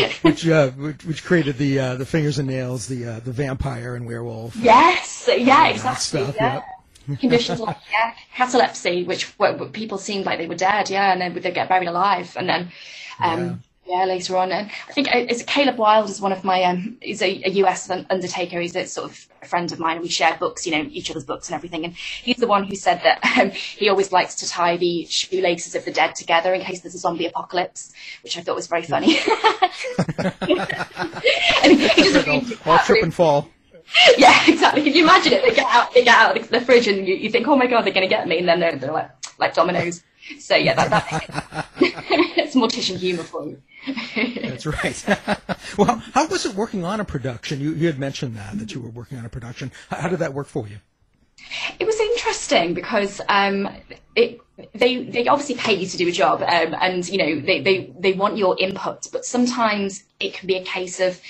which, 0.22 0.48
uh, 0.48 0.70
which 0.70 1.04
which 1.04 1.24
created 1.24 1.58
the 1.58 1.78
uh, 1.78 1.94
the 1.96 2.06
fingers 2.06 2.38
and 2.38 2.48
nails, 2.48 2.86
the 2.86 3.06
uh, 3.06 3.20
the 3.20 3.32
vampire 3.32 3.94
and 3.94 4.06
werewolf. 4.06 4.56
Yes, 4.56 5.28
yeah, 5.28 5.44
that 5.46 5.70
exactly. 5.72 6.22
stuff, 6.22 6.36
yeah. 6.36 6.62
Conditions 7.20 7.60
like 7.60 7.76
yeah, 7.90 8.14
catalepsy, 8.34 9.04
which 9.04 9.36
were- 9.38 9.68
people 9.72 9.98
seemed 9.98 10.24
like 10.24 10.38
they 10.38 10.46
were 10.46 10.54
dead, 10.54 10.88
yeah, 10.88 11.12
and 11.12 11.20
then 11.20 11.34
they 11.34 11.50
get 11.50 11.68
buried 11.68 11.88
alive, 11.88 12.34
and 12.36 12.48
then 12.48 12.72
um, 13.20 13.62
yeah. 13.86 14.04
later 14.04 14.36
on, 14.36 14.52
and 14.52 14.70
I 14.88 14.92
think 14.92 15.08
uh, 15.08 15.18
it's 15.18 15.42
Caleb 15.42 15.76
Wild 15.76 16.08
is 16.08 16.20
one 16.20 16.32
of 16.32 16.44
my 16.44 16.62
um, 16.64 16.98
he's 17.00 17.22
a, 17.22 17.42
a 17.44 17.50
US 17.62 17.90
undertaker. 17.90 18.60
He's 18.60 18.76
a 18.76 18.86
sort 18.86 19.10
of 19.10 19.28
a 19.42 19.46
friend 19.46 19.70
of 19.72 19.78
mine, 19.78 19.96
and 19.96 20.02
we 20.02 20.08
share 20.08 20.36
books, 20.38 20.66
you 20.66 20.72
know, 20.72 20.88
each 20.90 21.10
other's 21.10 21.24
books 21.24 21.48
and 21.48 21.54
everything. 21.56 21.84
And 21.84 21.94
he's 21.94 22.36
the 22.36 22.46
one 22.46 22.64
who 22.64 22.76
said 22.76 23.02
that 23.04 23.24
um, 23.38 23.50
he 23.50 23.88
always 23.88 24.12
likes 24.12 24.34
to 24.36 24.48
tie 24.48 24.76
the 24.76 25.04
shoelaces 25.06 25.74
of 25.74 25.84
the 25.84 25.92
dead 25.92 26.14
together 26.14 26.54
in 26.54 26.62
case 26.62 26.80
there's 26.80 26.94
a 26.94 26.98
zombie 26.98 27.26
apocalypse, 27.26 27.92
which 28.22 28.38
I 28.38 28.40
thought 28.42 28.56
was 28.56 28.66
very 28.66 28.82
funny. 28.82 29.18
and 31.62 31.72
he 31.72 31.88
just 31.88 32.66
All 32.66 32.78
trip 32.78 33.02
and 33.02 33.12
fall. 33.14 33.48
yeah, 34.16 34.42
exactly. 34.46 34.82
Can 34.82 34.94
you 34.94 35.02
imagine 35.02 35.32
it? 35.34 35.42
They 35.42 35.54
get 35.54 35.66
out, 35.66 35.92
they 35.92 36.04
get 36.04 36.16
out 36.16 36.36
of 36.38 36.48
the 36.48 36.60
fridge, 36.60 36.86
and 36.88 37.06
you, 37.06 37.14
you 37.14 37.30
think, 37.30 37.46
"Oh 37.48 37.56
my 37.56 37.66
god, 37.66 37.82
they're 37.84 37.92
going 37.92 38.08
to 38.08 38.14
get 38.14 38.26
me," 38.26 38.38
and 38.38 38.48
then 38.48 38.60
they're, 38.60 38.76
they're 38.76 38.92
like 38.92 39.10
like 39.38 39.54
dominoes. 39.54 40.02
So 40.38 40.54
yeah, 40.54 40.74
that, 40.74 40.90
that 40.90 41.66
it's 41.80 42.54
mortician 42.54 42.96
humour 42.96 43.24
for 43.24 43.44
you. 43.44 43.60
That's 44.14 44.66
right. 44.84 45.04
well, 45.78 46.02
how 46.14 46.26
was 46.28 46.46
it 46.46 46.54
working 46.54 46.84
on 46.84 47.00
a 47.00 47.04
production? 47.04 47.60
You 47.60 47.72
you 47.72 47.86
had 47.86 47.98
mentioned 47.98 48.36
that 48.36 48.58
that 48.58 48.74
you 48.74 48.80
were 48.80 48.90
working 48.90 49.18
on 49.18 49.24
a 49.24 49.28
production. 49.28 49.72
How, 49.90 50.02
how 50.02 50.08
did 50.08 50.20
that 50.20 50.34
work 50.34 50.46
for 50.46 50.68
you? 50.68 50.78
It 51.78 51.86
was 51.86 51.98
interesting 51.98 52.74
because 52.74 53.20
um, 53.28 53.68
it 54.14 54.40
they 54.74 55.04
they 55.04 55.26
obviously 55.26 55.56
pay 55.56 55.74
you 55.74 55.86
to 55.86 55.96
do 55.96 56.08
a 56.08 56.12
job, 56.12 56.42
um, 56.42 56.74
and 56.80 57.08
you 57.08 57.18
know 57.18 57.40
they, 57.40 57.60
they 57.60 57.92
they 57.98 58.12
want 58.12 58.36
your 58.36 58.56
input, 58.58 59.08
but 59.12 59.24
sometimes 59.24 60.04
it 60.20 60.34
can 60.34 60.46
be 60.46 60.56
a 60.56 60.64
case 60.64 61.00
of 61.00 61.20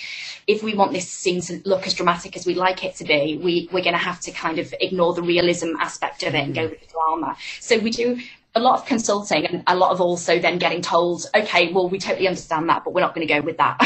if 0.47 0.63
we 0.63 0.75
want 0.75 0.93
this 0.93 1.09
scene 1.09 1.41
to 1.41 1.63
look 1.65 1.87
as 1.87 1.95
dramatic 1.95 2.37
as 2.37 2.45
we 2.45 2.55
like 2.55 2.85
it 2.85 2.97
to 2.97 3.05
be, 3.05 3.39
we 3.43 3.69
we're 3.73 3.83
going 3.83 3.95
to 3.95 3.99
have 3.99 4.21
to 4.21 4.33
kind 4.33 4.59
of 4.59 4.75
ignore 4.81 5.15
the 5.15 5.23
realism 5.23 5.77
aspect 5.81 6.23
of 6.25 6.35
it 6.35 6.45
and 6.45 6.55
go 6.55 6.69
with 6.69 6.81
the 6.81 6.87
drama. 6.87 7.37
So 7.61 7.79
we 7.79 7.91
do 7.91 8.21
a 8.55 8.61
lot 8.61 8.79
of 8.79 8.87
consulting 8.87 9.47
and 9.47 9.63
a 9.67 9.75
lot 9.75 9.93
of 9.93 10.01
also 10.01 10.39
then 10.39 10.59
getting 10.59 10.83
told, 10.83 11.25
okay, 11.35 11.73
well, 11.73 11.89
we 11.89 11.99
totally 11.99 12.29
understand 12.29 12.69
that, 12.69 12.85
but 12.85 12.93
we're 12.93 13.01
not 13.01 13.15
going 13.15 13.27
to 13.27 13.33
go 13.33 13.41
with 13.41 13.57
that. 13.57 13.79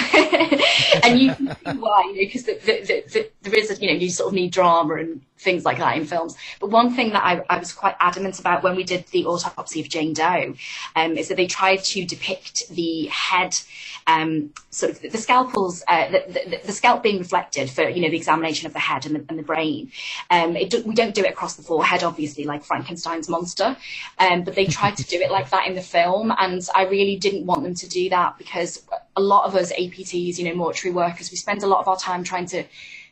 and 1.04 1.20
you 1.20 1.34
can 1.34 1.48
see 1.64 1.78
why, 1.78 2.02
you 2.02 2.12
know, 2.12 2.18
because 2.18 2.44
the, 2.44 2.54
the, 2.64 3.04
the, 3.12 3.30
there 3.42 3.54
is, 3.54 3.70
a, 3.70 3.80
you 3.80 3.88
know, 3.88 3.94
you 3.94 4.10
sort 4.10 4.28
of 4.28 4.34
need 4.34 4.50
drama 4.50 4.94
and 4.94 5.20
things 5.38 5.64
like 5.64 5.78
that 5.78 5.96
in 5.96 6.04
films. 6.04 6.36
But 6.60 6.70
one 6.70 6.94
thing 6.94 7.10
that 7.10 7.24
I, 7.24 7.44
I 7.50 7.58
was 7.58 7.72
quite 7.72 7.94
adamant 8.00 8.38
about 8.38 8.62
when 8.62 8.76
we 8.76 8.84
did 8.84 9.06
the 9.08 9.26
autopsy 9.26 9.80
of 9.80 9.88
Jane 9.88 10.12
Doe 10.12 10.54
um, 10.94 11.16
is 11.16 11.28
that 11.28 11.36
they 11.36 11.46
tried 11.46 11.84
to 11.84 12.04
depict 12.04 12.68
the 12.70 13.06
head, 13.06 13.58
um, 14.06 14.50
sort 14.70 14.92
of 14.92 15.00
the 15.00 15.18
scalpels, 15.18 15.84
uh, 15.88 16.08
the, 16.10 16.24
the, 16.28 16.60
the 16.66 16.72
scalp 16.72 17.02
being 17.02 17.18
reflected 17.18 17.70
for, 17.70 17.88
you 17.88 18.00
know, 18.00 18.10
the 18.10 18.16
examination 18.16 18.66
of 18.66 18.72
the 18.72 18.78
head 18.78 19.04
and 19.06 19.16
the, 19.16 19.24
and 19.28 19.38
the 19.38 19.42
brain. 19.42 19.90
Um, 20.30 20.54
do, 20.68 20.82
we 20.84 20.94
don't 20.94 21.14
do 21.14 21.24
it 21.24 21.30
across 21.30 21.54
the 21.56 21.62
forehead, 21.62 22.02
obviously, 22.02 22.44
like 22.44 22.64
Frankenstein's 22.64 23.28
monster. 23.28 23.76
Um, 24.18 24.42
but 24.42 24.54
they 24.54 24.66
tried 24.66 24.96
to 24.96 25.04
do 25.04 25.20
it 25.20 25.30
like 25.30 25.50
that 25.50 25.66
in 25.66 25.74
the 25.74 25.82
film. 25.82 26.32
And 26.38 26.66
I 26.74 26.84
really 26.84 27.16
didn't 27.16 27.46
want 27.46 27.62
them 27.62 27.74
to 27.74 27.88
do 27.88 28.08
that 28.10 28.38
because 28.38 28.82
a 29.16 29.20
lot 29.20 29.44
of 29.46 29.54
us 29.54 29.72
APTs, 29.72 30.38
you 30.38 30.44
know, 30.44 30.54
mortuary 30.54 30.94
workers, 30.94 31.30
we 31.30 31.36
spend 31.36 31.62
a 31.62 31.66
lot 31.66 31.80
of 31.80 31.88
our 31.88 31.96
time 31.96 32.24
trying 32.24 32.46
to 32.46 32.64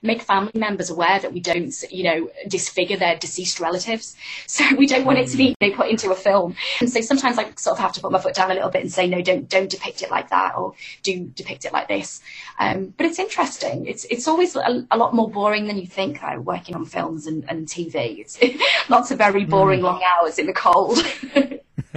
make 0.04 0.22
family 0.22 0.52
members 0.54 0.90
aware 0.90 1.18
that 1.18 1.32
we 1.32 1.40
don't, 1.40 1.74
you 1.90 2.04
know, 2.04 2.30
disfigure 2.46 2.96
their 2.96 3.16
deceased 3.16 3.58
relatives. 3.58 4.16
So 4.46 4.64
we 4.76 4.86
don't 4.86 5.04
want 5.04 5.18
it 5.18 5.28
to 5.28 5.36
be 5.36 5.54
you 5.60 5.70
know, 5.70 5.76
put 5.76 5.88
into 5.88 6.12
a 6.12 6.14
film. 6.14 6.54
And 6.80 6.90
so 6.90 7.00
sometimes 7.00 7.38
I 7.38 7.50
sort 7.56 7.76
of 7.76 7.78
have 7.78 7.92
to 7.94 8.00
put 8.00 8.12
my 8.12 8.20
foot 8.20 8.34
down 8.34 8.50
a 8.50 8.54
little 8.54 8.70
bit 8.70 8.82
and 8.82 8.92
say, 8.92 9.08
no, 9.08 9.20
don't 9.20 9.48
don't 9.48 9.68
depict 9.70 10.02
it 10.02 10.10
like 10.10 10.30
that, 10.30 10.54
or 10.56 10.74
do 11.02 11.24
depict 11.34 11.64
it 11.64 11.72
like 11.72 11.88
this. 11.88 12.20
Um, 12.58 12.94
but 12.96 13.06
it's 13.06 13.18
interesting. 13.18 13.86
It's 13.86 14.04
it's 14.04 14.28
always 14.28 14.54
a, 14.54 14.86
a, 14.90 14.96
lot 14.96 15.14
more 15.14 15.28
boring 15.28 15.66
than 15.66 15.78
you 15.78 15.86
think. 15.86 16.20
Though, 16.20 16.40
working 16.40 16.76
on 16.76 16.84
films 16.84 17.26
and, 17.26 17.44
and 17.48 17.66
TV, 17.66 18.18
it's 18.18 18.38
lots 18.88 19.10
of 19.10 19.18
very 19.18 19.44
boring 19.44 19.80
mm. 19.80 19.84
long 19.84 20.02
hours 20.02 20.38
in 20.38 20.46
the 20.46 20.52
cold. 20.52 20.98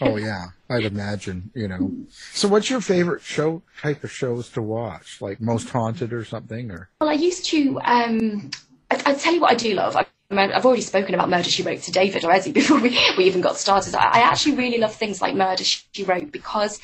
oh 0.00 0.16
yeah, 0.16 0.46
I'd 0.70 0.84
imagine. 0.84 1.50
You 1.54 1.68
know. 1.68 1.92
So, 2.10 2.48
what's 2.48 2.70
your 2.70 2.80
favorite 2.80 3.22
show 3.22 3.62
type 3.80 4.04
of 4.04 4.10
shows 4.10 4.48
to 4.50 4.62
watch? 4.62 5.20
Like 5.20 5.40
most 5.40 5.68
haunted 5.68 6.12
or 6.12 6.24
something, 6.24 6.70
or? 6.70 6.90
Well, 7.00 7.10
I 7.10 7.14
used 7.14 7.44
to. 7.46 7.80
Um, 7.84 8.50
I, 8.90 9.02
I 9.06 9.14
tell 9.14 9.34
you 9.34 9.40
what 9.40 9.52
I 9.52 9.56
do 9.56 9.74
love. 9.74 9.96
I 9.96 10.06
I've 10.30 10.64
already 10.64 10.82
spoken 10.82 11.14
about 11.14 11.28
Murder 11.28 11.50
She 11.50 11.62
Wrote 11.62 11.82
to 11.82 11.92
David 11.92 12.24
already 12.24 12.50
before 12.60 12.80
we, 12.80 12.98
we 13.16 13.24
even 13.24 13.40
got 13.40 13.56
started. 13.56 13.94
I, 13.94 14.04
I 14.04 14.18
actually 14.20 14.56
really 14.56 14.78
love 14.78 14.94
things 14.94 15.20
like 15.20 15.34
Murder 15.34 15.64
She 15.64 16.04
Wrote 16.04 16.32
because 16.32 16.80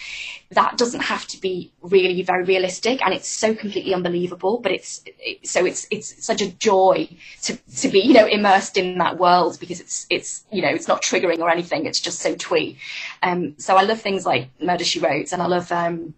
that 0.50 0.76
doesn't 0.76 1.00
have 1.00 1.26
to 1.28 1.40
be 1.40 1.72
really 1.80 2.22
very 2.22 2.44
realistic 2.44 3.00
and 3.02 3.14
it's 3.14 3.28
so 3.28 3.54
completely 3.54 3.94
unbelievable. 3.94 4.58
But 4.58 4.72
it's 4.72 5.02
it, 5.06 5.46
so 5.46 5.64
it's 5.64 5.86
it's 5.90 6.24
such 6.24 6.42
a 6.42 6.50
joy 6.50 7.08
to 7.42 7.56
to 7.56 7.88
be 7.88 8.00
you 8.00 8.12
know 8.12 8.26
immersed 8.26 8.76
in 8.76 8.98
that 8.98 9.18
world 9.18 9.58
because 9.58 9.80
it's 9.80 10.06
it's 10.10 10.44
you 10.52 10.60
know 10.60 10.68
it's 10.68 10.88
not 10.88 11.02
triggering 11.02 11.38
or 11.38 11.50
anything. 11.50 11.86
It's 11.86 12.00
just 12.00 12.20
so 12.20 12.34
twee. 12.34 12.78
Um, 13.22 13.54
so 13.58 13.76
I 13.76 13.82
love 13.84 14.00
things 14.00 14.26
like 14.26 14.48
Murder 14.60 14.84
She 14.84 15.00
Wrote 15.00 15.32
and 15.32 15.42
I 15.42 15.46
love. 15.46 15.72
Um, 15.72 16.14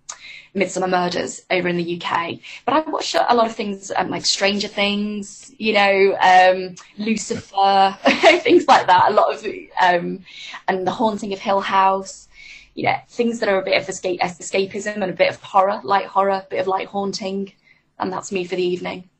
Midsomer 0.55 0.89
Murders 0.89 1.43
over 1.51 1.69
in 1.69 1.77
the 1.77 2.01
UK. 2.01 2.39
But 2.65 2.75
I 2.75 2.91
watch 2.91 3.15
a 3.15 3.35
lot 3.35 3.47
of 3.47 3.55
things 3.55 3.91
um, 3.97 4.11
like 4.11 4.27
Stranger 4.27 4.69
Things, 4.69 5.53
you 5.59 5.73
know, 5.73 6.17
um, 6.21 6.75
Lucifer, 6.99 7.97
things 8.41 8.67
like 8.67 8.87
that. 8.87 9.11
A 9.11 9.15
lot 9.15 9.35
of, 9.35 9.47
um, 9.81 10.25
and 10.69 10.87
The 10.87 10.91
Haunting 10.91 11.33
of 11.33 11.39
Hill 11.39 11.61
House. 11.61 12.29
You 12.75 12.85
know, 12.85 12.97
things 13.09 13.41
that 13.41 13.51
are 13.51 13.61
a 13.61 13.65
bit 13.65 13.81
of 13.81 13.87
escape, 13.87 14.21
escapism 14.21 14.95
and 14.95 15.05
a 15.05 15.13
bit 15.13 15.29
of 15.29 15.43
horror, 15.43 15.83
light 15.85 16.07
horror, 16.07 16.31
a 16.31 16.47
bit 16.49 16.61
of 16.61 16.67
light 16.67 16.89
haunting, 16.89 17.53
and 17.99 18.11
that's 18.11 18.33
me 18.33 18.45
for 18.45 18.57
the 18.57 18.63
evening. 18.63 19.11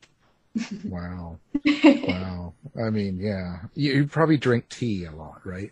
wow. 0.83 1.37
Wow. 1.65 2.53
I 2.75 2.89
mean, 2.89 3.19
yeah. 3.19 3.59
You, 3.75 3.93
you, 3.93 4.07
probably 4.07 4.37
drink 4.37 4.67
tea 4.69 5.05
a 5.05 5.11
lot, 5.11 5.45
right? 5.45 5.71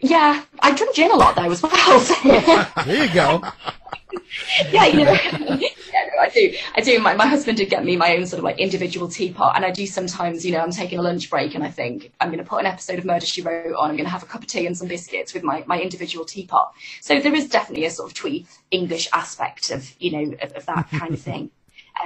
Yeah. 0.00 0.42
I 0.60 0.74
drink 0.74 0.94
gin 0.94 1.10
a 1.10 1.16
lot 1.16 1.36
though 1.36 1.50
as 1.50 1.62
well. 1.62 2.00
there 2.84 3.06
you 3.06 3.14
go. 3.14 3.42
yeah, 4.70 4.86
you 4.86 5.04
know, 5.04 5.12
yeah, 5.30 6.08
no, 6.16 6.22
I 6.22 6.28
do. 6.32 6.54
I 6.76 6.80
do. 6.80 6.98
My, 6.98 7.14
my 7.14 7.26
husband 7.26 7.56
did 7.56 7.70
get 7.70 7.84
me 7.84 7.96
my 7.96 8.16
own 8.16 8.26
sort 8.26 8.38
of 8.38 8.44
like 8.44 8.58
individual 8.58 9.08
teapot, 9.08 9.54
and 9.54 9.64
I 9.64 9.70
do 9.70 9.86
sometimes, 9.86 10.44
you 10.44 10.52
know, 10.52 10.58
I'm 10.58 10.72
taking 10.72 10.98
a 10.98 11.02
lunch 11.02 11.30
break 11.30 11.54
and 11.54 11.62
I 11.62 11.70
think 11.70 12.12
I'm 12.20 12.28
going 12.28 12.42
to 12.42 12.44
put 12.44 12.60
an 12.60 12.66
episode 12.66 12.98
of 12.98 13.04
Murder 13.04 13.26
She 13.26 13.42
Wrote 13.42 13.74
on. 13.76 13.90
I'm 13.90 13.96
going 13.96 14.06
to 14.06 14.10
have 14.10 14.22
a 14.22 14.26
cup 14.26 14.42
of 14.42 14.48
tea 14.48 14.66
and 14.66 14.76
some 14.76 14.88
biscuits 14.88 15.32
with 15.34 15.44
my, 15.44 15.62
my 15.66 15.80
individual 15.80 16.24
teapot. 16.24 16.72
So 17.00 17.20
there 17.20 17.34
is 17.34 17.48
definitely 17.48 17.84
a 17.86 17.90
sort 17.90 18.10
of 18.10 18.14
twee 18.14 18.46
English 18.70 19.08
aspect 19.12 19.70
of, 19.70 19.94
you 20.00 20.10
know, 20.10 20.36
of, 20.42 20.52
of 20.52 20.66
that 20.66 20.90
kind 20.90 21.14
of 21.14 21.20
thing. 21.20 21.50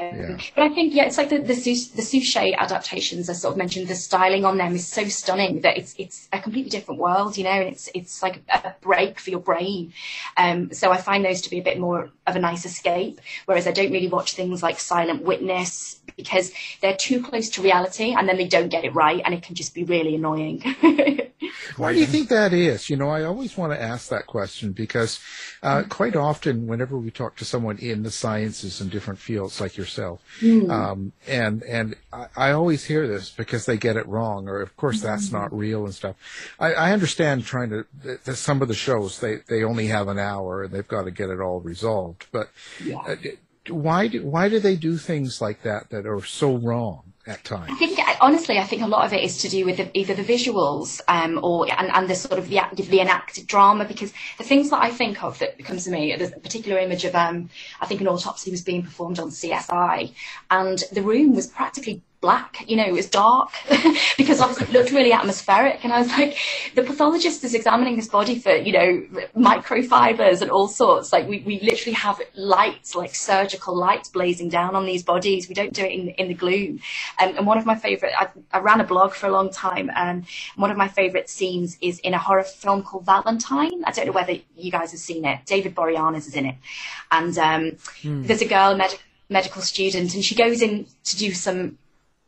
Um, 0.01 0.18
yeah. 0.18 0.38
But 0.55 0.64
I 0.64 0.68
think 0.70 0.95
yeah, 0.95 1.05
it's 1.05 1.18
like 1.18 1.28
the 1.28 1.38
the, 1.38 1.55
the 1.55 2.03
Suchet 2.03 2.55
adaptations. 2.57 3.28
I 3.28 3.32
sort 3.34 3.53
of 3.53 3.59
mentioned 3.59 3.88
the 3.88 3.95
styling 3.95 4.45
on 4.45 4.57
them 4.59 4.74
is 4.74 4.86
so 4.86 5.05
stunning 5.09 5.61
that 5.61 5.76
it's 5.76 5.95
it's 5.99 6.28
a 6.32 6.40
completely 6.40 6.70
different 6.70 7.01
world, 7.01 7.36
you 7.36 7.45
know, 7.45 7.51
and 7.51 7.68
it's 7.68 7.88
it's 7.95 8.22
like 8.22 8.42
a 8.53 8.74
break 8.80 9.18
for 9.18 9.30
your 9.30 9.40
brain. 9.40 9.92
Um, 10.36 10.72
so 10.72 10.90
I 10.90 10.99
find 10.99 11.24
those 11.24 11.42
to 11.42 11.51
be 11.51 11.59
a 11.59 11.62
bit 11.62 11.78
more 11.78 12.11
of 12.26 12.36
a 12.36 12.38
nice 12.38 12.64
escape. 12.64 13.20
Whereas 13.47 13.66
I 13.66 13.72
don't 13.72 13.92
really 13.92 14.09
watch 14.09 14.34
things 14.34 14.62
like 14.62 14.80
Silent 14.80 15.22
Witness 15.22 16.01
because 16.16 16.53
they're 16.80 16.97
too 16.97 17.22
close 17.22 17.51
to 17.51 17.62
reality, 17.62 18.14
and 18.16 18.28
then 18.28 18.36
they 18.36 18.49
don't 18.49 18.68
get 18.68 18.84
it 18.84 18.95
right, 18.95 19.22
and 19.24 19.34
it 19.34 19.42
can 19.42 19.55
just 19.55 19.74
be 19.74 19.84
really 19.84 20.14
annoying. 20.14 20.62
Why 21.76 21.92
do 21.92 21.99
you 21.99 22.07
think 22.07 22.28
that 22.28 22.53
is? 22.53 22.88
You 22.88 22.97
know, 22.97 23.09
I 23.09 23.24
always 23.24 23.57
want 23.57 23.72
to 23.72 23.80
ask 23.80 24.09
that 24.09 24.26
question 24.26 24.72
because 24.72 25.18
uh, 25.62 25.82
quite 25.88 26.16
often, 26.16 26.66
whenever 26.66 26.99
we 26.99 27.11
talk 27.11 27.36
to 27.36 27.45
someone 27.45 27.78
in 27.78 28.03
the 28.03 28.11
sciences 28.11 28.80
and 28.80 28.90
different 28.90 29.18
fields 29.18 29.61
like 29.61 29.76
yourself, 29.85 30.22
mm. 30.41 30.70
um, 30.70 31.12
and 31.26 31.62
and 31.64 31.97
I, 32.12 32.26
I, 32.37 32.51
always 32.53 32.85
hear 32.85 33.07
this 33.07 33.30
because 33.30 33.66
they 33.66 33.76
get 33.76 33.97
it 33.97 34.07
wrong, 34.09 34.49
or 34.49 34.61
of 34.61 34.76
course 34.76 35.03
that's 35.03 35.28
mm. 35.28 35.32
not 35.32 35.57
real 35.57 35.85
and 35.85 35.95
stuff. 35.95 36.16
I, 36.59 36.72
I 36.72 36.93
understand 36.93 37.45
trying 37.45 37.70
to 37.70 37.87
that 38.03 38.37
some 38.37 38.62
of 38.62 38.68
the 38.68 38.74
shows 38.74 39.20
they 39.20 39.37
they 39.49 39.62
only 39.62 39.89
have 39.89 40.09
an 40.09 40.18
hour 40.18 40.64
and 40.64 40.72
they've 40.72 40.89
got 40.89 41.03
to 41.03 41.11
get 41.11 41.30
it 41.30 41.41
all 41.41 41.61
resolved, 41.61 42.26
but 42.32 42.51
yeah. 42.82 42.99
uh, 42.99 43.16
why 43.68 44.09
do 44.09 44.24
why 44.24 44.49
do 44.49 44.59
they 44.59 44.76
do 44.76 44.97
things 44.97 45.41
like 45.41 45.62
that 45.62 45.91
that 45.91 46.07
are 46.07 46.24
so 46.24 46.57
wrong? 46.57 47.14
At 47.27 47.45
times? 47.45 47.70
I 47.70 47.75
think 47.75 47.99
honestly, 48.20 48.59
I 48.59 48.64
think 48.64 48.83
a 48.83 48.87
lot 48.87 49.05
of 49.05 49.12
it 49.12 49.22
is 49.22 49.39
to 49.39 49.49
do 49.49 49.64
with 49.64 49.79
the, 49.79 49.99
either 49.99 50.14
the 50.14 50.25
visuals 50.25 51.01
um, 51.09 51.41
or 51.43 51.70
and, 51.70 51.91
and 51.91 52.09
the 52.09 52.14
sort 52.14 52.39
of 52.39 52.49
the, 52.49 52.61
the 52.75 53.01
enacted 53.01 53.47
drama. 53.47 53.85
Because 53.85 54.12
the 54.39 54.45
things 54.45 54.70
that 54.70 54.83
I 54.83 54.91
think 54.91 55.22
of 55.22 55.39
that 55.39 55.62
comes 55.64 55.85
to 55.85 55.91
me, 55.91 56.14
there's 56.16 56.33
a 56.33 56.41
particular 56.41 56.79
image 56.79 57.05
of 57.05 57.14
um, 57.14 57.51
I 57.81 57.87
think 57.87 58.01
an 58.01 58.09
autopsy 58.09 58.51
was 58.51 58.62
being 58.62 58.83
performed 58.83 59.18
on 59.18 59.31
CSI, 59.31 60.12
and 60.51 60.83
the 60.93 61.03
room 61.03 61.35
was 61.35 61.47
practically 61.47 62.03
black, 62.25 62.64
you 62.66 62.75
know, 62.75 62.87
it 62.87 62.93
was 62.93 63.11
dark 63.11 63.51
because 64.16 64.41
obviously 64.41 64.66
it 64.66 64.72
looked 64.72 64.93
really 64.93 65.12
atmospheric. 65.12 65.85
And 65.85 65.93
I 65.93 65.99
was 65.99 66.09
like, 66.09 66.39
the 66.75 66.83
pathologist 66.83 67.45
is 67.45 67.53
examining 67.53 67.97
this 67.97 68.09
body 68.09 68.39
for, 68.39 68.57
you 68.57 68.72
know, 68.72 68.91
microfibers 69.37 70.41
and 70.41 70.51
all 70.51 70.66
sorts. 70.66 71.12
Like 71.12 71.29
we, 71.29 71.41
we 71.41 71.61
literally 71.61 71.93
have 71.93 72.18
lights, 72.35 72.95
like 72.95 73.14
surgical 73.14 73.77
lights 73.77 74.09
blazing 74.09 74.49
down 74.49 74.75
on 74.75 74.87
these 74.87 75.03
bodies. 75.03 75.51
We 75.51 75.55
don't 75.55 75.75
do 75.75 75.85
it 75.85 75.93
in, 75.93 76.09
in 76.20 76.29
the 76.29 76.35
gloom. 76.35 76.81
Um, 77.20 77.37
and 77.37 77.47
one 77.47 77.59
of 77.59 77.66
my 77.66 77.75
favorite, 77.75 78.14
I, 78.18 78.29
I, 78.51 78.61
ran 78.61 78.81
a 78.81 78.85
blog 78.85 79.12
for 79.12 79.27
a 79.27 79.31
long 79.31 79.51
time 79.51 79.91
and 79.95 80.25
one 80.57 80.70
of 80.70 80.79
my 80.79 80.89
favorite 80.89 81.29
scenes 81.29 81.77
is 81.83 81.99
in 81.99 82.14
a 82.14 82.18
horror 82.18 82.45
film 82.45 82.85
called 82.85 83.05
Valentine. 83.05 83.85
I 83.85 83.91
don't 83.91 84.07
know 84.07 84.12
whether 84.12 84.37
you 84.57 84.70
guys 84.70 84.93
have 84.93 85.01
seen 85.01 85.27
it. 85.27 85.45
David 85.45 85.75
Boreanaz 85.75 86.27
is 86.27 86.35
in 86.35 86.47
it. 86.47 86.57
And 87.11 87.37
um, 87.37 87.72
mm. 88.01 88.27
there's 88.27 88.41
a 88.41 88.49
girl, 88.49 88.75
med- 88.75 88.99
medical 89.29 89.61
student, 89.61 90.14
and 90.14 90.25
she 90.25 90.35
goes 90.35 90.62
in 90.62 90.87
to 91.05 91.16
do 91.18 91.35
some 91.35 91.77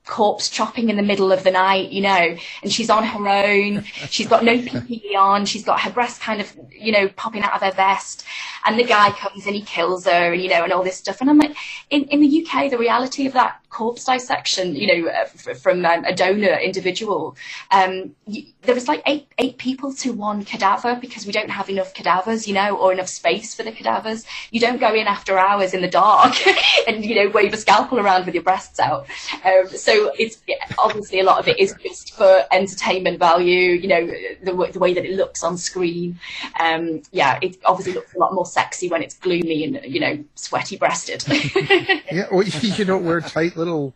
corpse 0.07 0.49
chopping 0.49 0.89
in 0.89 0.97
the 0.97 1.03
middle 1.03 1.33
of 1.33 1.43
the 1.43 1.51
night, 1.51 1.91
you 1.91 2.01
know, 2.01 2.37
and 2.63 2.73
she's 2.73 2.89
on 2.89 3.05
her 3.05 3.29
own. 3.29 3.83
She's 4.09 4.29
got 4.29 4.45
no 4.45 4.53
PPE 4.59 5.17
on. 5.17 5.45
She's 5.45 5.65
got 5.65 5.81
her 5.81 5.91
breast 5.91 6.21
kind 6.21 6.41
of, 6.41 6.57
you 6.71 6.93
know, 6.93 7.09
popping 7.09 7.43
out 7.43 7.55
of 7.55 7.61
her 7.61 7.73
vest. 7.73 8.25
And 8.65 8.79
the 8.79 8.85
guy 8.85 9.11
comes 9.11 9.47
and 9.47 9.55
he 9.55 9.63
kills 9.63 10.07
her, 10.07 10.33
and, 10.33 10.43
you 10.43 10.49
know, 10.49 10.65
and 10.65 10.73
all 10.73 10.83
this 10.83 10.97
stuff. 10.97 11.21
And 11.21 11.29
I'm 11.29 11.39
like, 11.39 11.57
in, 11.91 12.05
in 12.05 12.21
the 12.21 12.47
UK, 12.47 12.71
the 12.71 12.79
reality 12.79 13.27
of 13.27 13.33
that 13.35 13.61
corpse 13.77 14.07
dissection, 14.07 14.75
you 14.75 14.87
know, 14.87 15.11
uh, 15.11 15.27
from 15.55 15.85
um, 15.85 16.03
a 16.07 16.15
donor 16.15 16.57
individual, 16.69 17.37
um, 17.71 18.15
there 18.63 18.75
was 18.75 18.89
like 18.89 19.03
eight 19.05 19.27
eight 19.37 19.59
people 19.59 19.93
to 19.93 20.15
one 20.15 20.45
cadaver 20.47 20.97
because 20.99 21.27
we 21.27 21.33
don't 21.33 21.51
have 21.51 21.69
enough 21.69 21.93
cadavers, 21.93 22.49
you 22.49 22.55
know, 22.55 22.75
or 22.79 22.91
enough 22.91 23.09
space 23.09 23.55
for 23.55 23.65
the 23.65 23.73
cadavers. 23.73 24.25
You 24.51 24.61
don't 24.61 24.81
go 24.81 24.95
in 24.95 25.07
after 25.07 25.39
hours 25.39 25.75
in 25.75 25.83
the 25.83 25.89
dark 25.89 26.35
and 26.89 27.05
you 27.05 27.17
know 27.17 27.29
wave 27.31 27.53
a 27.53 27.59
scalpel 27.59 28.01
around 28.01 28.25
with 28.25 28.35
your 28.35 28.45
breasts 28.45 28.81
out. 28.81 29.07
Um, 29.45 29.69
so 29.69 30.11
it's 30.19 30.39
obviously 30.79 31.21
a 31.21 31.25
lot 31.25 31.39
of 31.39 31.47
it 31.47 31.61
is 31.61 31.75
just 31.83 32.15
for 32.15 32.45
entertainment 32.51 33.19
value, 33.19 33.73
you 33.73 33.89
know, 33.89 34.07
the, 34.43 34.71
the 34.73 34.79
way 34.79 34.95
that 34.95 35.05
it 35.05 35.13
looks 35.13 35.45
on 35.45 35.59
screen. 35.59 36.19
Um, 36.59 37.03
yeah, 37.13 37.39
it 37.43 37.59
obviously 37.67 37.93
looks 37.93 38.15
a 38.15 38.19
lot 38.19 38.33
more 38.33 38.47
sexy 38.47 38.89
when 38.89 39.03
it's 39.03 39.19
gloomy 39.19 39.65
and 39.65 39.81
you 39.85 40.01
know 40.01 40.25
sweaty 40.35 40.79
breasted. 40.79 41.25
yeah, 42.11 42.27
well, 42.33 42.43
you 42.63 42.85
don't 42.87 43.05
wear 43.05 43.21
tight 43.21 43.55
little 43.55 43.66
uh, 43.67 43.91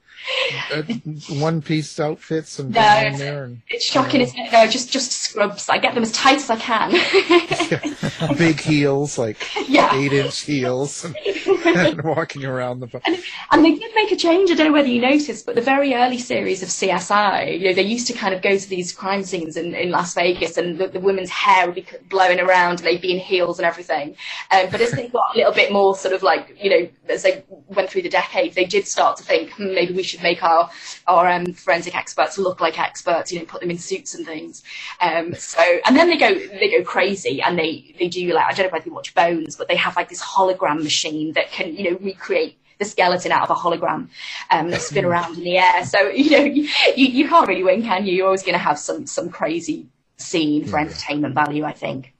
one 1.30 1.62
piece 1.62 1.98
outfits 1.98 2.58
and 2.58 2.72
no, 2.74 2.96
in 2.98 3.16
there. 3.18 3.44
And, 3.44 3.62
it's 3.68 3.84
shocking, 3.84 4.20
isn't 4.20 4.38
it? 4.38 4.52
No, 4.52 4.66
just 4.66 4.90
just 4.90 5.12
scrubs. 5.12 5.68
I 5.68 5.78
get 5.78 5.94
them 5.94 6.02
as 6.02 6.12
tight 6.12 6.36
as 6.36 6.50
I 6.50 6.56
can. 6.56 6.92
yeah. 6.92 8.32
Big 8.38 8.60
heels, 8.60 9.18
like 9.18 9.36
yeah. 9.68 9.94
eight 9.94 10.12
inch 10.12 10.40
heels, 10.40 11.04
and, 11.04 11.16
and, 11.64 12.02
walking 12.02 12.44
around 12.44 12.80
the. 12.80 13.00
And, 13.06 13.22
and 13.50 13.64
they 13.64 13.74
did 13.74 13.94
make 13.94 14.12
a 14.12 14.16
change. 14.16 14.50
I 14.50 14.54
don't 14.54 14.68
know 14.68 14.72
whether 14.72 14.88
you 14.88 15.00
noticed, 15.00 15.46
but 15.46 15.54
the 15.54 15.60
very 15.60 15.94
early 15.94 16.18
series 16.18 16.62
of 16.62 16.68
CSI, 16.68 17.58
you 17.58 17.68
know, 17.68 17.74
they 17.74 17.82
used 17.82 18.06
to 18.08 18.12
kind 18.12 18.34
of 18.34 18.42
go 18.42 18.56
to 18.56 18.68
these 18.68 18.92
crime 18.92 19.24
scenes 19.24 19.56
in, 19.56 19.74
in 19.74 19.90
Las 19.90 20.14
Vegas, 20.14 20.56
and 20.56 20.78
the, 20.78 20.88
the 20.88 21.00
women's 21.00 21.30
hair 21.30 21.66
would 21.66 21.74
be 21.74 21.86
blowing 22.08 22.40
around, 22.40 22.78
and 22.78 22.86
they'd 22.86 23.00
be 23.00 23.12
in 23.12 23.18
heels 23.18 23.58
and 23.58 23.66
everything. 23.66 24.16
Um, 24.50 24.68
but 24.70 24.80
as 24.80 24.92
they 24.92 25.08
got 25.08 25.34
a 25.34 25.38
little 25.38 25.52
bit 25.52 25.72
more 25.72 25.96
sort 25.96 26.14
of 26.14 26.22
like, 26.22 26.56
you 26.62 26.70
know, 26.70 26.88
as 27.08 27.22
they 27.22 27.44
went 27.68 27.90
through 27.90 28.02
the 28.02 28.08
decades, 28.08 28.54
they 28.54 28.64
did 28.64 28.86
start 28.86 29.16
to 29.18 29.24
think 29.24 29.50
hmm, 29.52 29.74
maybe 29.74 29.94
we 29.94 30.02
should 30.10 30.22
make 30.22 30.42
our 30.42 30.70
our 31.06 31.28
um, 31.28 31.52
forensic 31.52 31.96
experts 31.96 32.38
look 32.38 32.60
like 32.60 32.78
experts. 32.78 33.32
You 33.32 33.40
know, 33.40 33.44
put 33.46 33.60
them 33.60 33.70
in 33.70 33.78
suits 33.78 34.14
and 34.14 34.26
things. 34.26 34.62
Um, 35.00 35.34
so 35.34 35.62
and 35.86 35.96
then 35.96 36.08
they 36.08 36.16
go 36.16 36.34
they 36.34 36.70
go 36.70 36.84
crazy 36.84 37.40
and 37.42 37.58
they 37.58 37.94
they 37.98 38.08
do 38.08 38.32
like 38.32 38.46
I 38.46 38.52
don't 38.52 38.66
know 38.66 38.72
whether 38.72 38.86
you 38.86 38.94
watch 38.94 39.14
Bones, 39.14 39.56
but 39.56 39.68
they 39.68 39.76
have 39.76 39.96
like 39.96 40.08
this 40.08 40.22
hologram 40.22 40.82
machine 40.82 41.32
that 41.32 41.50
can 41.50 41.74
you 41.74 41.90
know 41.90 41.98
recreate 42.00 42.58
the 42.78 42.84
skeleton 42.84 43.30
out 43.30 43.48
of 43.48 43.50
a 43.50 43.60
hologram 43.60 44.08
um, 44.50 44.72
spin 44.78 45.04
around 45.04 45.36
in 45.36 45.44
the 45.44 45.58
air. 45.58 45.84
So 45.84 46.08
you 46.08 46.30
know 46.30 46.44
you, 46.44 46.68
you, 46.96 47.28
can't 47.28 47.46
really 47.46 47.62
win, 47.62 47.82
can 47.82 48.06
you? 48.06 48.14
You're 48.14 48.26
always 48.26 48.42
going 48.42 48.54
to 48.54 48.58
have 48.58 48.78
some 48.78 49.06
some 49.06 49.30
crazy 49.30 49.88
scene 50.16 50.66
for 50.66 50.78
entertainment 50.78 51.34
value, 51.34 51.64
I 51.64 51.72
think. 51.72 52.14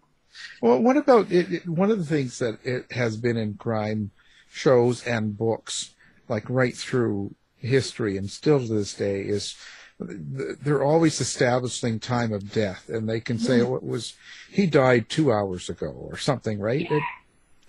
Well, 0.63 0.79
what 0.79 0.97
about 0.97 1.33
it, 1.33 1.53
it, 1.53 1.69
one 1.69 1.91
of 1.91 1.99
the 1.99 2.05
things 2.05 2.39
that 2.39 2.59
it 2.65 2.93
has 2.93 3.17
been 3.17 3.37
in 3.37 3.55
crime 3.55 4.11
shows 4.51 5.07
and 5.07 5.37
books, 5.37 5.95
like 6.29 6.49
right 6.49 6.77
through 6.77 7.35
history 7.61 8.17
and 8.17 8.29
still 8.31 8.61
to 8.61 8.67
this 8.67 8.95
day 8.95 9.21
is 9.21 9.57
they're 10.01 10.83
always 10.83 11.21
establishing 11.21 12.01
time 12.01 12.33
of 12.33 12.53
death, 12.53 12.89
and 12.89 13.09
they 13.09 13.21
can 13.21 13.39
say, 13.39 13.61
"Oh, 13.61 13.75
it 13.77 13.83
was 13.83 14.15
he 14.51 14.67
died 14.67 15.09
two 15.09 15.31
hours 15.31 15.69
ago" 15.69 15.89
or 15.89 16.17
something, 16.17 16.59
right? 16.59 16.91
It, 16.91 17.03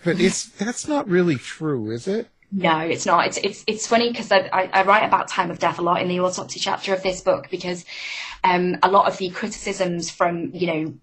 but 0.04 0.20
it's 0.20 0.46
that's 0.46 0.88
not 0.88 1.08
really 1.08 1.36
true, 1.36 1.92
is 1.92 2.08
it? 2.08 2.30
No, 2.52 2.80
it's 2.80 3.06
not. 3.06 3.28
It's 3.28 3.38
it's 3.38 3.64
it's 3.68 3.88
funny 3.88 4.10
because 4.10 4.32
I, 4.32 4.50
I, 4.52 4.70
I 4.74 4.84
write 4.84 5.06
about 5.06 5.28
time 5.28 5.52
of 5.52 5.60
death 5.60 5.80
a 5.80 5.82
lot 5.82 6.02
in 6.02 6.08
the 6.08 6.20
autopsy 6.20 6.60
chapter 6.60 6.94
of 6.94 7.04
this 7.04 7.22
book 7.22 7.48
because 7.50 7.86
um, 8.44 8.78
a 8.84 8.90
lot 8.90 9.08
of 9.08 9.18
the 9.18 9.30
criticisms 9.30 10.10
from 10.10 10.52
you 10.54 10.68
know 10.68 10.94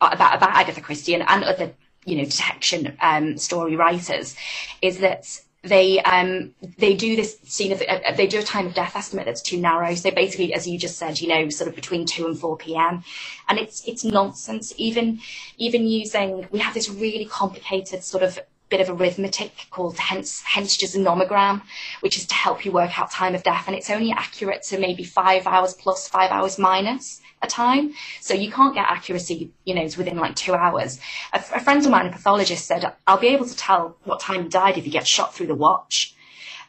about 0.00 0.36
about 0.36 0.50
Agatha 0.50 0.80
Christie 0.80 1.14
and, 1.14 1.24
and 1.26 1.44
other 1.44 1.72
you 2.04 2.16
know 2.16 2.24
detection 2.24 2.96
um, 3.00 3.36
story 3.36 3.76
writers 3.76 4.36
is 4.80 4.98
that 4.98 5.40
they 5.64 6.00
um, 6.00 6.54
they 6.78 6.94
do 6.94 7.16
this 7.16 7.38
scene 7.44 7.72
of 7.72 7.82
uh, 7.88 8.12
they 8.16 8.26
do 8.26 8.38
a 8.38 8.42
time 8.42 8.66
of 8.66 8.74
death 8.74 8.94
estimate 8.94 9.24
that's 9.26 9.42
too 9.42 9.58
narrow. 9.58 9.94
So 9.94 10.10
basically, 10.10 10.52
as 10.54 10.66
you 10.66 10.78
just 10.78 10.98
said, 10.98 11.20
you 11.20 11.28
know, 11.28 11.48
sort 11.48 11.68
of 11.68 11.74
between 11.74 12.04
two 12.06 12.26
and 12.26 12.38
four 12.38 12.56
p.m. 12.56 13.02
and 13.48 13.58
it's 13.58 13.86
it's 13.86 14.04
nonsense. 14.04 14.74
Even 14.76 15.20
even 15.56 15.86
using 15.86 16.46
we 16.50 16.58
have 16.58 16.74
this 16.74 16.88
really 16.88 17.24
complicated 17.24 18.04
sort 18.04 18.22
of 18.22 18.38
bit 18.76 18.88
of 18.88 19.00
arithmetic 19.00 19.66
called 19.70 19.96
hence 19.96 20.42
Henssge's 20.42 20.96
nomogram, 20.96 21.62
which 22.00 22.16
is 22.16 22.26
to 22.26 22.34
help 22.34 22.64
you 22.64 22.72
work 22.72 22.98
out 22.98 23.08
time 23.08 23.36
of 23.36 23.44
death, 23.44 23.68
and 23.68 23.76
it's 23.76 23.88
only 23.88 24.10
accurate 24.10 24.64
to 24.64 24.78
maybe 24.78 25.04
five 25.04 25.46
hours 25.46 25.74
plus, 25.74 26.08
five 26.08 26.32
hours 26.32 26.58
minus 26.58 27.20
a 27.40 27.46
time. 27.46 27.92
So 28.20 28.34
you 28.34 28.50
can't 28.50 28.74
get 28.74 28.86
accuracy, 28.88 29.52
you 29.64 29.74
know, 29.74 29.84
within 29.96 30.16
like 30.16 30.34
two 30.34 30.54
hours. 30.54 30.98
A, 31.32 31.38
a 31.38 31.60
friend 31.60 31.84
of 31.84 31.90
mine, 31.92 32.06
a 32.06 32.10
pathologist, 32.10 32.66
said, 32.66 32.92
"I'll 33.06 33.18
be 33.18 33.28
able 33.28 33.46
to 33.46 33.56
tell 33.56 33.96
what 34.02 34.18
time 34.18 34.44
he 34.44 34.48
died 34.48 34.76
if 34.76 34.84
he 34.84 34.90
gets 34.90 35.08
shot 35.08 35.34
through 35.34 35.46
the 35.46 35.54
watch." 35.54 36.16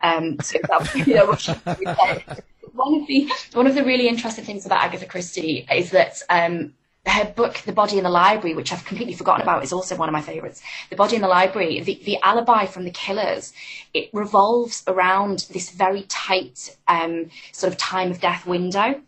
Um, 0.04 0.38
so 0.42 0.60
that, 0.70 0.96
you 1.08 1.16
know, 1.16 1.26
one 2.74 3.02
of 3.02 3.08
the 3.08 3.32
one 3.54 3.66
of 3.66 3.74
the 3.74 3.84
really 3.84 4.08
interesting 4.08 4.46
things 4.46 4.68
about 4.68 4.84
Agatha 4.84 5.08
Christie 5.08 5.66
is 5.72 5.90
that 5.90 6.22
um, 6.30 6.74
her 7.08 7.26
book, 7.26 7.58
The 7.60 7.72
Body 7.72 7.98
in 7.98 8.04
the 8.04 8.10
Library, 8.10 8.56
which 8.56 8.72
I've 8.74 8.86
completely 8.86 9.14
forgotten 9.14 9.44
about, 9.44 9.64
is 9.64 9.72
also 9.72 9.96
one 9.96 10.10
of 10.10 10.14
my 10.14 10.22
favourites. 10.22 10.62
The 10.90 10.96
Body 10.96 11.16
in 11.16 11.22
the 11.22 11.28
Library, 11.28 11.80
the, 11.82 12.02
the 12.04 12.18
alibi 12.22 12.66
from 12.66 12.84
the 12.84 12.92
killers, 12.92 13.54
it 13.94 14.10
revolves 14.12 14.84
around 14.88 15.48
this 15.52 15.70
very 15.70 16.04
tight 16.04 16.76
um, 16.88 17.30
sort 17.52 17.72
of 17.72 17.78
time 17.78 18.12
of 18.12 18.20
death 18.22 18.46
window. 18.46 19.02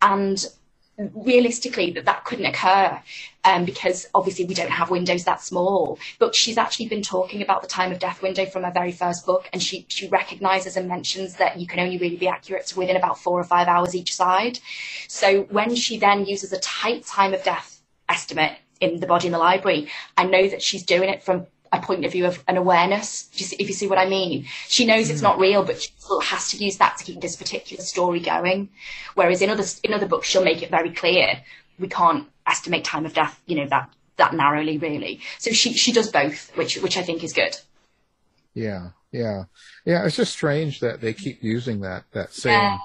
And 0.00 0.46
realistically 1.14 1.90
that 1.92 2.04
that 2.04 2.24
couldn't 2.24 2.46
occur 2.46 3.00
um, 3.44 3.64
because 3.64 4.06
obviously 4.14 4.44
we 4.44 4.54
don't 4.54 4.70
have 4.70 4.90
windows 4.90 5.24
that 5.24 5.42
small. 5.42 5.98
But 6.18 6.34
she's 6.34 6.58
actually 6.58 6.88
been 6.88 7.02
talking 7.02 7.42
about 7.42 7.62
the 7.62 7.68
time 7.68 7.92
of 7.92 7.98
death 7.98 8.22
window 8.22 8.46
from 8.46 8.64
her 8.64 8.72
very 8.72 8.92
first 8.92 9.24
book 9.26 9.48
and 9.52 9.62
she, 9.62 9.86
she 9.88 10.08
recognizes 10.08 10.76
and 10.76 10.88
mentions 10.88 11.36
that 11.36 11.58
you 11.58 11.66
can 11.66 11.80
only 11.80 11.98
really 11.98 12.16
be 12.16 12.28
accurate 12.28 12.66
to 12.66 12.78
within 12.78 12.96
about 12.96 13.18
four 13.18 13.38
or 13.38 13.44
five 13.44 13.68
hours 13.68 13.94
each 13.94 14.14
side. 14.14 14.58
So 15.08 15.42
when 15.44 15.74
she 15.74 15.98
then 15.98 16.26
uses 16.26 16.52
a 16.52 16.60
tight 16.60 17.04
time 17.06 17.34
of 17.34 17.42
death 17.42 17.80
estimate 18.08 18.58
in 18.80 18.98
the 19.00 19.06
body 19.06 19.26
in 19.26 19.32
the 19.32 19.38
library 19.38 19.88
i 20.16 20.24
know 20.24 20.48
that 20.48 20.62
she's 20.62 20.82
doing 20.82 21.08
it 21.08 21.22
from 21.22 21.46
a 21.72 21.80
point 21.80 22.04
of 22.04 22.12
view 22.12 22.26
of 22.26 22.42
an 22.48 22.56
awareness, 22.56 23.28
just 23.28 23.52
if 23.54 23.68
you 23.68 23.74
see 23.74 23.86
what 23.86 23.98
I 23.98 24.08
mean. 24.08 24.46
She 24.68 24.84
knows 24.86 25.08
it's 25.10 25.20
hmm. 25.20 25.24
not 25.24 25.38
real, 25.38 25.62
but 25.62 25.80
she 25.80 25.90
still 25.98 26.20
has 26.20 26.50
to 26.50 26.56
use 26.56 26.78
that 26.78 26.96
to 26.98 27.04
keep 27.04 27.20
this 27.20 27.36
particular 27.36 27.82
story 27.82 28.20
going. 28.20 28.70
Whereas 29.14 29.42
in 29.42 29.50
other 29.50 29.64
in 29.84 29.92
other 29.92 30.06
books, 30.06 30.28
she'll 30.28 30.44
make 30.44 30.62
it 30.62 30.70
very 30.70 30.90
clear 30.90 31.42
we 31.80 31.88
can't 31.88 32.28
estimate 32.46 32.84
time 32.84 33.06
of 33.06 33.14
death, 33.14 33.40
you 33.46 33.56
know, 33.56 33.66
that 33.68 33.90
that 34.16 34.34
narrowly, 34.34 34.78
really. 34.78 35.20
So 35.38 35.50
she 35.50 35.72
she 35.72 35.92
does 35.92 36.10
both, 36.10 36.56
which 36.56 36.76
which 36.78 36.96
I 36.96 37.02
think 37.02 37.24
is 37.24 37.32
good. 37.32 37.56
Yeah, 38.54 38.90
yeah, 39.10 39.44
yeah. 39.84 40.04
It's 40.04 40.16
just 40.16 40.32
strange 40.32 40.80
that 40.80 41.00
they 41.00 41.12
keep 41.14 41.42
using 41.42 41.80
that 41.80 42.04
that 42.12 42.32
same 42.32 42.52
Yeah. 42.52 42.78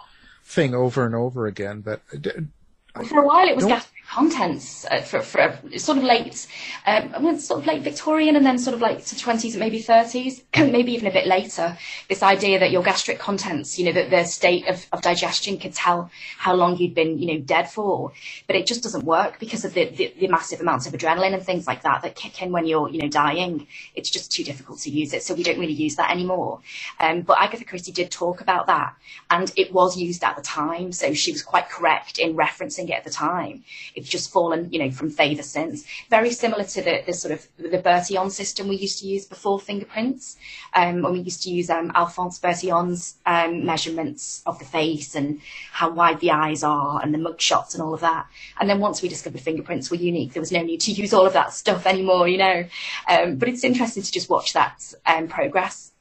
thing 0.43 0.73
over 0.73 1.05
and 1.05 1.13
over 1.13 1.45
again. 1.45 1.81
But 1.81 2.01
For 2.09 3.19
a 3.19 3.25
while, 3.27 3.47
it 3.47 3.55
was 3.55 3.65
gastric 3.65 3.94
contents 4.09 4.85
uh, 4.91 5.01
for, 5.01 5.21
for 5.21 5.59
sort 5.77 5.97
of 5.97 6.03
late, 6.03 6.47
um, 6.85 7.37
sort 7.39 7.61
of 7.61 7.65
late 7.65 7.81
Victorian 7.81 8.35
and 8.35 8.45
then 8.45 8.57
sort 8.57 8.73
of 8.73 8.81
like 8.81 9.03
to 9.05 9.15
20s, 9.15 9.57
maybe 9.57 9.81
30s, 9.81 10.41
maybe 10.71 10.93
even 10.93 11.07
a 11.07 11.11
bit 11.11 11.27
later. 11.27 11.77
This 12.07 12.23
idea 12.23 12.59
that 12.59 12.71
your 12.71 12.83
gastric 12.83 13.19
contents, 13.19 13.77
you 13.79 13.85
know, 13.85 13.91
that 13.93 14.09
the 14.09 14.23
state 14.23 14.67
of, 14.67 14.85
of 14.91 15.01
digestion 15.01 15.57
could 15.57 15.73
tell 15.73 16.09
how 16.37 16.55
long 16.55 16.77
you'd 16.77 16.95
been, 16.95 17.17
you 17.17 17.27
know, 17.33 17.39
dead 17.39 17.69
for. 17.69 18.11
But 18.47 18.55
it 18.55 18.65
just 18.67 18.83
doesn't 18.83 19.03
work 19.05 19.39
because 19.39 19.65
of 19.65 19.73
the, 19.73 19.85
the, 19.89 20.13
the 20.19 20.27
massive 20.27 20.61
amounts 20.61 20.87
of 20.87 20.93
adrenaline 20.93 21.33
and 21.33 21.43
things 21.43 21.67
like 21.67 21.81
that 21.83 22.01
that 22.03 22.15
kick 22.15 22.41
in 22.41 22.51
when 22.51 22.65
you're, 22.65 22.89
you 22.89 22.99
know, 23.01 23.09
dying. 23.09 23.67
It's 23.95 24.09
just 24.09 24.31
too 24.31 24.43
difficult 24.43 24.79
to 24.79 24.89
use 24.89 25.13
it. 25.13 25.23
So 25.23 25.33
we 25.33 25.43
don't 25.43 25.59
really 25.59 25.73
use 25.73 25.95
that 25.95 26.11
anymore. 26.11 26.59
Um, 26.99 27.21
but 27.21 27.37
Agatha 27.39 27.65
Christie 27.65 27.91
did 27.91 28.11
talk 28.11 28.41
about 28.41 28.67
that 28.67 28.95
and 29.29 29.51
it 29.55 29.73
was 29.73 29.97
used 29.97 30.23
at 30.23 30.35
the 30.35 30.41
time. 30.41 30.91
So 30.91 31.13
she 31.13 31.31
was 31.31 31.41
quite 31.41 31.69
correct 31.69 32.19
in 32.19 32.35
referencing 32.35 32.85
it 32.89 32.93
at 32.93 33.03
the 33.03 33.09
time. 33.09 33.63
It's 34.05 34.11
just 34.11 34.31
fallen, 34.31 34.71
you 34.71 34.77
know, 34.77 34.91
from 34.91 35.09
favour 35.09 35.41
since. 35.41 35.83
Very 36.11 36.29
similar 36.29 36.63
to 36.63 36.81
the, 36.83 37.01
the 37.07 37.13
sort 37.13 37.33
of 37.33 37.47
the 37.57 37.79
Bertillon 37.79 38.29
system 38.29 38.67
we 38.67 38.75
used 38.75 38.99
to 38.99 39.07
use 39.07 39.25
before 39.25 39.59
fingerprints. 39.59 40.37
Um, 40.75 41.01
when 41.01 41.13
we 41.13 41.21
used 41.21 41.41
to 41.41 41.49
use 41.49 41.71
um, 41.71 41.91
Alphonse 41.95 42.39
Bertillon's 42.39 43.15
um, 43.25 43.65
measurements 43.65 44.43
of 44.45 44.59
the 44.59 44.65
face 44.65 45.15
and 45.15 45.41
how 45.71 45.89
wide 45.89 46.19
the 46.19 46.29
eyes 46.29 46.63
are 46.63 47.01
and 47.01 47.15
the 47.15 47.17
mug 47.17 47.41
shots 47.41 47.73
and 47.73 47.81
all 47.81 47.95
of 47.95 48.01
that. 48.01 48.27
And 48.59 48.69
then 48.69 48.79
once 48.79 49.01
we 49.01 49.09
discovered 49.09 49.41
fingerprints 49.41 49.89
were 49.89 49.97
unique, 49.97 50.33
there 50.33 50.41
was 50.41 50.51
no 50.51 50.61
need 50.61 50.81
to 50.81 50.91
use 50.91 51.11
all 51.11 51.25
of 51.25 51.33
that 51.33 51.51
stuff 51.51 51.87
anymore, 51.87 52.27
you 52.27 52.37
know. 52.37 52.65
Um, 53.09 53.37
but 53.37 53.49
it's 53.49 53.63
interesting 53.63 54.03
to 54.03 54.11
just 54.11 54.29
watch 54.29 54.53
that 54.53 54.93
um, 55.07 55.27
progress. 55.27 55.93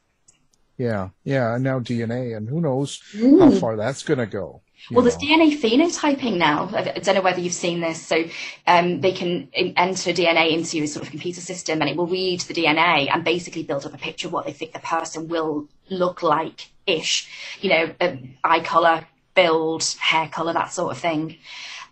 yeah, 0.77 1.09
yeah. 1.23 1.55
And 1.55 1.65
now 1.65 1.81
DNA, 1.81 2.37
and 2.37 2.51
who 2.51 2.61
knows 2.61 3.01
how 3.19 3.51
far 3.53 3.77
that's 3.77 4.03
going 4.03 4.19
to 4.19 4.27
go. 4.27 4.61
Well, 4.91 5.03
there's 5.03 5.17
DNA 5.17 5.59
phenotyping 5.59 6.37
now. 6.37 6.69
I 6.75 6.83
don't 6.99 7.15
know 7.15 7.23
whether 7.23 7.41
you've 7.41 7.55
seen 7.55 7.81
this. 7.81 8.05
So 8.07 8.25
um, 8.67 9.01
they 9.01 9.13
can 9.13 9.49
enter 9.55 10.13
DNA 10.13 10.53
into 10.53 10.83
a 10.83 10.87
sort 10.87 11.05
of 11.05 11.11
computer 11.11 11.41
system, 11.41 11.81
and 11.81 11.89
it 11.91 11.97
will 11.97 12.07
read 12.07 12.41
the 12.41 12.55
DNA 12.55 13.09
and 13.13 13.25
basically 13.25 13.63
build 13.63 13.87
up 13.87 13.95
a 13.95 13.99
picture 13.99 14.29
of 14.29 14.33
what 14.33 14.47
they 14.47 14.53
think 14.53 14.73
the 14.73 14.79
person 14.81 15.29
will 15.29 15.69
look 15.89 16.23
like 16.23 16.69
ish. 16.87 17.29
You 17.61 17.71
know, 17.71 17.95
um, 18.01 18.35
eye 18.45 18.61
color, 18.61 19.07
build, 19.35 19.85
hair 20.01 20.29
color, 20.29 20.53
that 20.53 20.73
sort 20.73 20.93
of 20.93 20.99
thing. 20.99 21.37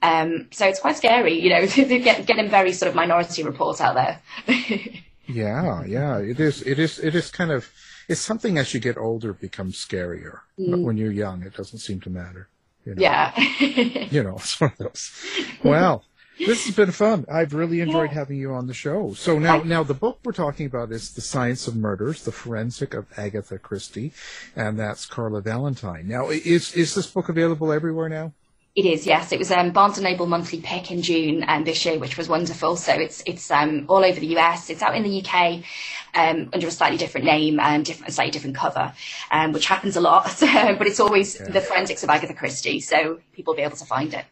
Um, 0.03 0.49
so 0.51 0.66
it's 0.66 0.80
quite 0.80 0.97
scary. 0.97 1.40
You 1.40 1.51
know, 1.51 1.66
they're 1.66 1.99
get, 2.01 2.26
getting 2.26 2.51
very 2.51 2.72
sort 2.72 2.90
of 2.90 2.95
minority 2.95 3.43
reports 3.43 3.80
out 3.80 3.95
there. 3.95 4.20
Yeah, 5.28 5.84
yeah. 5.84 6.18
It 6.18 6.40
is. 6.40 6.62
It 6.62 6.78
is. 6.80 6.99
It 6.99 7.14
is 7.14 7.30
kind 7.30 7.53
of. 7.53 7.70
It's 8.09 8.20
something 8.20 8.59
as 8.59 8.74
you 8.74 8.80
get 8.80 8.99
older 8.99 9.32
becomes 9.32 9.76
scarier. 9.76 10.40
But 10.59 10.80
Mm. 10.80 10.82
when 10.82 10.97
you're 10.97 11.12
young, 11.12 11.43
it 11.43 11.55
doesn't 11.55 11.78
seem 11.78 12.01
to 12.01 12.11
matter. 12.11 12.49
You 12.85 12.95
know? 12.95 13.03
yeah. 13.03 13.39
You 14.11 14.22
know, 14.22 14.37
it's 14.37 14.61
one 14.61 14.72
of 14.72 14.78
those. 14.78 15.12
Well, 15.62 16.05
this 16.39 16.66
has 16.66 16.74
been 16.74 16.91
fun. 16.91 17.24
I've 17.30 17.55
really 17.55 17.80
enjoyed 17.80 18.11
having 18.11 18.37
you 18.37 18.53
on 18.53 18.66
the 18.66 18.74
show. 18.74 19.14
So 19.14 19.39
now, 19.39 19.62
now 19.62 19.83
the 19.83 19.95
book 19.95 20.18
we're 20.24 20.33
talking 20.33 20.66
about 20.66 20.91
is 20.91 21.12
The 21.12 21.20
Science 21.20 21.68
of 21.68 21.76
Murders: 21.76 22.24
The 22.24 22.33
Forensic 22.33 22.95
of 22.95 23.07
Agatha 23.16 23.59
Christie, 23.59 24.12
and 24.57 24.78
that's 24.78 25.07
Carla 25.07 25.41
Valentine. 25.41 26.09
Now, 26.09 26.30
is 26.30 26.74
is 26.74 26.95
this 26.95 27.07
book 27.07 27.28
available 27.28 27.72
everywhere 27.72 28.09
now? 28.09 28.33
It 28.75 28.87
is, 28.87 29.07
yes. 29.07 29.33
It 29.33 29.39
was 29.39 29.51
um, 29.51 29.70
Barnes 29.73 29.99
and 29.99 30.05
Noble 30.05 30.27
monthly 30.27 30.62
pick 30.62 30.91
in 30.91 31.03
June 31.03 31.45
um, 31.47 31.64
this 31.64 31.85
year, 31.85 31.99
which 31.99 32.16
was 32.16 32.27
wonderful. 32.27 32.77
So 32.77 32.95
it's 32.95 33.23
it's 33.27 33.51
um, 33.51 33.85
all 33.87 34.03
over 34.03 34.18
the 34.18 34.39
US. 34.39 34.70
It's 34.70 34.81
out 34.81 34.97
in 34.97 35.03
the 35.03 35.23
UK 35.23 35.62
um, 36.14 36.49
under 36.55 36.68
a 36.68 36.70
slightly 36.70 36.97
different 36.97 37.27
name 37.27 37.61
and 37.61 37.85
different, 37.85 38.14
slightly 38.14 38.31
different 38.31 38.57
cover, 38.57 38.95
um, 39.31 39.53
which 39.53 39.66
happens 39.66 39.97
a 39.97 40.01
lot. 40.01 40.25
but 40.41 40.87
it's 40.87 41.01
always 41.01 41.37
the 41.37 41.61
forensics 41.61 42.03
of 42.03 42.09
Agatha 42.09 42.33
Christie, 42.33 42.81
so 42.81 43.20
people 43.35 43.53
will 43.53 43.59
be 43.59 43.62
able 43.62 43.77
to 43.77 43.85
find 43.85 44.14
it. 44.14 44.25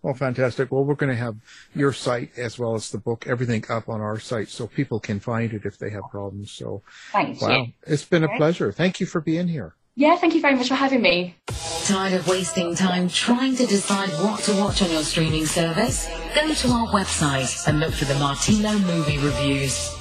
Well, 0.00 0.14
fantastic. 0.14 0.72
Well, 0.72 0.84
we're 0.84 0.94
going 0.94 1.12
to 1.12 1.16
have 1.16 1.36
your 1.74 1.92
site 1.92 2.38
as 2.38 2.58
well 2.58 2.74
as 2.74 2.90
the 2.90 2.98
book, 2.98 3.26
everything 3.26 3.64
up 3.68 3.90
on 3.90 4.00
our 4.00 4.18
site 4.18 4.48
so 4.48 4.66
people 4.66 5.00
can 5.00 5.20
find 5.20 5.52
it 5.52 5.66
if 5.66 5.78
they 5.78 5.90
have 5.90 6.04
problems. 6.10 6.52
So, 6.52 6.82
Thank 7.12 7.40
wow, 7.40 7.56
you. 7.56 7.72
it's 7.86 8.04
been 8.04 8.24
a 8.24 8.36
pleasure. 8.36 8.72
Thank 8.72 9.00
you 9.00 9.06
for 9.06 9.20
being 9.20 9.48
here. 9.48 9.74
Yeah, 9.96 10.16
thank 10.16 10.34
you 10.34 10.40
very 10.40 10.56
much 10.56 10.66
for 10.66 10.74
having 10.74 11.02
me. 11.02 11.36
Tired 11.84 12.14
of 12.14 12.26
wasting 12.26 12.74
time 12.74 13.08
trying 13.08 13.54
to 13.56 13.64
decide 13.66 14.08
what 14.24 14.40
to 14.40 14.52
watch 14.56 14.82
on 14.82 14.90
your 14.90 15.04
streaming 15.04 15.46
service? 15.46 16.08
Go 16.34 16.52
to 16.52 16.68
our 16.68 16.88
website 16.88 17.64
and 17.68 17.78
look 17.78 17.94
for 17.94 18.04
the 18.06 18.16
Martino 18.16 18.72
movie 18.72 19.18
reviews. 19.18 19.92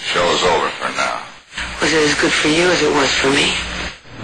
Show's 0.00 0.42
over 0.42 0.70
for 0.70 0.88
now. 0.96 1.20
Was 1.82 1.92
it 1.92 2.08
as 2.08 2.14
good 2.20 2.32
for 2.32 2.48
you 2.48 2.70
as 2.70 2.80
it 2.82 2.94
was 2.94 3.10
for 3.12 3.28
me? 3.28 3.52